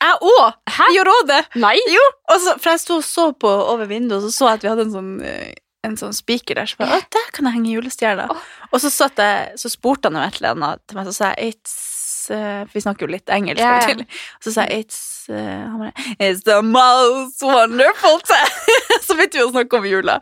Jeg 0.00 0.18
òg! 0.22 0.54
Jeg 0.68 0.94
Gjorde 0.94 1.12
òg 1.16 1.26
det. 1.26 1.42
Nei! 1.56 1.76
Jo! 1.88 2.04
Og 2.30 2.40
så, 2.40 2.58
for 2.60 2.70
jeg 2.70 2.80
sto 2.80 2.96
og 2.96 3.02
så 3.04 3.32
på 3.38 3.48
over 3.48 3.86
vinduet, 3.86 4.22
og 4.22 4.28
så 4.28 4.32
så 4.36 4.48
jeg 4.50 4.54
at 4.54 4.62
vi 4.62 4.68
hadde 4.68 4.84
en 4.86 4.92
sånn 4.92 5.24
eh, 5.24 5.54
en 5.84 5.96
sånn 5.96 6.12
spiker 6.12 6.54
der. 6.58 6.66
Så 6.66 6.76
bare, 6.76 6.98
å, 6.98 7.00
der 7.14 7.30
kan 7.32 7.46
jeg 7.46 7.54
henge 7.54 7.72
julestjerna. 7.76 8.28
Oh. 8.30 8.36
Og 8.72 8.80
så, 8.80 8.90
satt 8.90 9.16
jeg, 9.16 9.52
så 9.56 9.70
spurte 9.70 10.04
han 10.10 10.16
om 10.16 10.22
et 10.26 10.36
eller 10.40 10.50
annet 10.56 10.80
til 10.86 10.96
meg, 10.98 11.06
så 11.06 11.14
sa 11.14 11.32
jeg 11.34 11.54
It's 11.54 12.30
uh, 12.30 12.64
vi 12.72 12.80
snakker 12.82 13.06
jo 13.06 13.12
litt 13.14 13.26
engelsk. 13.30 13.60
yeah. 13.62 13.94
og 13.94 14.42
Så 14.42 14.52
sa 14.52 14.66
jeg 14.66 14.84
It's 14.86 14.98
Han 15.34 15.80
bare 15.80 15.92
It's 16.18 16.44
the 16.46 16.60
most 16.62 17.42
wonderful 17.42 18.20
time! 18.26 18.76
så 19.06 19.16
begynte 19.16 19.38
vi 19.38 19.44
å 19.44 19.50
snakke 19.52 19.80
om 19.80 19.88
jula. 19.88 20.18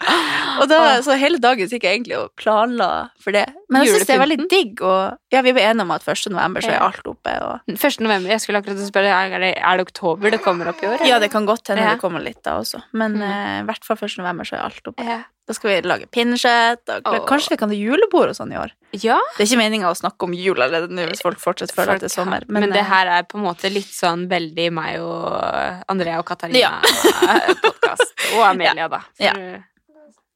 Og 0.61 0.69
da, 0.71 0.81
så 1.05 1.17
hele 1.19 1.40
dagen 1.43 1.69
gikk 1.71 1.87
jeg 1.87 2.01
egentlig 2.01 2.19
og 2.21 2.33
planla 2.40 3.11
for 3.23 3.37
det. 3.37 3.47
Men 3.73 3.85
jeg 3.85 3.97
syns 3.97 4.09
det 4.09 4.17
er 4.17 4.23
veldig 4.23 4.38
digg, 4.51 4.83
og 4.85 5.35
ja, 5.35 5.43
vi 5.45 5.55
ble 5.57 5.64
enige 5.64 5.87
om 5.87 5.95
at 5.95 6.07
1. 6.07 6.27
november 6.35 6.64
så 6.64 6.75
er 6.75 6.83
alt 6.85 7.07
oppe. 7.11 7.35
Og, 7.45 7.75
1. 7.75 8.01
november. 8.05 8.33
Jeg 8.35 8.45
skulle 8.45 8.62
akkurat 8.62 8.83
spørre 8.87 9.12
er 9.14 9.37
det, 9.43 9.53
er 9.59 9.81
det 9.81 9.87
oktober 9.88 10.35
det 10.35 10.43
kommer 10.45 10.71
opp 10.73 10.83
i 10.85 10.90
år? 10.90 11.05
ja, 11.09 11.21
det 11.23 11.31
kan 11.33 11.49
godt 11.49 11.73
hende 11.73 11.85
Ja. 11.85 11.95
det 11.95 12.03
kommer 12.03 12.23
litt 12.23 12.43
da 12.47 12.59
også, 12.61 12.83
men 12.93 13.19
i 13.19 13.25
mm. 13.25 13.62
i 13.62 13.69
hvert 13.69 13.87
fall 13.87 13.99
1. 14.01 14.19
november 14.23 14.49
så 14.49 14.59
er 14.59 14.67
alt 14.69 14.93
oppe. 14.93 15.05
Ja. 15.05 15.23
Da 15.45 15.53
skal 15.53 15.69
vi 15.69 15.81
lage 15.85 16.07
pinnekjøtt, 16.09 16.88
og 17.05 17.27
kanskje 17.29 17.53
vi 17.53 17.59
kan 17.61 17.69
ha 17.69 17.77
julebord 17.77 18.31
og 18.33 18.37
sånn 18.38 18.55
i 18.55 18.57
år. 18.57 18.71
ja. 18.97 19.19
Det 19.37 19.45
er 19.45 19.51
ikke 19.51 19.61
meninga 19.61 19.90
å 19.90 19.99
snakke 19.99 20.25
om 20.25 20.33
jul 20.33 20.57
allerede 20.57 20.88
nå 20.88 21.05
hvis 21.11 21.21
folk 21.25 21.43
fortsetter 21.43 21.77
føler 21.77 21.99
at 21.99 22.05
det 22.05 22.09
er 22.09 22.14
sommer. 22.14 22.47
Men, 22.49 22.64
men 22.64 22.73
det 22.73 22.81
eh, 22.81 22.88
her 22.88 23.11
er 23.19 23.27
på 23.29 23.37
en 23.37 23.45
måte 23.45 23.69
litt 23.73 23.93
sånn 23.93 24.25
veldig 24.31 24.71
meg 24.73 24.94
og 25.01 25.85
Andrea 25.89 26.19
og 26.19 26.25
Ja. 26.55 26.71
Katarina-podkast. 26.85 28.15
Og 28.37 28.45
Amelia, 28.49 28.89
da. 28.89 28.99
For, 29.17 29.25
Ja. 29.25 29.35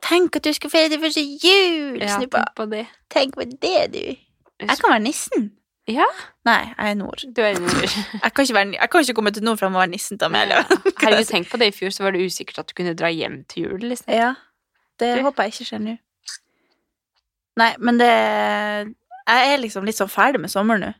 Tenk 0.08 0.36
at 0.36 0.44
du 0.44 0.52
skal 0.54 0.70
feire 0.70 0.88
din 0.92 1.00
første 1.02 1.20
jul, 1.20 1.98
ja, 2.00 2.16
snuppa. 2.16 2.38
tenk 2.44 2.54
på 2.56 2.64
det. 2.70 2.84
Tenk 3.10 3.34
på 3.34 3.44
det, 3.50 3.92
du. 3.92 4.04
Jeg 4.60 4.78
kan 4.78 4.90
være 4.92 5.02
nissen. 5.02 5.52
Ja, 5.88 6.04
Nei, 6.44 6.68
jeg 6.78 6.90
er 6.90 6.94
nord. 6.94 7.22
du 7.36 7.40
er 7.42 7.58
nord. 7.58 7.88
Jeg 8.24 8.32
kan 8.34 8.46
være, 8.54 8.72
jeg 8.76 8.90
kan 8.90 9.00
ikke 9.00 9.14
komme 9.14 9.30
til 9.32 9.42
nord 9.42 9.56
for 9.58 9.66
å 9.66 9.72
være 9.72 9.88
nissen 9.90 10.18
til 10.18 10.26
Amelia. 10.28 10.60
Herregud, 11.00 11.24
tenk 11.30 11.48
på 11.50 11.56
det. 11.56 11.70
I 11.72 11.76
fjor 11.78 11.90
så 11.96 12.04
var 12.04 12.12
det 12.12 12.26
usikkert 12.28 12.58
at 12.58 12.68
du 12.68 12.74
kunne 12.76 12.92
dra 12.94 13.08
hjem 13.08 13.38
til 13.48 13.62
jul. 13.64 13.80
Liksom. 13.80 14.12
Ja, 14.12 14.34
det 15.00 15.16
Du? 15.18 15.22
håper 15.24 15.42
jeg 15.48 15.52
ikke 15.56 15.64
skjer 15.70 15.80
nå. 15.86 15.96
Nei, 17.58 17.70
men 17.78 17.98
det 17.98 18.08
Jeg 19.28 19.52
er 19.54 19.58
liksom 19.58 19.84
litt 19.88 19.96
sånn 19.98 20.12
ferdig 20.12 20.40
med 20.40 20.50
sommeren 20.52 20.80
nå. 20.86 20.92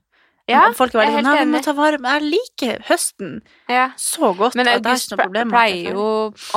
Ja, 0.48 0.62
Folk 0.76 0.94
er 0.94 1.02
veldig 1.02 1.18
sånn 1.18 1.26
«Nei, 1.28 1.40
vi 1.44 1.50
må 1.52 1.60
ta 1.64 1.74
vare 1.76 1.98
på 2.00 2.08
jeg 2.14 2.22
liker 2.32 2.78
høsten 2.88 3.34
Ja. 3.68 3.90
så 4.00 4.30
godt. 4.36 4.54
Men 4.56 4.70
august 4.72 5.12
er 5.12 5.28
pleier 5.50 5.92
jo 5.92 6.06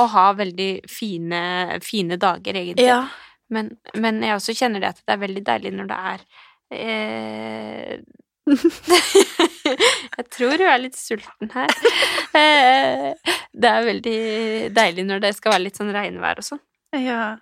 å 0.00 0.06
ha 0.14 0.26
veldig 0.38 0.70
fine, 0.88 1.42
fine 1.84 2.16
dager, 2.16 2.56
egentlig. 2.56 2.86
Ja. 2.88 3.02
Men, 3.52 3.76
men 3.94 4.22
jeg 4.24 4.32
også 4.38 4.54
kjenner 4.56 4.80
det 4.80 4.88
at 4.94 5.02
det 5.04 5.12
er 5.12 5.20
veldig 5.26 5.44
deilig 5.44 5.72
når 5.76 5.90
det 5.90 5.98
er 6.12 6.24
eh, 6.72 7.98
Jeg 10.16 10.24
tror 10.34 10.56
du 10.58 10.64
er 10.66 10.80
litt 10.82 10.96
sulten 10.98 11.52
her. 11.54 11.76
Eh, 12.32 13.12
det 13.52 13.68
er 13.70 13.84
veldig 13.86 14.16
deilig 14.74 15.04
når 15.08 15.20
det 15.26 15.34
skal 15.36 15.52
være 15.56 15.66
litt 15.66 15.78
sånn 15.78 15.92
regnvær 15.94 16.40
og 16.42 16.46
sånn. 16.48 16.62
ja. 16.96 17.36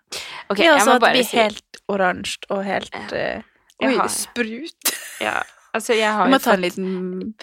Okay, 0.50 0.66
ja, 0.66 0.74
jeg 0.76 0.82
så 0.86 0.96
at 0.98 1.04
det 1.04 1.12
blir 1.14 1.26
si 1.28 1.38
helt 1.38 1.80
oransje 1.90 2.50
og 2.50 2.64
helt 2.66 2.90
Ja. 3.14 3.38
Uh, 3.38 3.86
Oi, 3.86 3.94
har- 3.96 4.10
sprut. 4.12 4.90
ja, 5.22 5.38
Altså, 5.76 5.94
jeg 5.98 6.10
har 6.12 6.26
jo 6.26 6.34
må 6.34 6.40
ta 6.42 6.54
en 6.56 6.64
liten 6.64 7.34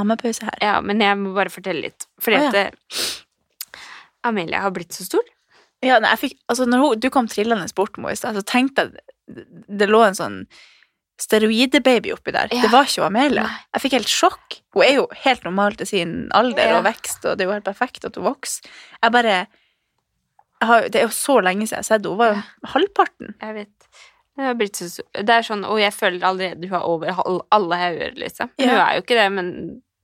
ammepause 0.00 0.46
her. 0.48 0.58
Ja, 0.64 0.74
men 0.82 1.02
jeg 1.04 1.18
må 1.20 1.34
bare 1.36 1.52
fortelle 1.52 1.86
litt. 1.86 2.06
Fordi 2.22 2.38
Å, 2.40 2.44
ja. 2.46 2.50
at 2.50 2.56
eh, 2.62 3.80
Amelia 4.26 4.62
har 4.64 4.72
blitt 4.74 4.96
så 4.96 5.06
stor. 5.06 5.24
Ja, 5.84 5.98
nei, 6.00 6.14
jeg 6.14 6.22
fikk, 6.22 6.38
altså 6.48 6.64
når 6.68 6.80
hun, 6.82 7.00
du 7.04 7.10
kom 7.12 7.26
trillende 7.28 7.66
bort 7.76 7.98
henne 7.98 8.14
i 8.14 8.18
stad, 8.18 8.38
så 8.38 8.44
tenkte 8.48 8.86
jeg 8.86 8.94
det, 9.28 9.44
det 9.68 9.88
lå 9.90 10.00
en 10.06 10.16
sånn 10.16 10.38
steroidebaby 11.20 12.10
oppi 12.14 12.32
der. 12.34 12.48
Ja. 12.50 12.64
Det 12.64 12.70
var 12.72 12.88
ikke 12.88 13.04
Amelia. 13.06 13.44
Nei. 13.46 13.58
Jeg 13.76 13.84
fikk 13.84 13.96
helt 13.98 14.10
sjokk. 14.10 14.56
Hun 14.74 14.86
er 14.86 14.96
jo 14.96 15.04
helt 15.24 15.44
normal 15.46 15.76
til 15.78 15.86
sin 15.90 16.14
alder 16.34 16.72
Ja. 16.72 16.78
og 16.80 16.88
vekst, 16.88 17.20
og 17.28 17.36
det 17.38 17.44
er 17.44 17.50
jo 17.50 17.54
helt 17.58 17.68
perfekt 17.68 18.08
at 18.08 18.16
hun 18.18 18.26
vokser. 18.26 18.66
Jeg 19.02 19.14
bare 19.14 19.36
jeg 20.64 20.68
har, 20.70 20.88
Det 20.88 20.96
er 21.00 21.04
jo 21.04 21.12
så 21.12 21.36
lenge 21.44 21.66
siden 21.68 21.76
jeg 21.76 21.84
har 21.84 21.88
sett 21.90 22.00
henne. 22.00 22.14
Hun 22.14 22.18
var 22.18 22.32
jo 22.32 22.68
halvparten. 22.72 23.34
Jeg 23.42 23.54
vet. 23.60 23.83
Det 24.34 24.42
har 24.42 25.36
er 25.38 25.46
sånn, 25.46 25.64
og 25.68 25.78
jeg 25.78 25.94
føler 25.94 26.24
allerede 26.26 26.66
hun 26.66 26.78
er 26.80 26.86
over 26.90 27.42
alle 27.54 27.76
hauger, 27.78 28.16
liksom. 28.18 28.50
Ja. 28.58 28.66
Hun 28.66 28.80
er 28.80 28.96
jo 28.96 29.04
ikke 29.04 29.18
det, 29.18 29.26
men 29.36 29.50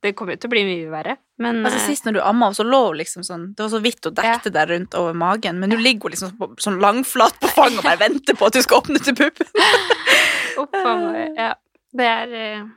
det 0.01 0.13
kommer 0.17 0.33
jo 0.33 0.41
til 0.41 0.49
å 0.49 0.53
bli 0.53 0.63
mye 0.65 0.91
verre. 0.91 1.15
Men 1.41 1.61
Altså 1.65 1.79
eh, 1.81 1.87
Sist 1.91 2.07
når 2.07 2.17
du 2.17 2.21
amma 2.23 2.51
så 2.57 2.65
lå 2.65 2.79
hun 2.87 2.99
liksom 2.99 3.25
sånn 3.25 3.47
Det 3.57 3.63
var 3.63 3.71
så 3.73 3.79
vidt 3.81 4.05
hun 4.05 4.15
dekte 4.17 4.51
deg 4.53 4.69
rundt 4.69 4.97
over 4.97 5.17
magen, 5.17 5.59
men 5.61 5.73
nå 5.73 5.79
ligger 5.81 6.07
hun 6.07 6.15
liksom 6.15 6.35
på, 6.39 6.49
sånn 6.61 6.79
langflat 6.83 7.37
på 7.41 7.49
fanget 7.53 7.81
og 7.81 7.87
bare 7.87 8.01
venter 8.01 8.37
på 8.37 8.49
at 8.49 8.57
du 8.57 8.61
skal 8.65 8.81
åpne 8.81 9.01
til 9.03 9.17
puppen. 9.17 9.49
a 10.61 10.95
meg. 11.05 11.37
Ja. 11.37 11.53
Det 11.91 12.07
er 12.07 12.35
uh... 12.37 12.69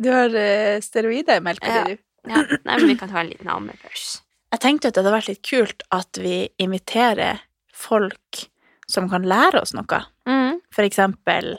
Du 0.00 0.10
har 0.14 0.30
uh, 0.30 0.78
steroider 0.84 1.40
i 1.40 1.44
melka 1.44 1.70
Ja. 1.70 1.84
di, 1.88 1.96
du. 1.96 2.06
Ja, 2.28 2.42
nei, 2.44 2.74
men 2.76 2.86
vi 2.90 2.98
kan 3.00 3.10
ta 3.10 3.22
en 3.22 3.30
liten 3.30 3.48
amme 3.48 3.74
først. 3.80 4.20
Jeg 4.52 4.60
tenkte 4.60 4.90
at 4.90 4.96
det 4.96 5.00
hadde 5.02 5.14
vært 5.14 5.30
litt 5.30 5.42
kult 5.46 5.84
at 5.94 6.18
vi 6.20 6.34
inviterer 6.60 7.40
folk 7.72 8.44
som 8.90 9.08
kan 9.10 9.24
lære 9.26 9.62
oss 9.62 9.72
noe. 9.76 10.02
Mm. 10.28 10.39
For 10.74 10.86
eksempel 10.86 11.56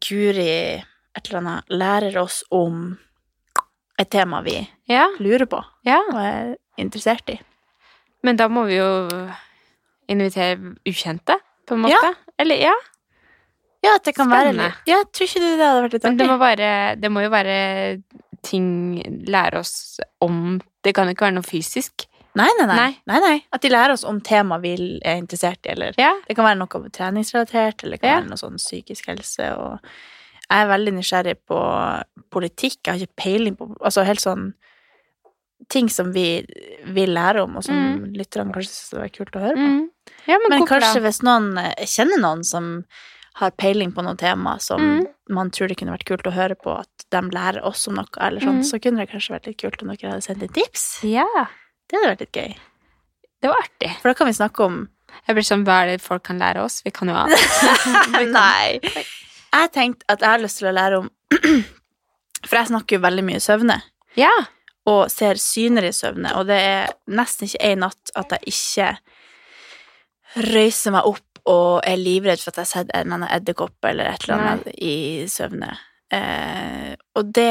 Guri 0.00 0.48
et 0.80 1.28
eller 1.28 1.40
annet 1.42 1.74
lærer 1.76 2.16
oss 2.22 2.40
om 2.54 2.94
et 4.00 4.08
tema 4.10 4.40
vi 4.42 4.56
Ja, 4.90 5.06
lurer 5.22 5.46
på 5.46 5.60
ja. 5.86 6.00
og 6.10 6.16
er 6.18 6.54
interessert 6.80 7.28
i. 7.30 7.36
Men 8.24 8.36
da 8.40 8.48
må 8.48 8.64
vi 8.66 8.78
jo 8.80 8.88
invitere 10.10 10.56
ukjente, 10.88 11.36
på 11.68 11.76
en 11.76 11.84
måte. 11.84 12.10
Eller 12.40 12.60
ja. 12.64 12.72
Ja, 13.84 13.94
at 13.98 14.04
det 14.08 14.14
kan 14.16 14.28
Spennende. 14.32 14.64
være 14.64 14.88
Ja, 14.88 14.98
jeg 15.02 15.10
tror 15.12 15.28
ikke 15.28 15.40
du 15.44 15.46
det 15.60 15.66
hadde 15.68 15.82
vært 15.84 15.94
litt 15.96 16.04
Men 16.08 16.16
det 16.18 16.26
må, 16.28 16.38
det 17.04 17.10
må 17.12 17.22
jo 17.24 17.30
være 17.32 17.56
ting 18.44 18.68
lære 19.28 19.60
oss 19.60 20.00
om 20.24 20.60
Det 20.84 20.94
kan 20.96 21.06
jo 21.08 21.14
ikke 21.14 21.24
være 21.28 21.36
noe 21.38 21.46
fysisk. 21.46 22.06
Nei, 22.36 22.48
nei, 22.58 22.66
nei. 22.66 22.96
Nei. 23.06 23.20
nei. 23.20 23.36
At 23.52 23.62
de 23.62 23.68
lærer 23.70 23.92
oss 23.92 24.02
om 24.04 24.20
tema 24.20 24.58
vi 24.58 24.72
er 25.04 25.16
interessert 25.20 25.64
i, 25.66 25.70
eller 25.70 25.94
Ja. 25.98 26.12
Det 26.26 26.34
kan 26.36 26.44
være 26.44 26.58
noe 26.58 26.90
treningsrelatert, 26.90 27.84
eller 27.84 27.96
det 27.96 28.00
kan 28.00 28.10
Ja. 28.10 28.20
være 28.20 28.28
noe 28.30 28.36
sånn 28.42 28.56
psykisk 28.58 29.06
helse, 29.06 29.52
og 29.56 29.78
jeg 30.50 30.64
er 30.64 30.66
veldig 30.68 30.92
nysgjerrig 30.98 31.36
på 31.48 31.60
politikk. 32.30 32.80
Jeg 32.86 32.92
har 32.94 33.06
ikke 33.06 33.16
peiling 33.22 33.56
på 33.56 33.76
Altså 33.80 34.04
helt 34.04 34.20
sånn 34.20 34.52
ting 35.70 35.88
som 35.88 36.12
vi 36.12 36.44
vil 36.92 37.14
lære 37.14 37.42
om, 37.44 37.56
og 37.56 37.64
som 37.64 38.04
lytterne 38.12 38.52
kanskje 38.52 38.72
syns 38.74 38.92
var 39.00 39.08
kult 39.14 39.36
å 39.38 39.40
høre 39.40 39.56
på. 39.56 39.68
Mm. 39.70 39.88
Ja, 40.26 40.36
men, 40.42 40.50
Men 40.58 40.66
kanskje 40.68 40.98
da? 41.00 41.04
hvis 41.06 41.22
noen 41.24 41.56
eh, 41.58 41.84
kjenner 41.88 42.20
noen 42.20 42.44
som 42.44 42.84
har 43.40 43.50
peiling 43.58 43.90
på 43.92 44.02
noe 44.04 44.14
tema 44.16 44.58
som 44.60 44.80
Mm. 44.80 45.06
man 45.30 45.50
tror 45.50 45.68
det 45.68 45.78
kunne 45.78 45.96
vært 45.96 46.04
kult 46.04 46.26
å 46.26 46.32
høre 46.32 46.54
på, 46.54 46.78
at 46.78 47.04
de 47.10 47.20
lærer 47.30 47.64
oss 47.64 47.88
om 47.88 47.94
noe, 47.94 48.06
eller 48.20 48.40
sånn, 48.40 48.60
Mm. 48.60 48.64
så 48.64 48.78
kunne 48.80 48.98
det 48.98 49.10
kanskje 49.10 49.34
vært 49.34 49.46
litt 49.46 49.58
kult 49.58 49.82
om 49.82 49.88
dere 49.88 50.10
hadde 50.12 50.22
sendt 50.22 50.42
inn 50.42 50.48
tips. 50.52 51.02
Ja, 51.02 51.24
Det 51.90 51.98
hadde 51.98 52.10
vært 52.14 52.24
litt 52.24 52.38
gøy. 52.40 52.54
det 53.44 53.50
var 53.52 53.60
artig. 53.62 53.90
For 54.00 54.08
da 54.10 54.14
kan 54.18 54.26
vi 54.30 54.36
snakke 54.38 54.64
om 54.64 54.76
Jeg 55.28 55.36
blir 55.36 55.44
sånn, 55.46 55.64
Hva 55.66 55.82
er 55.84 55.86
det 55.92 56.02
folk 56.02 56.24
kan 56.26 56.38
lære 56.42 56.62
oss? 56.64 56.80
Vi 56.84 56.90
kan 56.90 57.08
jo 57.08 57.14
ha 57.18 57.26
Nei. 58.24 58.80
Jeg 59.54 59.70
tenkte 59.72 60.04
at 60.10 60.20
jeg 60.24 60.30
har 60.32 60.42
lyst 60.42 60.58
til 60.58 60.68
å 60.70 60.74
lære 60.74 60.98
om 61.04 61.10
For 62.48 62.56
jeg 62.58 62.70
snakker 62.72 62.96
jo 62.98 63.04
veldig 63.04 63.24
mye 63.24 63.40
søvne, 63.40 63.76
Ja. 64.20 64.32
og 64.86 65.06
ser 65.10 65.38
syner 65.40 65.86
i 65.88 65.92
søvne, 65.96 66.34
og 66.36 66.44
det 66.50 66.58
er 66.60 66.90
nesten 67.08 67.46
ikke 67.48 67.62
en 67.70 67.78
natt 67.86 68.10
at 68.20 68.34
jeg 68.36 68.52
ikke 68.52 68.88
røyser 70.50 70.92
meg 70.94 71.06
opp 71.08 71.40
og 71.48 71.80
er 71.86 71.96
livredd 72.00 72.40
for 72.42 72.50
at 72.52 72.58
jeg 72.60 72.64
har 72.64 72.70
sett 72.72 72.92
en 72.92 73.00
eller 73.06 73.16
annen 73.18 73.32
edderkopp 73.36 73.88
eller 73.88 74.10
et 74.12 74.24
eller 74.26 74.42
annet 74.44 74.68
i 74.76 74.94
søvne. 75.30 75.70
Eh, 76.12 76.92
og 77.16 77.32
det 77.36 77.48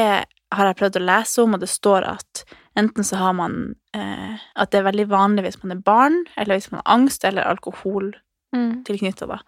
har 0.54 0.68
jeg 0.70 0.78
prøvd 0.80 0.98
å 1.00 1.04
lese 1.08 1.42
om, 1.44 1.54
og 1.56 1.62
det 1.62 1.70
står 1.70 2.06
at 2.12 2.44
enten 2.76 3.04
så 3.06 3.16
har 3.20 3.32
man 3.38 3.74
eh, 3.94 4.34
At 4.56 4.70
det 4.72 4.80
er 4.80 4.88
veldig 4.90 5.06
vanlig 5.12 5.44
hvis 5.46 5.60
man 5.62 5.76
er 5.76 5.80
barn, 5.86 6.20
eller 6.36 6.56
hvis 6.58 6.70
man 6.72 6.80
har 6.84 6.94
angst 6.98 7.24
eller 7.24 7.46
alkohol 7.50 8.14
Mm. 8.54 8.84
tilknytta, 8.86 9.26
da. 9.26 9.40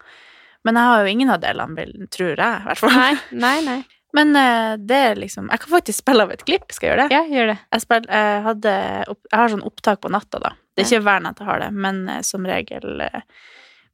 Men 0.67 0.75
jeg 0.75 0.83
har 0.83 0.99
jo 1.05 1.11
ingen 1.13 1.29
av 1.31 1.37
delene, 1.39 2.07
tror 2.11 2.33
jeg, 2.35 2.57
i 2.59 2.65
hvert 2.65 2.77
fall. 2.81 2.91
Nei, 2.91 3.13
nei, 3.31 3.59
nei. 3.63 3.77
Men 4.17 4.35
eh, 4.35 4.73
det 4.83 4.97
er 5.11 5.15
liksom 5.19 5.47
Jeg 5.51 5.61
kan 5.63 5.69
faktisk 5.77 5.99
spille 6.01 6.23
av 6.25 6.31
et 6.33 6.43
klipp. 6.43 6.65
Skal 6.75 6.89
jeg 6.89 6.91
gjøre 6.97 7.05
det? 7.07 7.15
Ja, 7.15 7.21
gjør 7.37 7.47
det. 7.53 7.55
Jeg, 7.71 7.83
spill, 7.85 8.07
jeg, 8.11 8.41
hadde, 8.43 8.73
jeg 9.07 9.39
har 9.39 9.53
sånn 9.53 9.63
opptak 9.63 10.01
på 10.03 10.11
natta, 10.11 10.41
da. 10.43 10.51
Det 10.75 10.83
er 10.83 10.89
ikke 10.89 11.05
hver 11.07 11.23
natt 11.23 11.39
jeg 11.39 11.47
har 11.47 11.63
det, 11.63 11.69
men 11.87 12.01
eh, 12.11 12.19
som 12.27 12.43
regel 12.51 12.99
eh, 13.07 13.21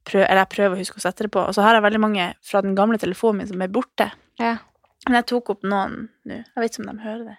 prøv, 0.02 0.24
Eller 0.24 0.42
jeg 0.42 0.52
prøver 0.56 0.74
å 0.74 0.82
huske 0.82 0.98
å 0.98 1.04
sette 1.06 1.28
det 1.28 1.30
på. 1.38 1.46
Og 1.46 1.54
så 1.54 1.62
har 1.62 1.78
jeg 1.78 1.86
veldig 1.86 2.02
mange 2.08 2.26
fra 2.42 2.62
den 2.66 2.74
gamle 2.74 2.98
telefonen 2.98 3.44
min 3.44 3.52
som 3.54 3.62
er 3.62 3.70
borte. 3.70 4.10
Ja. 4.42 4.56
Men 5.06 5.20
jeg 5.20 5.28
tok 5.30 5.54
opp 5.54 5.62
noen 5.62 6.08
nå. 6.26 6.40
Jeg 6.42 6.58
vet 6.64 6.74
ikke 6.74 6.88
om 6.88 6.90
de 6.90 7.06
hører 7.06 7.24
det. 7.30 7.38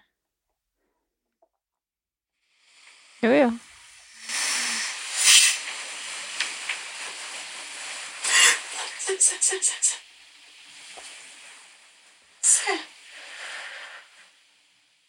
Jo, 3.26 3.32
jo. 3.32 3.52
Se, 9.00 9.20
se, 9.20 9.36
se, 9.42 9.64
se, 9.64 9.74
se. 12.42 12.72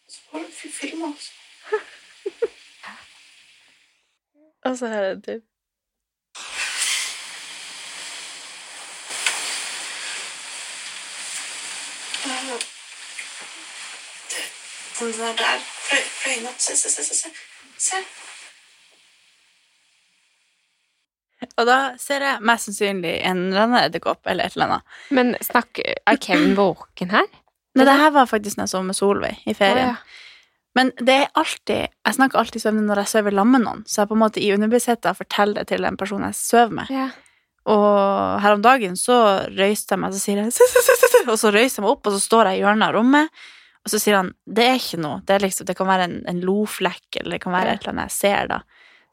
Så 0.09 0.21
har 0.31 0.39
du 0.39 0.47
filma 0.73 1.07
oss. 1.07 1.33
Og 4.65 4.79
så 4.79 4.87
er 4.87 5.15
det 5.15 5.27
du. 5.27 5.43
Den 15.01 15.13
der 15.13 15.37
der. 15.37 15.59
Fløy, 15.59 15.99
fløy 15.99 16.43
natt. 16.43 16.63
Se, 16.63 16.77
se, 16.77 16.91
se, 16.91 17.05
se, 17.05 17.29
se. 17.81 18.01
Og 21.57 21.67
da 21.69 21.79
ser 22.01 22.25
jeg 22.25 22.45
mest 22.49 22.71
sannsynlig 22.71 23.17
en 23.29 23.49
eller 23.49 23.67
annen 23.67 23.81
edderkopp 23.85 24.29
eller 24.29 24.49
et 24.49 24.57
eller 24.57 24.71
annet. 24.71 24.95
Men 25.17 25.35
snakk, 25.45 25.81
er 25.85 26.21
Kevin 26.21 26.57
våken 26.59 27.13
her? 27.13 27.27
Nei, 27.77 27.85
det 27.85 27.97
her 28.01 28.13
var 28.15 28.29
faktisk 28.31 28.57
når 28.57 28.67
jeg 28.67 28.73
sov 28.73 28.87
med 28.89 28.97
Solveig 28.97 29.43
i 29.45 29.55
ferien. 29.57 29.93
Å, 29.93 29.97
ja. 29.97 30.23
Men 30.77 30.91
det 31.01 31.15
er 31.23 31.31
alltid 31.41 31.87
Jeg 31.89 32.17
snakker 32.19 32.41
alltid 32.41 32.61
søvn 32.61 32.83
når 32.85 33.01
jeg 33.03 33.13
sover 33.15 33.37
sammen 33.37 33.57
med 33.57 33.65
noen, 33.65 33.85
så 33.89 34.03
jeg 34.03 34.11
på 34.11 34.17
en 34.17 34.23
måte 34.23 34.43
i 34.43 34.51
underbevisstheten 34.53 35.17
forteller 35.17 35.63
det 35.63 35.71
til 35.73 35.87
den 35.87 35.97
personen 36.01 36.29
jeg 36.29 36.39
sover 36.41 36.75
med. 36.81 36.93
Ja. 36.93 37.07
Og 37.67 38.41
her 38.45 38.55
om 38.55 38.63
dagen 38.63 38.97
så 39.01 39.17
røyste 39.51 39.97
jeg 39.97 40.03
meg, 40.03 40.15
så 40.15 40.23
sier 40.23 40.43
jeg 40.45 40.53
Og 41.33 41.39
så 41.41 41.51
røyser 41.51 41.81
jeg 41.81 41.85
meg 41.85 41.93
opp, 41.97 42.07
og 42.07 42.15
så 42.15 42.21
står 42.23 42.51
jeg 42.51 42.61
i 42.61 42.63
hjørnet 42.63 42.87
av 42.87 42.95
rommet, 42.95 43.47
og 43.87 43.93
så 43.93 44.01
sier 44.03 44.17
han 44.19 44.33
det 44.51 44.65
er 44.67 44.81
ikke 44.81 44.99
noe. 44.99 45.21
Det, 45.23 45.37
er 45.37 45.45
liksom, 45.47 45.67
det 45.69 45.77
kan 45.79 45.87
være 45.87 46.09
en, 46.11 46.17
en 46.27 46.41
loflekk, 46.43 47.07
eller 47.21 47.37
det 47.37 47.45
kan 47.45 47.55
være 47.55 47.71
Ja. 47.71 47.77
et 47.79 47.85
eller 47.87 47.95
annet 47.95 48.11
jeg 48.11 48.17
ser, 48.19 48.49
da. 48.51 48.61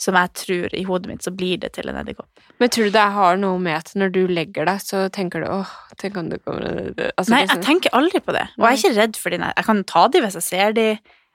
Som 0.02 0.18
jeg 0.18 0.32
tror 0.36 0.74
i 0.76 0.82
hodet 0.84 1.08
mitt 1.12 1.24
så 1.24 1.32
blir 1.32 1.60
det 1.62 1.70
til 1.78 1.88
en 1.92 1.96
edderkopp. 2.02 2.42
Men 2.60 2.72
tror 2.74 2.90
du 2.90 2.96
det 2.96 3.04
har 3.16 3.38
noe 3.40 3.60
med 3.62 3.78
at 3.78 3.92
når 3.96 4.10
du 4.16 4.24
legger 4.28 4.66
deg, 4.68 4.82
så 4.82 5.04
tenker 5.14 5.46
du 5.46 5.48
åh, 5.54 5.70
tenk 6.02 6.18
om 6.20 6.32
det 6.34 6.42
kommer 6.44 6.90
altså, 7.14 7.30
Nei, 7.36 7.44
jeg 7.46 7.62
tenker 7.64 7.94
aldri 7.96 8.20
på 8.26 8.34
det. 8.36 8.48
Og 8.58 8.66
jeg 8.66 8.74
er 8.74 8.82
ikke 8.82 8.98
redd 8.98 9.20
for 9.22 9.36
dem. 9.38 9.46
Jeg 9.54 9.68
kan 9.70 9.84
ta 9.94 10.08
de 10.12 10.24
hvis 10.26 10.40
jeg 10.42 10.48
ser 10.50 10.76
de. 10.76 10.88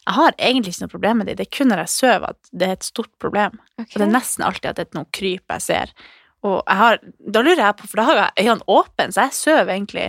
Jeg 0.08 0.16
har 0.18 0.36
egentlig 0.36 0.74
ikke 0.74 0.84
noe 0.88 0.92
problem 0.98 1.18
med 1.22 1.30
de. 1.30 1.34
Det 1.38 1.46
er 1.46 1.54
kun 1.58 1.70
når 1.70 1.84
jeg 1.84 1.94
sover 1.94 2.28
at 2.34 2.50
det 2.52 2.68
er 2.68 2.76
et 2.76 2.86
stort 2.90 3.10
problem. 3.22 3.56
Okay. 3.78 3.92
Og 3.94 3.98
det 4.02 4.06
er 4.10 4.14
nesten 4.18 4.44
alltid 4.50 4.70
at 4.72 4.80
det 4.82 4.88
er 4.90 4.98
noe 4.98 5.10
kryp 5.14 5.54
jeg 5.54 5.64
ser. 5.70 5.94
Og 6.48 6.58
jeg 6.60 6.78
har, 6.82 7.00
da 7.34 7.42
lurer 7.46 7.62
jeg 7.64 7.76
på, 7.80 7.88
for 7.90 8.00
da 8.02 8.08
har 8.10 8.18
jo 8.18 8.24
jeg 8.26 8.46
øynene 8.48 8.68
åpne, 8.74 9.08
så 9.14 9.24
jeg 9.28 9.38
sover 9.38 9.72
egentlig 9.74 10.08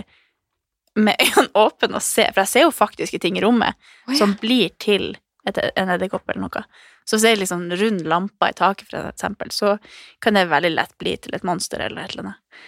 med 0.98 1.20
øynene 1.22 1.52
åpne 1.64 1.98
og 1.98 2.04
se, 2.04 2.26
for 2.32 2.42
jeg 2.44 2.52
ser 2.52 2.66
jo 2.66 2.74
faktiske 2.74 3.20
ting 3.22 3.38
i 3.38 3.44
rommet 3.44 3.76
oh, 3.76 4.14
ja. 4.14 4.18
som 4.22 4.36
blir 4.40 4.72
til 4.82 5.12
et, 5.48 5.60
en 5.76 5.92
edderkopp 5.94 6.28
eller 6.28 6.48
noe. 6.48 6.64
Så 7.04 7.16
hvis 7.16 7.24
det 7.26 7.30
er 7.32 7.40
liksom 7.40 7.64
rund 7.80 8.04
lampe 8.06 8.50
i 8.50 8.56
taket, 8.56 8.90
for 8.90 9.08
eksempel, 9.08 9.50
så 9.54 9.78
kan 10.22 10.36
det 10.36 10.50
veldig 10.50 10.74
lett 10.74 10.92
bli 11.00 11.16
til 11.18 11.34
et 11.34 11.46
monster 11.46 11.82
eller 11.82 12.04
et 12.04 12.14
eller 12.14 12.28
annet. 12.28 12.66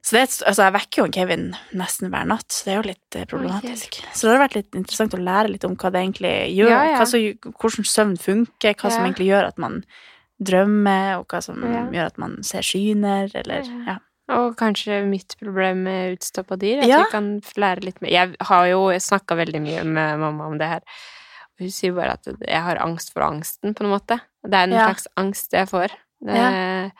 Så 0.00 0.16
det, 0.16 0.22
altså, 0.48 0.62
jeg 0.64 0.72
vekker 0.78 1.02
jo 1.02 1.06
en 1.06 1.12
Kevin 1.12 1.42
nesten 1.76 2.08
hver 2.12 2.28
natt, 2.30 2.46
så 2.48 2.64
det 2.64 2.72
er 2.72 2.78
jo 2.78 2.84
litt 2.88 3.16
problematisk. 3.28 3.98
problematisk. 3.98 3.98
Så 4.16 4.26
det 4.26 4.32
har 4.32 4.40
vært 4.46 4.56
litt 4.56 4.78
interessant 4.78 5.16
å 5.16 5.20
lære 5.20 5.50
litt 5.52 5.66
om 5.68 5.74
hva 5.76 5.90
det 5.92 6.04
egentlig 6.06 6.32
gjør, 6.56 6.70
Ja, 6.72 6.86
ja. 6.88 7.02
Som, 7.04 7.50
hvordan 7.60 7.88
søvn 7.90 8.14
funker, 8.20 8.78
hva 8.80 8.92
som 8.94 9.04
egentlig 9.04 9.28
gjør 9.28 9.50
at 9.50 9.60
man 9.60 9.82
drømmer, 10.40 11.18
og 11.20 11.26
hva 11.28 11.42
som 11.44 11.60
gjør 11.60 12.06
at 12.06 12.22
man 12.22 12.38
ser 12.48 12.64
syner, 12.64 13.28
eller 13.36 13.68
ja. 13.84 13.98
Og 14.36 14.56
kanskje 14.60 15.00
mitt 15.08 15.36
problem 15.40 15.82
med 15.86 16.16
utstoppa 16.18 16.56
dyr. 16.60 16.82
At 16.84 16.88
Ja. 16.88 17.04
vi 17.04 17.10
kan 17.10 17.30
lære 17.56 17.84
litt 17.84 18.00
mer. 18.02 18.10
Jeg 18.10 18.36
har 18.40 18.66
jo 18.70 18.86
snakka 18.98 19.36
veldig 19.36 19.60
mye 19.62 19.84
med 19.84 20.18
mamma 20.18 20.46
om 20.46 20.58
det 20.58 20.68
her. 20.68 20.80
Hun 21.60 21.68
sier 21.70 21.92
bare 21.92 22.12
at 22.16 22.24
jeg 22.24 22.62
har 22.62 22.76
angst 22.80 23.12
for 23.12 23.20
angsten, 23.26 23.74
på 23.74 23.84
en 23.84 23.90
måte. 23.92 24.20
Det 24.46 24.54
er 24.54 24.64
en 24.64 24.72
Ja. 24.72 24.86
slags 24.88 25.06
angst 25.16 25.52
jeg 25.52 25.68
får. 25.68 25.90
Det, 26.24 26.36
Ja. 26.36 26.90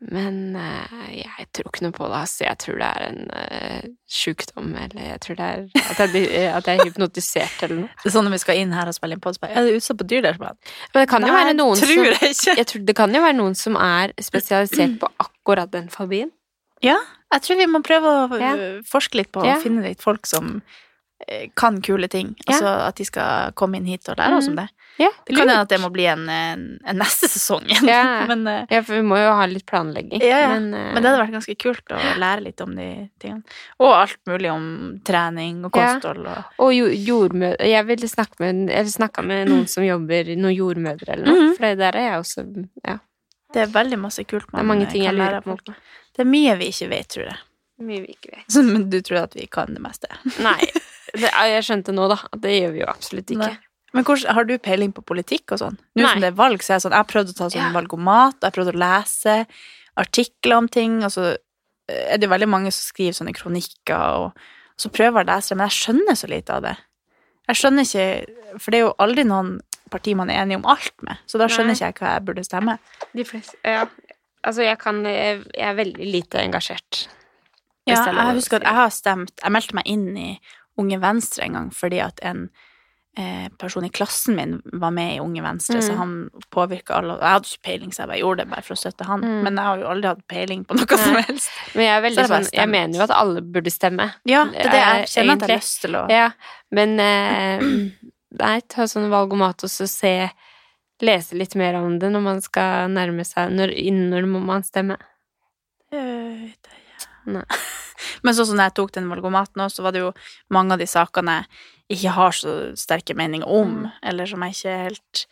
Men 0.00 0.54
eh, 0.54 1.24
jeg 1.24 1.46
tror 1.52 1.72
ikke 1.72 1.82
noe 1.82 1.94
på 1.96 2.06
det. 2.06 2.18
Altså. 2.20 2.44
Jeg 2.46 2.58
tror 2.62 2.76
det 2.78 2.86
er 2.86 3.06
en 3.08 3.30
uh, 3.34 3.88
sjukdom, 4.06 4.68
eller 4.78 5.00
jeg 5.08 5.20
tror 5.24 5.34
det 5.40 5.46
er 5.48 5.64
at 5.90 5.98
jeg, 6.14 6.52
at 6.54 6.68
jeg 6.70 6.78
er 6.78 6.84
hypnotisert 6.86 7.62
eller 7.66 7.80
noe. 7.80 7.88
Det 8.04 8.06
er 8.06 8.14
sånn 8.14 8.28
når 8.28 8.36
vi 8.36 8.38
skal 8.44 8.60
inn 8.62 8.72
her 8.76 8.86
og 8.86 8.94
spille 8.94 9.16
inn 9.18 9.24
på 9.24 9.32
bare, 9.42 9.56
er 9.58 9.66
det 9.66 9.74
utstoppa 9.80 10.06
dyr 10.06 10.22
der? 10.22 10.38
Men 10.38 10.54
det 10.94 11.08
kan 11.10 11.26
jo 11.26 11.34
være 11.34 11.56
noen 11.58 11.80
tror 11.82 11.90
som 11.90 12.04
jeg 12.06 12.30
ikke. 12.36 12.56
jeg 12.60 12.66
tror, 12.70 12.84
Det 12.86 12.96
kan 13.00 13.14
jo 13.18 13.24
være 13.26 13.38
noen 13.40 13.58
som 13.58 13.78
er 13.82 14.14
spesialisert 14.22 15.00
på 15.02 15.10
akkurat 15.26 15.72
den 15.74 15.90
fobien. 15.90 16.30
Ja, 16.82 16.98
jeg 17.32 17.42
tror 17.42 17.56
vi 17.56 17.66
må 17.66 17.82
prøve 17.82 18.06
å 18.28 18.40
Ja. 18.40 18.54
øh, 18.56 18.82
forske 18.86 19.14
litt 19.16 19.32
på 19.32 19.44
Ja. 19.44 19.56
å 19.56 19.62
finne 19.62 19.82
litt 19.82 20.00
folk 20.02 20.26
som 20.26 20.62
eh, 21.26 21.48
kan 21.56 21.80
kule 21.82 22.06
ting. 22.08 22.36
Ja. 22.46 22.52
Altså 22.54 22.86
at 22.88 22.94
de 22.96 23.04
skal 23.04 23.52
komme 23.58 23.76
inn 23.76 23.84
hit 23.86 24.08
og 24.08 24.16
lære 24.16 24.36
oss 24.38 24.46
om 24.48 24.54
det. 24.56 24.68
Ja, 24.98 25.10
Det 25.26 25.34
kan 25.36 25.48
hende 25.48 25.60
at 25.62 25.68
det 25.68 25.80
må 25.80 25.90
bli 25.92 26.06
en, 26.06 26.28
en, 26.28 26.78
en 26.84 26.96
neste 26.98 27.28
sesong 27.30 27.62
igjen. 27.66 27.86
Ja. 27.86 28.24
men, 28.30 28.46
eh, 28.46 28.66
Ja, 28.70 28.80
for 28.82 28.94
vi 28.94 29.02
må 29.02 29.18
jo 29.18 29.32
ha 29.34 29.46
litt 29.46 29.66
planlegging. 29.66 30.20
ja, 30.22 30.38
ja. 30.44 30.48
Men, 30.48 30.72
uh... 30.74 30.92
men 30.94 31.02
det 31.02 31.10
hadde 31.10 31.20
vært 31.24 31.34
ganske 31.36 31.56
kult 31.58 31.84
å 31.94 31.98
lære 32.18 32.42
litt 32.46 32.60
om 32.60 32.74
de 32.74 33.08
tingene. 33.18 33.42
Og 33.80 33.92
alt 33.94 34.18
mulig 34.26 34.50
om 34.52 35.00
trening 35.04 35.64
og 35.64 35.76
Ja. 35.76 35.94
kosthold 35.94 36.26
og 36.26 36.44
Og 36.58 36.72
jordmødre 36.72 37.66
Jeg 37.66 37.86
ville 37.86 38.08
snakke 38.08 38.38
med, 38.40 38.70
snakka 38.86 39.22
med 39.26 39.48
noen 39.48 39.66
som 39.68 39.82
jobber 39.84 40.24
Noen 40.36 40.54
jordmødre 40.56 41.08
eller 41.14 41.26
noe. 41.26 41.42
Mhm. 41.48 41.56
For 41.56 41.62
det 41.66 41.78
der 41.78 41.96
er 41.98 42.10
jeg 42.10 42.18
også 42.22 42.68
Ja. 42.86 42.98
Det 43.52 43.62
er 43.62 43.66
veldig 43.72 43.98
masse 43.98 44.24
kult 44.26 44.46
Det 44.46 44.52
man 44.52 44.60
er 44.60 44.68
mange 44.68 44.86
eh, 44.86 44.90
ting 44.92 45.02
jeg 45.02 45.14
kan 45.14 45.18
lære 45.26 45.36
av 45.36 45.44
folk. 45.44 45.68
Det 46.18 46.24
er 46.26 46.30
mye 46.32 46.56
vi 46.58 46.72
ikke 46.72 46.90
vet, 46.90 47.08
tror 47.14 47.28
jeg. 47.28 47.38
Mye 47.86 48.02
vi 48.02 48.16
ikke 48.16 48.32
vet. 48.34 48.58
Men 48.66 48.88
du 48.90 48.98
tror 49.06 49.20
at 49.22 49.36
vi 49.38 49.46
kan 49.50 49.70
det 49.76 49.82
meste? 49.84 50.10
Nei. 50.48 50.58
Det, 51.14 51.30
jeg 51.30 51.64
skjønte 51.64 51.94
nå, 51.94 52.08
da, 52.10 52.18
at 52.26 52.42
det 52.42 52.56
gjør 52.58 52.74
vi 52.74 52.82
jo 52.82 52.88
absolutt 52.90 53.30
ikke. 53.32 53.46
Nei. 53.54 53.64
Men 53.96 54.04
hvor, 54.04 54.20
har 54.36 54.44
du 54.44 54.52
peiling 54.60 54.90
på 54.92 55.00
politikk 55.08 55.54
og 55.54 55.60
sånn? 55.62 55.78
Nå 55.96 56.02
Nei. 56.04 56.10
som 56.12 56.24
det 56.24 56.28
er 56.32 56.36
valg, 56.36 56.60
så 56.60 56.74
er 56.74 56.76
jeg 56.76 56.84
sånn 56.84 56.92
Jeg 56.96 57.00
har 57.00 57.08
prøvd 57.08 57.30
å 57.32 57.36
ta 57.38 57.46
sånn 57.54 57.62
Ja. 57.62 57.70
valgomat, 57.72 58.34
og 58.36 58.42
jeg 58.44 58.50
har 58.50 58.56
prøvd 58.58 58.72
å 58.74 58.80
lese 58.82 59.36
artikler 59.98 60.56
om 60.58 60.68
ting, 60.68 60.98
og 61.06 61.14
så 61.14 61.24
eh, 61.32 62.02
er 62.14 62.20
det 62.20 62.28
veldig 62.30 62.50
mange 62.50 62.72
som 62.74 62.84
skriver 62.90 63.16
sånne 63.16 63.32
kronikker, 63.38 64.26
og 64.26 64.76
så 64.78 64.90
prøver 64.92 65.22
jeg 65.22 65.28
å 65.28 65.30
lese 65.32 65.54
det, 65.54 65.58
men 65.58 65.70
jeg 65.70 65.78
skjønner 65.78 66.18
så 66.20 66.28
lite 66.34 66.58
av 66.58 66.66
det. 66.66 66.74
Jeg 67.48 67.56
skjønner 67.62 67.86
ikke 67.88 68.58
For 68.60 68.72
det 68.74 68.78
er 68.78 68.84
jo 68.84 68.92
aldri 69.00 69.24
noen 69.24 69.54
parti 69.88 70.12
man 70.16 70.28
er 70.28 70.42
enig 70.42 70.58
om 70.60 70.66
alt 70.68 70.92
med, 71.06 71.16
så 71.24 71.40
da 71.40 71.48
skjønner 71.48 71.72
Nei. 71.72 71.78
ikke 71.78 71.88
jeg 71.88 71.96
hva 72.02 72.12
jeg 72.12 72.26
burde 72.28 72.44
stemme. 72.44 72.76
De 73.16 73.24
fleste 73.24 73.56
Ja. 73.64 73.86
Altså, 74.44 74.62
jeg 74.62 74.78
kan 74.78 75.02
Jeg 75.04 75.44
jeg 75.54 75.68
er 75.68 75.74
veldig 75.74 76.12
lite 76.12 76.38
engasjert. 76.44 77.08
Ja, 77.88 78.04
jeg 78.04 78.34
husker 78.36 78.56
at 78.60 78.62
jeg 78.68 78.74
har 78.76 78.90
stemt 78.92 79.32
Jeg 79.42 79.50
meldte 79.52 79.74
meg 79.74 79.86
inn 79.88 80.16
i 80.16 80.40
Unge 80.78 80.98
Venstre 81.00 81.44
en 81.46 81.52
gang 81.56 81.70
fordi 81.74 81.98
at 82.04 82.20
en 82.22 82.50
eh, 83.18 83.48
person 83.58 83.82
i 83.84 83.88
klassen 83.90 84.36
min 84.36 84.60
var 84.78 84.92
med 84.94 85.16
i 85.16 85.20
Unge 85.20 85.42
Venstre, 85.42 85.80
så 85.82 85.90
Mm. 85.92 85.98
han 85.98 86.30
påvirka 86.54 86.94
alle. 86.94 87.16
Jeg 87.18 87.28
hadde 87.32 87.48
ikke 87.48 87.64
peiling, 87.66 87.90
så 87.90 88.02
jeg 88.02 88.08
bare 88.08 88.18
gjorde 88.20 88.36
det 88.44 88.50
bare 88.50 88.62
for 88.62 88.74
å 88.74 88.78
støtte 88.78 89.04
han. 89.08 89.20
Mm. 89.20 89.42
Men 89.42 89.56
jeg 89.56 89.64
har 89.64 89.78
jo 89.78 89.88
aldri 89.90 90.08
hatt 90.12 90.28
peiling 90.28 90.64
på 90.64 90.76
noe 90.78 90.98
som 90.98 91.14
helst. 91.16 91.50
Men 91.74 91.84
jeg 91.84 91.96
er 91.96 91.98
Så 91.98 92.04
veldig 92.06 92.28
sånn 92.28 92.52
Jeg 92.54 92.68
mener 92.68 92.94
jo 92.98 93.02
at 93.02 93.10
alle 93.10 93.40
burde 93.42 93.70
stemme. 93.74 94.06
Ja, 94.24 94.44
det 94.44 94.66
er 94.66 94.70
det 94.70 94.78
jeg 94.84 95.02
Eh, 95.02 95.06
kjenner 95.06 95.32
at 95.32 95.40
jeg 95.40 95.48
har 95.50 95.56
lyst 95.58 95.80
til 95.82 95.96
å 95.98 96.04
Ja, 96.10 96.30
men 96.70 97.00
eh, 97.00 97.58
Nei, 98.38 98.60
ta 98.68 98.84
sånn 98.86 99.10
valgomat 99.10 99.64
og 99.64 99.70
så 99.72 99.88
se 99.88 100.30
Lese 101.00 101.36
litt 101.38 101.54
mer 101.54 101.74
om 101.78 101.98
det 102.02 102.10
når 102.10 102.22
man 102.24 102.40
skal 102.42 102.88
nærme 102.90 103.24
seg 103.26 103.52
når, 103.54 103.72
når 104.10 104.26
må 104.26 104.40
man 104.42 104.62
stemme. 104.66 104.96
Øh, 105.92 106.48
det- 106.62 106.76
Nei. 107.28 107.44
Men 108.24 108.34
sånn 108.34 108.46
som 108.46 108.58
jeg 108.62 108.74
tok 108.74 108.92
den 108.92 109.08
valgomaten 109.10 109.60
òg, 109.60 109.70
så 109.70 109.82
var 109.84 109.92
det 109.92 110.00
jo 110.00 110.12
mange 110.54 110.72
av 110.72 110.78
de 110.80 110.86
sakene 110.88 111.44
jeg 111.88 111.98
ikke 111.98 112.12
har 112.16 112.30
så 112.36 112.52
sterke 112.76 113.14
meninger 113.16 113.46
om, 113.48 113.74
Mm. 113.84 113.92
eller 114.02 114.26
som 114.26 114.40
jeg 114.42 114.52
ikke 114.56 114.76
helt 114.84 115.26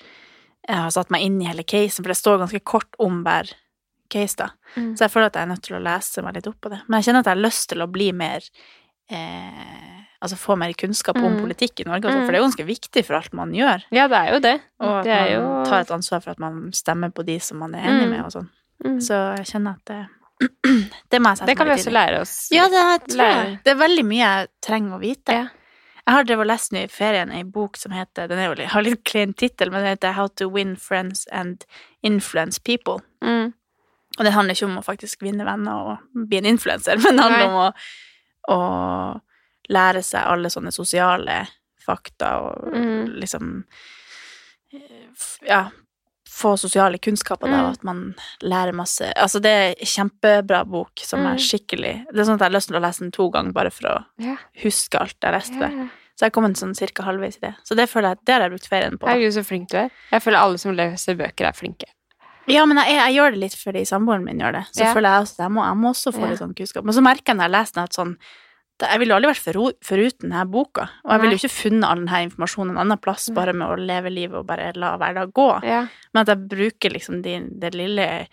jeg 0.68 0.76
har 0.82 0.90
satt 0.90 1.10
meg 1.14 1.22
inn 1.22 1.40
i 1.40 1.46
hele 1.46 1.62
casen, 1.62 2.02
for 2.02 2.10
det 2.10 2.16
står 2.18 2.40
ganske 2.42 2.60
kort 2.64 2.96
om 2.98 3.20
hver 3.22 3.52
case, 4.10 4.34
da. 4.36 4.48
Mm. 4.76 4.96
Så 4.96 5.04
jeg 5.06 5.10
føler 5.12 5.26
at 5.26 5.34
jeg 5.38 5.42
er 5.46 5.52
nødt 5.54 5.62
til 5.62 5.76
å 5.76 5.82
lese 5.82 6.22
meg 6.26 6.34
litt 6.34 6.46
opp 6.50 6.60
på 6.60 6.70
det. 6.72 6.80
Men 6.88 6.98
jeg 7.00 7.06
kjenner 7.06 7.20
at 7.22 7.26
jeg 7.30 7.36
har 7.36 7.44
lyst 7.44 7.68
til 7.70 7.78
å 7.84 7.86
bli 7.92 8.08
mer 8.12 8.40
eh, 9.10 9.92
Altså 10.22 10.36
få 10.40 10.56
mer 10.58 10.72
kunnskap 10.72 11.16
om 11.20 11.34
Mm. 11.36 11.42
politikk 11.44 11.80
i 11.80 11.84
Norge, 11.84 12.02
sånn, 12.08 12.22
Mm. 12.22 12.24
for 12.26 12.32
det 12.32 12.38
er 12.38 12.42
jo 12.42 12.48
ganske 12.48 12.66
viktig 12.66 13.04
for 13.04 13.14
alt 13.16 13.32
man 13.34 13.52
gjør. 13.52 13.82
Ja, 13.92 14.08
det 14.08 14.16
er 14.16 14.32
jo 14.32 14.38
det. 14.40 14.60
Og 14.80 14.98
at 14.98 15.04
det 15.04 15.12
er 15.12 15.38
man 15.40 15.64
jo 15.64 15.70
tar 15.70 15.80
et 15.80 15.90
ansvar 15.90 16.22
for 16.22 16.30
at 16.30 16.38
man 16.40 16.72
stemmer 16.72 17.10
på 17.12 17.24
de 17.24 17.38
som 17.38 17.58
man 17.58 17.74
er 17.74 17.82
enig 17.86 18.06
Mm. 18.06 18.10
med, 18.10 18.20
og 18.24 18.32
sånn. 18.32 18.48
mm. 18.84 18.96
Så 19.00 19.36
jeg 19.36 19.46
kjenner 19.46 19.76
at 19.76 19.84
det 19.84 20.08
Det 21.10 21.20
må 21.20 21.28
jeg 21.28 21.36
sette 21.38 21.46
Det 21.46 21.56
kan 21.56 21.66
vi 21.66 21.72
også 21.74 21.92
lære 21.92 22.20
oss. 22.20 22.48
Ja, 22.50 22.64
det 22.68 23.08
tror 23.08 23.26
jeg. 23.28 23.60
Det 23.64 23.70
er 23.76 23.88
veldig 23.88 24.04
mye 24.04 24.18
jeg 24.40 24.48
trenger 24.62 24.92
å 24.96 25.00
vite. 25.00 25.32
Ja. 25.32 25.48
Jeg 26.06 26.14
har 26.14 26.24
drevet 26.24 26.40
og 26.40 26.46
lest 26.46 26.72
nå 26.72 26.78
i 26.84 26.86
ferien 26.88 27.30
ei 27.32 27.42
bok 27.42 27.76
som 27.76 27.92
heter 27.92 28.28
Den 28.28 28.38
jo 28.38 28.66
har 28.66 28.82
litt 28.82 29.04
klein 29.04 29.34
tittel, 29.34 29.70
men 29.70 29.82
den 29.82 29.96
heter 29.96 30.12
How 30.14 30.28
to 30.28 30.48
win 30.48 30.76
friends 30.76 31.26
and 31.32 31.64
influence 32.02 32.58
people. 32.58 33.00
Mm. 33.22 33.52
Og 34.18 34.24
det 34.24 34.32
handler 34.32 34.54
ikke 34.54 34.66
om 34.66 34.78
å 34.78 34.84
faktisk 34.84 35.20
vinne 35.22 35.44
venner 35.44 35.72
og 35.72 36.28
bli 36.28 36.38
en 36.38 36.46
influenser, 36.56 36.96
men 37.02 37.16
det 37.16 37.22
handler 37.22 37.38
Nei. 37.38 37.46
om 37.46 37.54
å, 37.70 37.72
å 38.48 39.20
lære 39.68 40.02
seg 40.04 40.22
alle 40.26 40.48
sånne 40.52 40.72
sosiale 40.72 41.46
fakta 41.86 42.34
og 42.42 42.72
Mm. 42.74 43.18
liksom 43.20 43.64
Ja, 45.46 45.70
få 46.30 46.56
sosiale 46.58 46.98
kunnskaper, 46.98 47.48
da, 47.48 47.56
Mm. 47.56 47.64
og 47.66 47.72
at 47.72 47.84
man 47.84 48.14
lærer 48.42 48.72
masse 48.74 49.12
Altså, 49.16 49.40
det 49.40 49.50
er 49.50 49.68
en 49.78 49.86
kjempebra 49.86 50.64
bok 50.68 50.90
som 51.02 51.20
Mm. 51.20 51.32
er 51.32 51.36
skikkelig 51.38 52.04
Det 52.12 52.18
er 52.20 52.24
sånn 52.24 52.34
at 52.34 52.40
jeg 52.40 52.50
har 52.52 52.58
lyst 52.58 52.68
til 52.68 52.76
å 52.76 52.82
lese 52.82 52.98
den 53.00 53.10
to 53.12 53.30
ganger 53.30 53.52
bare 53.52 53.70
for 53.70 53.88
å 53.88 54.04
yeah. 54.18 54.36
huske 54.62 54.98
alt 55.00 55.14
jeg 55.22 55.32
leste. 55.32 55.60
Yeah. 55.60 55.88
Så 56.16 56.20
jeg 56.24 56.32
har 56.32 56.42
kommet 56.42 56.56
sånn 56.56 56.74
cirka 56.74 57.04
halvveis 57.04 57.36
i 57.36 57.40
det. 57.40 57.54
Så 57.64 57.76
det 57.76 57.88
føler 57.90 58.08
jeg 58.16 58.24
det 58.24 58.32
har 58.34 58.40
jeg 58.42 58.50
brukt 58.50 58.68
ferien 58.68 58.98
på. 58.98 59.06
Herregud, 59.06 59.32
så 59.32 59.44
flink 59.44 59.68
du 59.68 59.76
er. 59.76 59.90
Jeg 60.12 60.22
føler 60.22 60.38
alle 60.38 60.58
som 60.58 60.74
leser 60.74 61.14
bøker, 61.14 61.46
er 61.46 61.52
flinke. 61.52 61.84
Ja, 62.48 62.64
men 62.66 62.76
jeg, 62.78 62.94
jeg 62.94 63.14
gjør 63.16 63.30
det 63.32 63.40
litt 63.40 63.54
fordi 63.58 63.84
samboeren 63.86 64.24
min 64.24 64.38
gjør 64.38 64.52
det. 64.60 64.64
Så 64.72 64.84
Ja. 64.84 64.94
føler 64.94 65.10
jeg 65.16 65.22
også 65.26 65.32
at 65.40 65.44
jeg 65.46 65.50
må, 65.56 65.64
jeg 65.66 65.76
må 65.82 65.88
også 65.90 66.12
få 66.14 66.20
Ja. 66.20 66.26
litt 66.30 66.38
sånn 66.38 66.54
kunnskap. 66.54 66.84
Men 66.84 66.94
så 66.94 67.02
merker 67.02 67.26
jeg 67.32 67.36
når 67.36 67.44
jeg 67.48 67.54
leser 67.56 67.74
den 67.74 67.84
at 67.84 67.92
sånn 68.00 68.16
Jeg 68.78 68.98
ville 69.00 69.14
aldri 69.16 69.30
vært 69.32 69.78
foruten 69.80 70.28
denne 70.28 70.44
boka. 70.52 70.82
Og 71.06 71.10
jeg 71.12 71.20
ville 71.22 71.36
jo 71.38 71.48
ikke 71.48 71.62
funnet 71.62 71.84
all 71.88 71.96
denne 72.04 72.18
informasjonen 72.28 72.70
en 72.72 72.76
annen 72.82 72.98
plass 73.00 73.30
bare 73.32 73.54
med 73.54 73.66
å 73.72 73.78
leve 73.80 74.10
livet 74.12 74.36
og 74.36 74.46
bare 74.46 74.70
la 74.76 74.98
hverdag 74.98 75.32
gå. 75.32 75.64
Ja. 75.64 75.86
Men 76.12 76.20
at 76.20 76.26
jeg 76.28 76.46
bruker 76.46 76.90
liksom 76.92 77.22
de, 77.22 77.38
det 77.58 77.72
lille 77.74 78.28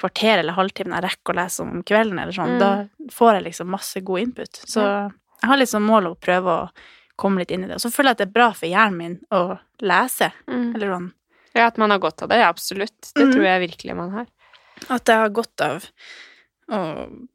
kvarteret 0.00 0.38
eller 0.40 0.54
halvtimen 0.56 0.94
jeg 0.96 1.04
rekker 1.10 1.34
å 1.34 1.36
lese 1.42 1.60
om 1.60 1.82
kvelden, 1.82 2.18
eller 2.22 2.32
sånn, 2.32 2.56
Mm. 2.56 2.58
da 2.58 2.88
får 3.12 3.34
jeg 3.34 3.44
liksom 3.52 3.66
masse 3.68 4.00
god 4.02 4.20
input. 4.20 4.52
Så 4.64 4.80
jeg 4.80 5.48
har 5.50 5.58
liksom 5.58 5.82
mål 5.84 6.06
å 6.08 6.16
prøve 6.18 6.46
å 6.48 6.70
komme 7.18 7.40
litt 7.40 7.50
inn 7.50 7.64
i 7.64 7.66
det. 7.66 7.74
Og 7.74 7.80
så 7.84 7.92
føler 7.92 8.08
jeg 8.08 8.16
at 8.16 8.18
det 8.18 8.28
er 8.28 8.32
bra 8.40 8.50
for 8.52 8.66
hjernen 8.66 8.96
min 8.96 9.20
å 9.30 9.58
lese. 9.82 10.32
Mm. 10.48 10.74
Eller 10.74 10.86
sånn 10.88 11.12
ja, 11.54 11.66
at 11.66 11.76
man 11.78 11.90
har 11.90 11.98
godt 12.02 12.22
av 12.22 12.28
det. 12.28 12.40
Absolutt. 12.46 13.12
Det 13.14 13.26
Mm. 13.26 13.32
tror 13.34 13.44
jeg 13.44 13.68
virkelig 13.70 13.96
man 13.96 14.10
har. 14.10 14.26
At 14.90 15.04
jeg 15.06 15.16
har 15.16 15.28
godt 15.30 15.60
av 15.60 15.84
å 16.72 16.78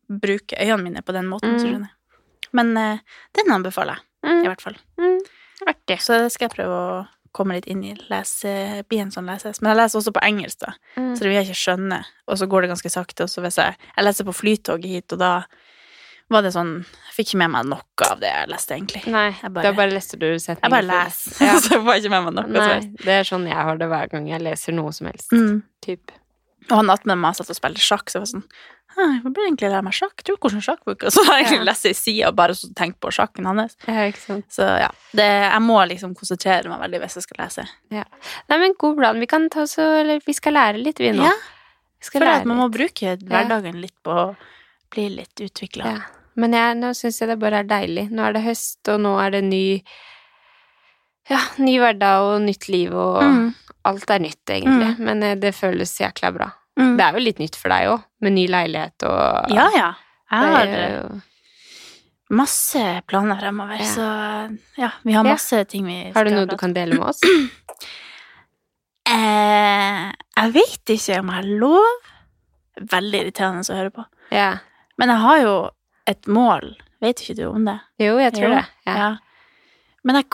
bruke 0.09 0.57
øynene 0.59 0.83
mine 0.83 1.01
på 1.05 1.13
den 1.15 1.27
måten. 1.29 1.53
Mm. 1.55 1.59
så 1.59 1.65
skjønner 1.67 1.89
jeg. 1.89 2.21
Men 2.53 2.77
uh, 2.77 2.99
den 3.37 3.51
anbefaler 3.51 3.97
jeg, 3.97 4.03
i 4.23 4.27
Mm. 4.27 4.43
hvert 4.47 4.61
fall. 4.61 4.77
Mm. 4.99 5.19
Artig. 5.67 5.99
Så 6.01 6.17
det 6.23 6.31
skal 6.31 6.47
jeg 6.49 6.57
prøve 6.57 6.77
å 6.77 7.07
komme 7.33 7.53
litt 7.53 7.67
inn 7.67 7.83
i. 7.83 7.93
Lese, 8.09 8.83
bli 8.89 8.97
en 8.99 9.11
sånn 9.11 9.27
leses. 9.29 9.61
Men 9.61 9.75
jeg 9.75 9.77
leser 9.83 9.99
også 9.99 10.13
på 10.13 10.23
engelsk, 10.25 10.59
da. 10.59 10.73
Mm. 10.97 11.13
Så 11.15 11.19
det 11.19 11.27
vil 11.29 11.37
jeg 11.37 11.47
ikke 11.47 11.61
skjønne. 11.61 11.99
Og 12.27 12.37
så 12.37 12.47
går 12.49 12.61
det 12.61 12.69
ganske 12.71 12.89
sakte. 12.91 13.23
Og 13.23 13.29
så 13.29 13.41
hvis 13.41 13.57
jeg 13.57 13.75
Jeg 13.97 14.05
leser 14.05 14.25
på 14.25 14.33
flytoget 14.33 14.85
hit, 14.89 15.13
og 15.13 15.19
da 15.19 15.43
var 16.29 16.43
det 16.43 16.51
sånn 16.53 16.71
Jeg 16.83 17.13
fikk 17.15 17.29
ikke 17.31 17.39
med 17.43 17.51
meg 17.55 17.65
noe 17.71 18.07
av 18.11 18.19
det 18.21 18.29
jeg 18.29 18.49
leste, 18.51 18.75
egentlig. 18.77 19.03
Nei, 19.09 19.31
bare- 19.49 19.63
da 19.63 19.71
bare 19.73 19.91
leste 19.95 20.19
du 20.19 20.27
setninger. 20.37 20.63
Jeg 20.63 20.71
bare 20.75 20.87
leser, 20.91 21.45
Ja. 21.45 21.57
så 21.65 21.79
får 21.81 21.93
jeg 21.95 22.03
ikke 22.03 22.13
med 22.15 22.23
meg 22.27 22.33
noe. 22.39 22.47
Nei, 22.61 22.79
det 23.03 23.13
er 23.21 23.23
sånn 23.27 23.47
jeg 23.47 23.55
har 23.57 23.77
det 23.77 23.87
hver 23.89 24.09
gang 24.11 24.27
jeg 24.29 24.41
leser 24.43 24.73
noe 24.77 24.91
som 24.93 25.07
helst. 25.07 25.31
Mm. 25.31 25.61
Typ. 25.85 26.11
Og 26.69 26.75
han 26.81 26.89
attmed 26.91 27.17
meg 27.17 27.35
satt 27.37 27.49
og 27.49 27.55
spilte 27.55 27.79
sjakk, 27.79 28.09
så 28.11 28.19
jeg 28.19 28.25
var 28.25 28.33
sånn 28.35 28.49
«Hæ, 28.97 29.03
Jeg 29.13 29.21
burde 29.23 29.43
egentlig 29.45 29.69
lære 29.69 29.83
meg 29.85 29.93
sjakk. 29.93 30.23
Tror 30.25 30.37
hvordan 30.41 30.61
sjakkbok 30.65 31.03
Og 31.05 31.11
så 31.13 31.21
har 31.27 31.37
jeg 31.37 31.45
egentlig 31.45 31.59
Ja. 31.59 31.65
lest 31.69 31.85
ei 31.85 31.93
side 31.93 32.27
og 32.31 32.35
bare 32.35 32.55
tenkt 32.75 32.97
på 32.99 33.11
sjakken 33.13 33.45
hans. 33.45 33.75
Ja. 33.85 34.07
Så 34.49 34.65
ja, 34.81 34.87
det, 35.13 35.27
jeg 35.27 35.61
må 35.61 35.77
liksom 35.87 36.15
konsentrere 36.17 36.67
meg 36.71 36.81
veldig 36.81 37.01
hvis 37.03 37.15
jeg 37.19 37.23
skal 37.27 37.43
lese. 37.43 37.65
Nei, 37.93 38.57
men 38.57 38.73
god 38.79 38.97
plan. 38.97 39.19
Vi 39.21 39.27
kan 39.29 39.47
ta 39.53 39.67
så 39.69 39.85
Eller 40.01 40.19
vi 40.25 40.33
skal 40.33 40.53
lære 40.57 40.81
litt, 40.81 40.97
vi 40.99 41.11
nå. 41.13 41.23
Ja, 41.29 41.35
for 42.09 42.25
at 42.25 42.45
man 42.49 42.57
må 42.57 42.67
bruke 42.73 43.15
hverdagen 43.21 43.79
litt 43.81 43.93
på 44.03 44.35
å 44.87 44.93
bli 44.95 45.09
litt 45.19 45.35
utvikla. 45.43 45.85
Ja. 45.85 46.01
Men 46.37 46.53
jeg, 46.53 46.75
nå 46.77 46.91
syns 46.93 47.19
jeg 47.21 47.29
det 47.29 47.39
bare 47.41 47.59
er 47.63 47.67
deilig. 47.69 48.09
Nå 48.13 48.23
er 48.27 48.33
det 48.37 48.43
høst, 48.45 48.79
og 48.93 48.99
nå 49.01 49.15
er 49.23 49.31
det 49.37 49.43
ny 49.43 49.83
Ja, 51.29 51.41
ny 51.59 51.73
hverdag 51.77 52.23
og 52.23 52.41
nytt 52.45 52.69
liv, 52.71 52.93
og 52.95 53.17
Mm. 53.21 53.53
alt 53.83 54.09
er 54.11 54.19
nytt, 54.19 54.45
egentlig. 54.47 54.93
Men 54.99 55.23
eh, 55.23 55.35
det 55.35 55.53
føles 55.55 55.91
jækla 55.99 56.29
bra. 56.33 56.45
Mm. 56.79 56.93
Det 56.97 57.03
er 57.03 57.11
jo 57.17 57.19
litt 57.25 57.39
nytt 57.39 57.55
for 57.59 57.67
deg 57.69 57.89
òg, 57.89 58.03
med 58.21 58.31
ny 58.31 58.45
leilighet 58.47 59.03
og 59.03 59.49
Ja, 59.51 59.65
ja. 59.75 59.89
Jeg 60.31 60.53
har 60.53 60.65
jo- 60.67 61.21
masse 62.29 63.01
planer 63.07 63.35
fremover, 63.41 63.77
Ja. 63.77 63.83
så 63.91 64.57
ja, 64.77 64.91
vi 65.03 65.11
har 65.13 65.25
Ja. 65.25 65.33
masse 65.33 65.67
ting 65.67 65.85
vi 65.85 66.11
skal 66.11 66.13
Har 66.13 66.23
du 66.23 66.31
noe 66.35 66.45
du 66.45 66.55
kan 66.55 66.71
dele 66.73 66.93
med 66.95 67.03
oss? 67.09 67.19
Eh, 69.09 70.11
jeg 70.37 70.53
vet 70.53 70.91
ikke 70.97 71.19
om 71.21 71.29
jeg 71.31 71.35
har 71.35 71.43
lov. 71.61 72.09
Veldig 72.91 73.21
irriterende 73.23 73.63
å 73.71 73.77
høre 73.79 73.93
på. 73.95 74.05
Ja. 74.35 74.57
Men 74.97 75.09
jeg 75.13 75.23
har 75.23 75.39
jo 75.43 75.55
et 76.07 76.27
mål. 76.27 76.71
Vet 77.03 77.21
ikke 77.21 77.35
du 77.37 77.43
om 77.51 77.65
det? 77.67 77.77
Jo, 78.01 78.15
jeg 78.21 78.33
tror 78.33 78.47
Jo, 78.47 78.53
det. 78.55 78.65
Ja. 78.89 79.09
Men 80.07 80.15
jeg 80.21 80.25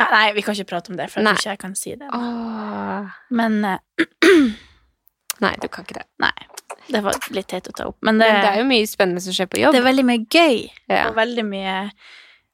ja, 0.00 0.06
Nei, 0.14 0.32
vi 0.32 0.40
kan 0.46 0.54
ikke 0.56 0.70
prate 0.70 0.92
om 0.92 0.96
det, 0.96 1.10
for 1.12 1.20
jeg 1.20 1.26
tror 1.28 1.40
ikke 1.42 1.50
jeg 1.50 1.60
kan 1.60 1.74
si 1.76 1.90
det. 2.00 2.08
Åh. 2.16 3.10
Men 3.36 3.58
eh, 3.68 4.06
Nei, 5.44 5.54
du 5.60 5.68
kan 5.72 5.84
ikke 5.84 5.98
det. 5.98 6.06
nei, 6.20 6.32
det 6.92 7.00
var 7.04 7.16
litt 7.32 7.48
teit 7.48 7.68
å 7.68 7.72
ta 7.76 7.86
opp. 7.90 7.96
Men 8.04 8.18
det, 8.20 8.28
Men 8.28 8.42
det 8.44 8.48
er 8.54 8.58
jo 8.62 8.66
mye 8.68 8.88
spennende 8.88 9.20
som 9.24 9.32
skjer 9.36 9.48
på 9.52 9.60
jobb. 9.60 9.72
det 9.76 9.80
er 9.80 9.86
veldig 9.88 10.04
mye 10.08 10.24
gøy, 10.28 10.58
Ja. 10.92 11.06
og 11.08 11.16
veldig 11.16 11.44
mye 11.48 11.76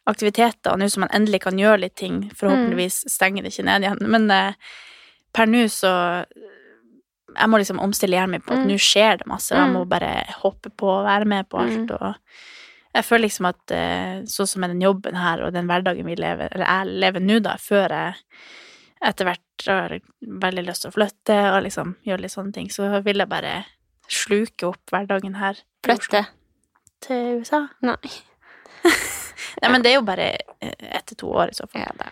aktiviteter. 0.06 0.72
Og 0.72 0.78
nå 0.78 0.88
som 0.90 1.02
man 1.02 1.10
endelig 1.14 1.40
kan 1.42 1.58
gjøre 1.58 1.80
litt 1.82 1.96
ting, 1.98 2.20
forhåpentligvis 2.34 3.00
stenger 3.10 3.42
det 3.46 3.52
ikke 3.54 3.66
ned 3.66 3.86
igjen. 3.86 4.02
Men 4.14 4.30
eh, 4.30 4.52
per 5.34 5.50
nå 5.50 5.64
så 5.72 5.92
Jeg 7.38 7.48
må 7.52 7.58
liksom 7.60 7.80
omstille 7.84 8.16
hjernen 8.16 8.30
min 8.38 8.40
på 8.40 8.52
at 8.54 8.62
Mm. 8.64 8.68
nå 8.70 8.76
skjer 8.80 9.18
det 9.18 9.26
masse, 9.26 9.52
og 9.52 9.58
jeg 9.60 9.68
Mm. 9.68 9.74
må 9.76 9.88
bare 9.88 10.24
hoppe 10.42 10.70
på 10.70 10.86
og 10.88 11.04
være 11.06 11.24
med 11.26 11.48
på 11.48 11.58
alt. 11.58 11.90
Mm. 11.90 11.90
Og 12.00 12.14
jeg 12.94 13.04
føler 13.04 13.24
liksom 13.28 13.46
at 13.48 13.70
eh, 13.70 14.22
sånn 14.24 14.46
som 14.48 14.60
med 14.60 14.70
den 14.70 14.80
jobben 14.80 15.14
her 15.14 15.42
og 15.44 15.52
den 15.52 15.66
hverdagen 15.68 16.04
vi 16.06 16.14
lever, 16.16 16.48
eller 16.52 16.64
jeg 16.66 16.86
lever 16.86 17.20
nå, 17.20 17.42
da, 17.42 17.56
før 17.56 17.88
jeg 17.90 18.14
etter 19.02 19.24
hvert 19.26 19.66
har 19.66 20.00
veldig 20.22 20.64
lyst 20.66 20.82
til 20.82 20.90
å 20.90 20.94
flytte 20.94 21.36
og 21.56 21.62
liksom 21.64 21.96
gjøre 22.06 22.20
litt 22.20 22.32
sånne 22.32 22.52
ting, 22.54 22.68
så 22.68 23.02
vil 23.04 23.18
jeg 23.18 23.28
bare 23.28 23.64
sluke 24.08 24.64
opp 24.68 24.86
hverdagen 24.90 25.36
her. 25.36 25.56
Flytte. 25.84 26.26
Til 27.02 27.40
USA? 27.42 27.68
Nei. 27.82 27.96
Nei, 29.62 29.70
men 29.70 29.82
det 29.82 29.92
er 29.92 29.98
jo 29.98 30.02
bare 30.06 30.30
eh, 30.60 30.72
ett 30.96 31.06
til 31.06 31.16
to 31.16 31.28
år 31.32 31.52
i 31.52 31.56
så 31.56 31.68
fall. 31.68 31.82
Ja, 31.82 31.92
da. 31.98 32.10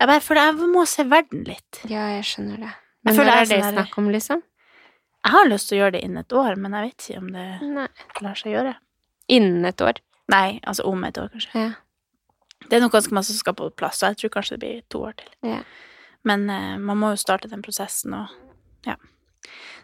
Jeg 0.00 0.08
bare 0.08 0.20
føler 0.22 0.44
jeg 0.46 0.68
må 0.74 0.84
se 0.86 1.04
verden 1.04 1.44
litt. 1.46 1.80
ja, 1.88 2.08
jeg 2.16 2.24
skjønner 2.24 2.58
det. 2.62 2.72
Jeg 2.72 3.04
Men 3.04 3.14
føler 3.16 3.30
når 3.30 3.36
er 3.36 3.40
er 3.40 3.46
det 3.50 3.62
sånn 3.64 3.74
snakk 3.78 3.98
om, 3.98 4.08
liksom? 4.14 4.42
Jeg 5.28 5.34
har 5.34 5.48
lyst 5.50 5.68
til 5.68 5.76
å 5.76 5.80
gjøre 5.82 5.92
det 5.98 6.00
innen 6.06 6.22
et 6.22 6.32
år, 6.32 6.54
men 6.56 6.72
jeg 6.72 6.86
vet 6.86 7.04
ikke 7.04 7.20
om 7.20 7.26
det 7.34 7.46
Nei. 7.68 7.86
lar 8.24 8.38
seg 8.40 8.54
gjøre. 8.54 8.70
Innen 9.36 9.66
et 9.68 9.82
år. 9.84 10.00
Nei, 10.32 10.46
altså 10.64 10.86
om 10.88 11.04
et 11.04 11.20
år, 11.20 11.28
kanskje. 11.34 11.64
Ja. 11.66 12.62
Det 12.64 12.78
er 12.78 12.80
nok 12.80 12.94
ganske 12.96 13.12
masse 13.12 13.34
som 13.34 13.42
skal 13.42 13.56
på 13.58 13.68
plass, 13.76 14.00
så 14.00 14.08
jeg 14.08 14.22
tror 14.22 14.32
kanskje 14.38 14.56
det 14.56 14.62
blir 14.62 14.80
to 14.88 15.02
år 15.10 15.18
til. 15.20 15.28
Ja. 15.50 15.60
Men 16.28 16.48
uh, 16.48 16.80
man 16.80 17.00
må 17.02 17.12
jo 17.12 17.20
starte 17.20 17.50
den 17.52 17.60
prosessen 17.64 18.16
og 18.16 18.32
ja. 18.88 18.96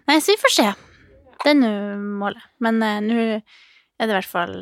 Nei, 0.08 0.16
så 0.16 0.32
vi 0.32 0.40
får 0.40 0.56
se. 0.56 0.66
Det 1.44 1.52
er 1.52 1.60
nå 1.60 1.74
målet. 2.24 2.48
Men 2.64 2.80
uh, 2.80 3.04
nå 3.04 3.20
er 3.20 3.44
det 4.00 4.10
i 4.10 4.16
hvert 4.16 4.32
fall 4.32 4.58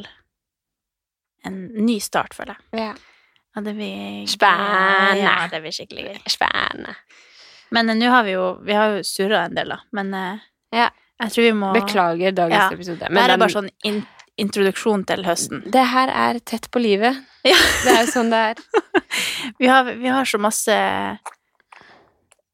en 1.47 1.64
ny 1.78 2.01
start, 2.03 2.35
føler 2.35 2.59
jeg. 2.59 2.89
ja. 2.89 2.93
Ja, 3.53 3.61
det 3.61 3.74
blir 3.76 4.22
Spennende. 4.33 5.18
Ja, 5.20 5.33
det 5.53 5.59
blir 5.61 5.74
skikkelig 5.76 6.07
gøy. 6.07 6.20
Spennende. 6.33 6.95
Men 7.70 7.91
uh, 7.93 7.95
nå 7.99 8.09
har 8.09 8.24
vi 8.24 8.33
jo 8.33 8.47
Vi 8.64 8.72
har 8.72 8.97
jo 8.97 9.03
surra 9.05 9.43
en 9.45 9.59
del, 9.59 9.74
da. 9.76 9.83
Men 9.93 10.14
Ja. 10.73 10.89
jeg 11.20 11.31
tror 11.35 11.43
vi 11.45 11.53
må 11.53 11.73
Beklager 11.75 12.33
dagens 12.35 12.59
Ja. 12.59 12.70
episode. 12.73 12.99
Det 12.99 13.09
her 13.12 13.25
er 13.25 13.29
den- 13.37 13.41
bare 13.41 13.51
sånn 13.57 13.70
in 13.85 14.07
introduksjon 14.39 15.05
til 15.07 15.23
høsten. 15.25 15.70
Det 15.70 15.85
her 15.87 16.09
er 16.09 16.39
tett 16.41 16.70
på 16.70 16.81
livet. 16.81 17.16
Ja. 17.45 17.57
Det 17.85 17.91
er 17.93 18.05
jo 18.07 18.11
sånn 18.12 18.31
det 18.31 18.39
er. 18.39 18.55
Vi 19.59 19.66
har, 19.66 19.85
vi 19.99 20.07
har 20.09 20.25
så 20.25 20.39
masse 20.39 21.18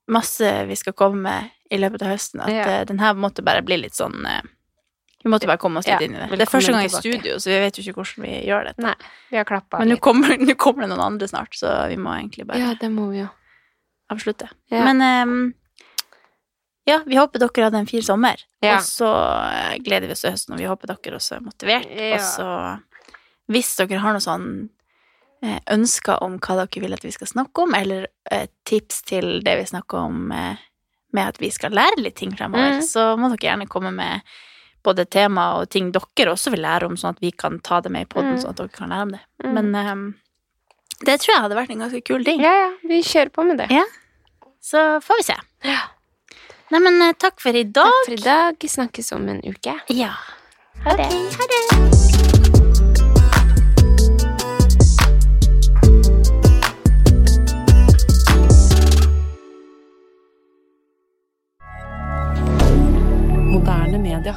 Masse 0.09 0.65
vi 0.67 0.77
skal 0.77 0.93
komme 0.97 1.21
med 1.23 1.51
i 1.71 1.77
løpet 1.77 2.01
av 2.03 2.09
høsten, 2.15 2.41
at 2.41 2.49
Ja. 2.49 2.63
eh, 2.81 2.85
den 2.85 2.99
her 2.99 3.13
måtte 3.15 3.45
bare 3.45 3.61
bli 3.63 3.77
litt 3.77 3.93
sånn 3.93 4.25
eh, 4.27 4.41
Vi 5.25 5.29
måtte 5.29 5.47
bare 5.47 5.59
komme 5.59 5.79
oss 5.79 5.87
litt 5.87 6.01
Ja, 6.01 6.07
inn 6.07 6.15
i 6.15 6.19
det. 6.19 6.39
Det 6.39 6.47
er 6.47 6.51
første 6.51 6.73
gang 6.73 6.85
i 6.85 6.89
studio, 6.89 7.35
så 7.37 7.51
vi 7.51 7.59
vet 7.61 7.77
jo 7.77 7.83
ikke 7.83 7.99
hvordan 7.99 8.23
vi 8.25 8.47
gjør 8.47 8.65
dette. 8.69 8.79
Nei, 8.83 8.95
vi 9.31 9.37
har 9.37 9.45
klappa 9.45 9.79
Men 9.81 9.89
nå 9.91 9.97
kommer, 10.01 10.37
nå 10.39 10.55
kommer 10.57 10.83
det 10.87 10.89
noen 10.95 11.05
andre 11.05 11.29
snart, 11.29 11.53
så 11.59 11.89
vi 11.91 11.97
må 11.97 12.15
egentlig 12.17 12.47
bare 12.47 12.59
Ja, 12.63 12.75
det 12.81 12.89
må 12.91 13.11
vi 13.11 13.19
jo. 13.19 13.29
avslutte. 14.11 14.49
Ja. 14.71 14.85
Men 14.85 15.01
ehm, 15.03 15.55
ja, 16.89 16.99
vi 17.07 17.19
håper 17.21 17.43
dere 17.43 17.67
hadde 17.69 17.83
en 17.83 17.89
fin 17.91 18.03
sommer. 18.03 18.41
Ja. 18.65 18.79
Og 18.79 18.87
så 18.89 19.09
eh, 19.13 19.77
gleder 19.85 20.09
vi 20.09 20.17
oss 20.17 20.25
til 20.25 20.33
høsten, 20.35 20.57
og 20.57 20.63
vi 20.63 20.69
håper 20.71 20.91
dere 20.95 21.19
også 21.21 21.37
er 21.39 21.45
motivert. 21.45 21.87
Ja. 21.93 22.17
Og 22.17 22.25
så, 22.25 22.49
hvis 23.53 23.75
dere 23.79 24.01
har 24.03 24.17
noe 24.17 24.25
sånn 24.25 24.49
eh, 25.45 25.61
ønsker 25.75 26.23
om 26.25 26.39
hva 26.43 26.57
dere 26.65 26.83
vil 26.87 26.97
at 26.97 27.05
vi 27.05 27.13
skal 27.15 27.31
snakke 27.31 27.67
om, 27.67 27.75
eller 27.79 28.09
tips 28.69 29.03
til 29.09 29.39
det 29.47 29.55
vi 29.61 29.69
snakker 29.71 30.01
om 30.09 30.33
eh, 30.33 30.65
med 31.17 31.31
at 31.31 31.39
vi 31.41 31.49
skal 31.55 31.73
lære 31.73 32.03
litt 32.05 32.17
ting 32.21 32.35
fremover, 32.37 32.79
Mm. 32.79 32.83
så 32.85 33.05
må 33.17 33.31
dere 33.33 33.47
gjerne 33.53 33.69
komme 33.71 33.93
med 33.97 34.21
både 34.85 35.05
tema 35.11 35.55
og 35.59 35.69
ting 35.73 35.91
dere 35.93 36.33
også 36.35 36.51
vil 36.53 36.61
lære 36.63 36.87
om, 36.87 36.97
sånn 37.01 37.17
at 37.17 37.21
vi 37.25 37.31
kan 37.33 37.57
ta 37.65 37.81
det 37.81 37.91
med 37.95 38.05
i 38.05 38.11
podden, 38.11 38.35
Mm. 38.37 38.43
sånn 38.43 38.51
at 38.53 38.57
dere 38.61 38.69
kan 38.75 38.91
lære 38.93 39.07
om 39.07 39.15
det. 39.17 39.21
Mm. 39.45 39.55
Men 39.55 39.75
um, 39.93 40.03
det 41.07 41.21
tror 41.21 41.33
jeg 41.35 41.43
hadde 41.47 41.57
vært 41.57 41.71
en 41.71 41.79
ganske 41.87 42.03
kul 42.05 42.25
ting. 42.27 42.41
Ja, 42.45 42.53
ja, 42.53 42.69
vi 42.89 43.01
kjører 43.07 43.31
på 43.33 43.45
med 43.47 43.59
det. 43.63 43.71
Ja. 43.71 43.85
Så 44.61 44.85
får 45.05 45.17
vi 45.21 45.27
se. 45.31 45.37
Ja. 45.65 45.81
Nei, 46.69 46.81
men 46.85 47.01
eh, 47.01 47.15
takk 47.17 47.41
for 47.41 47.57
i 47.57 47.65
dag. 47.65 47.89
Takk 47.89 48.05
for 48.05 48.13
i 48.13 48.21
dag. 48.21 48.69
Snakkes 48.69 49.13
om 49.17 49.29
en 49.33 49.41
uke. 49.41 49.73
Ja. 49.89 50.13
Ha 50.85 50.97
det. 50.97 51.09
Ha 51.09 51.45
det. 51.49 51.63
Moderne 63.49 63.99
media. 63.99 64.37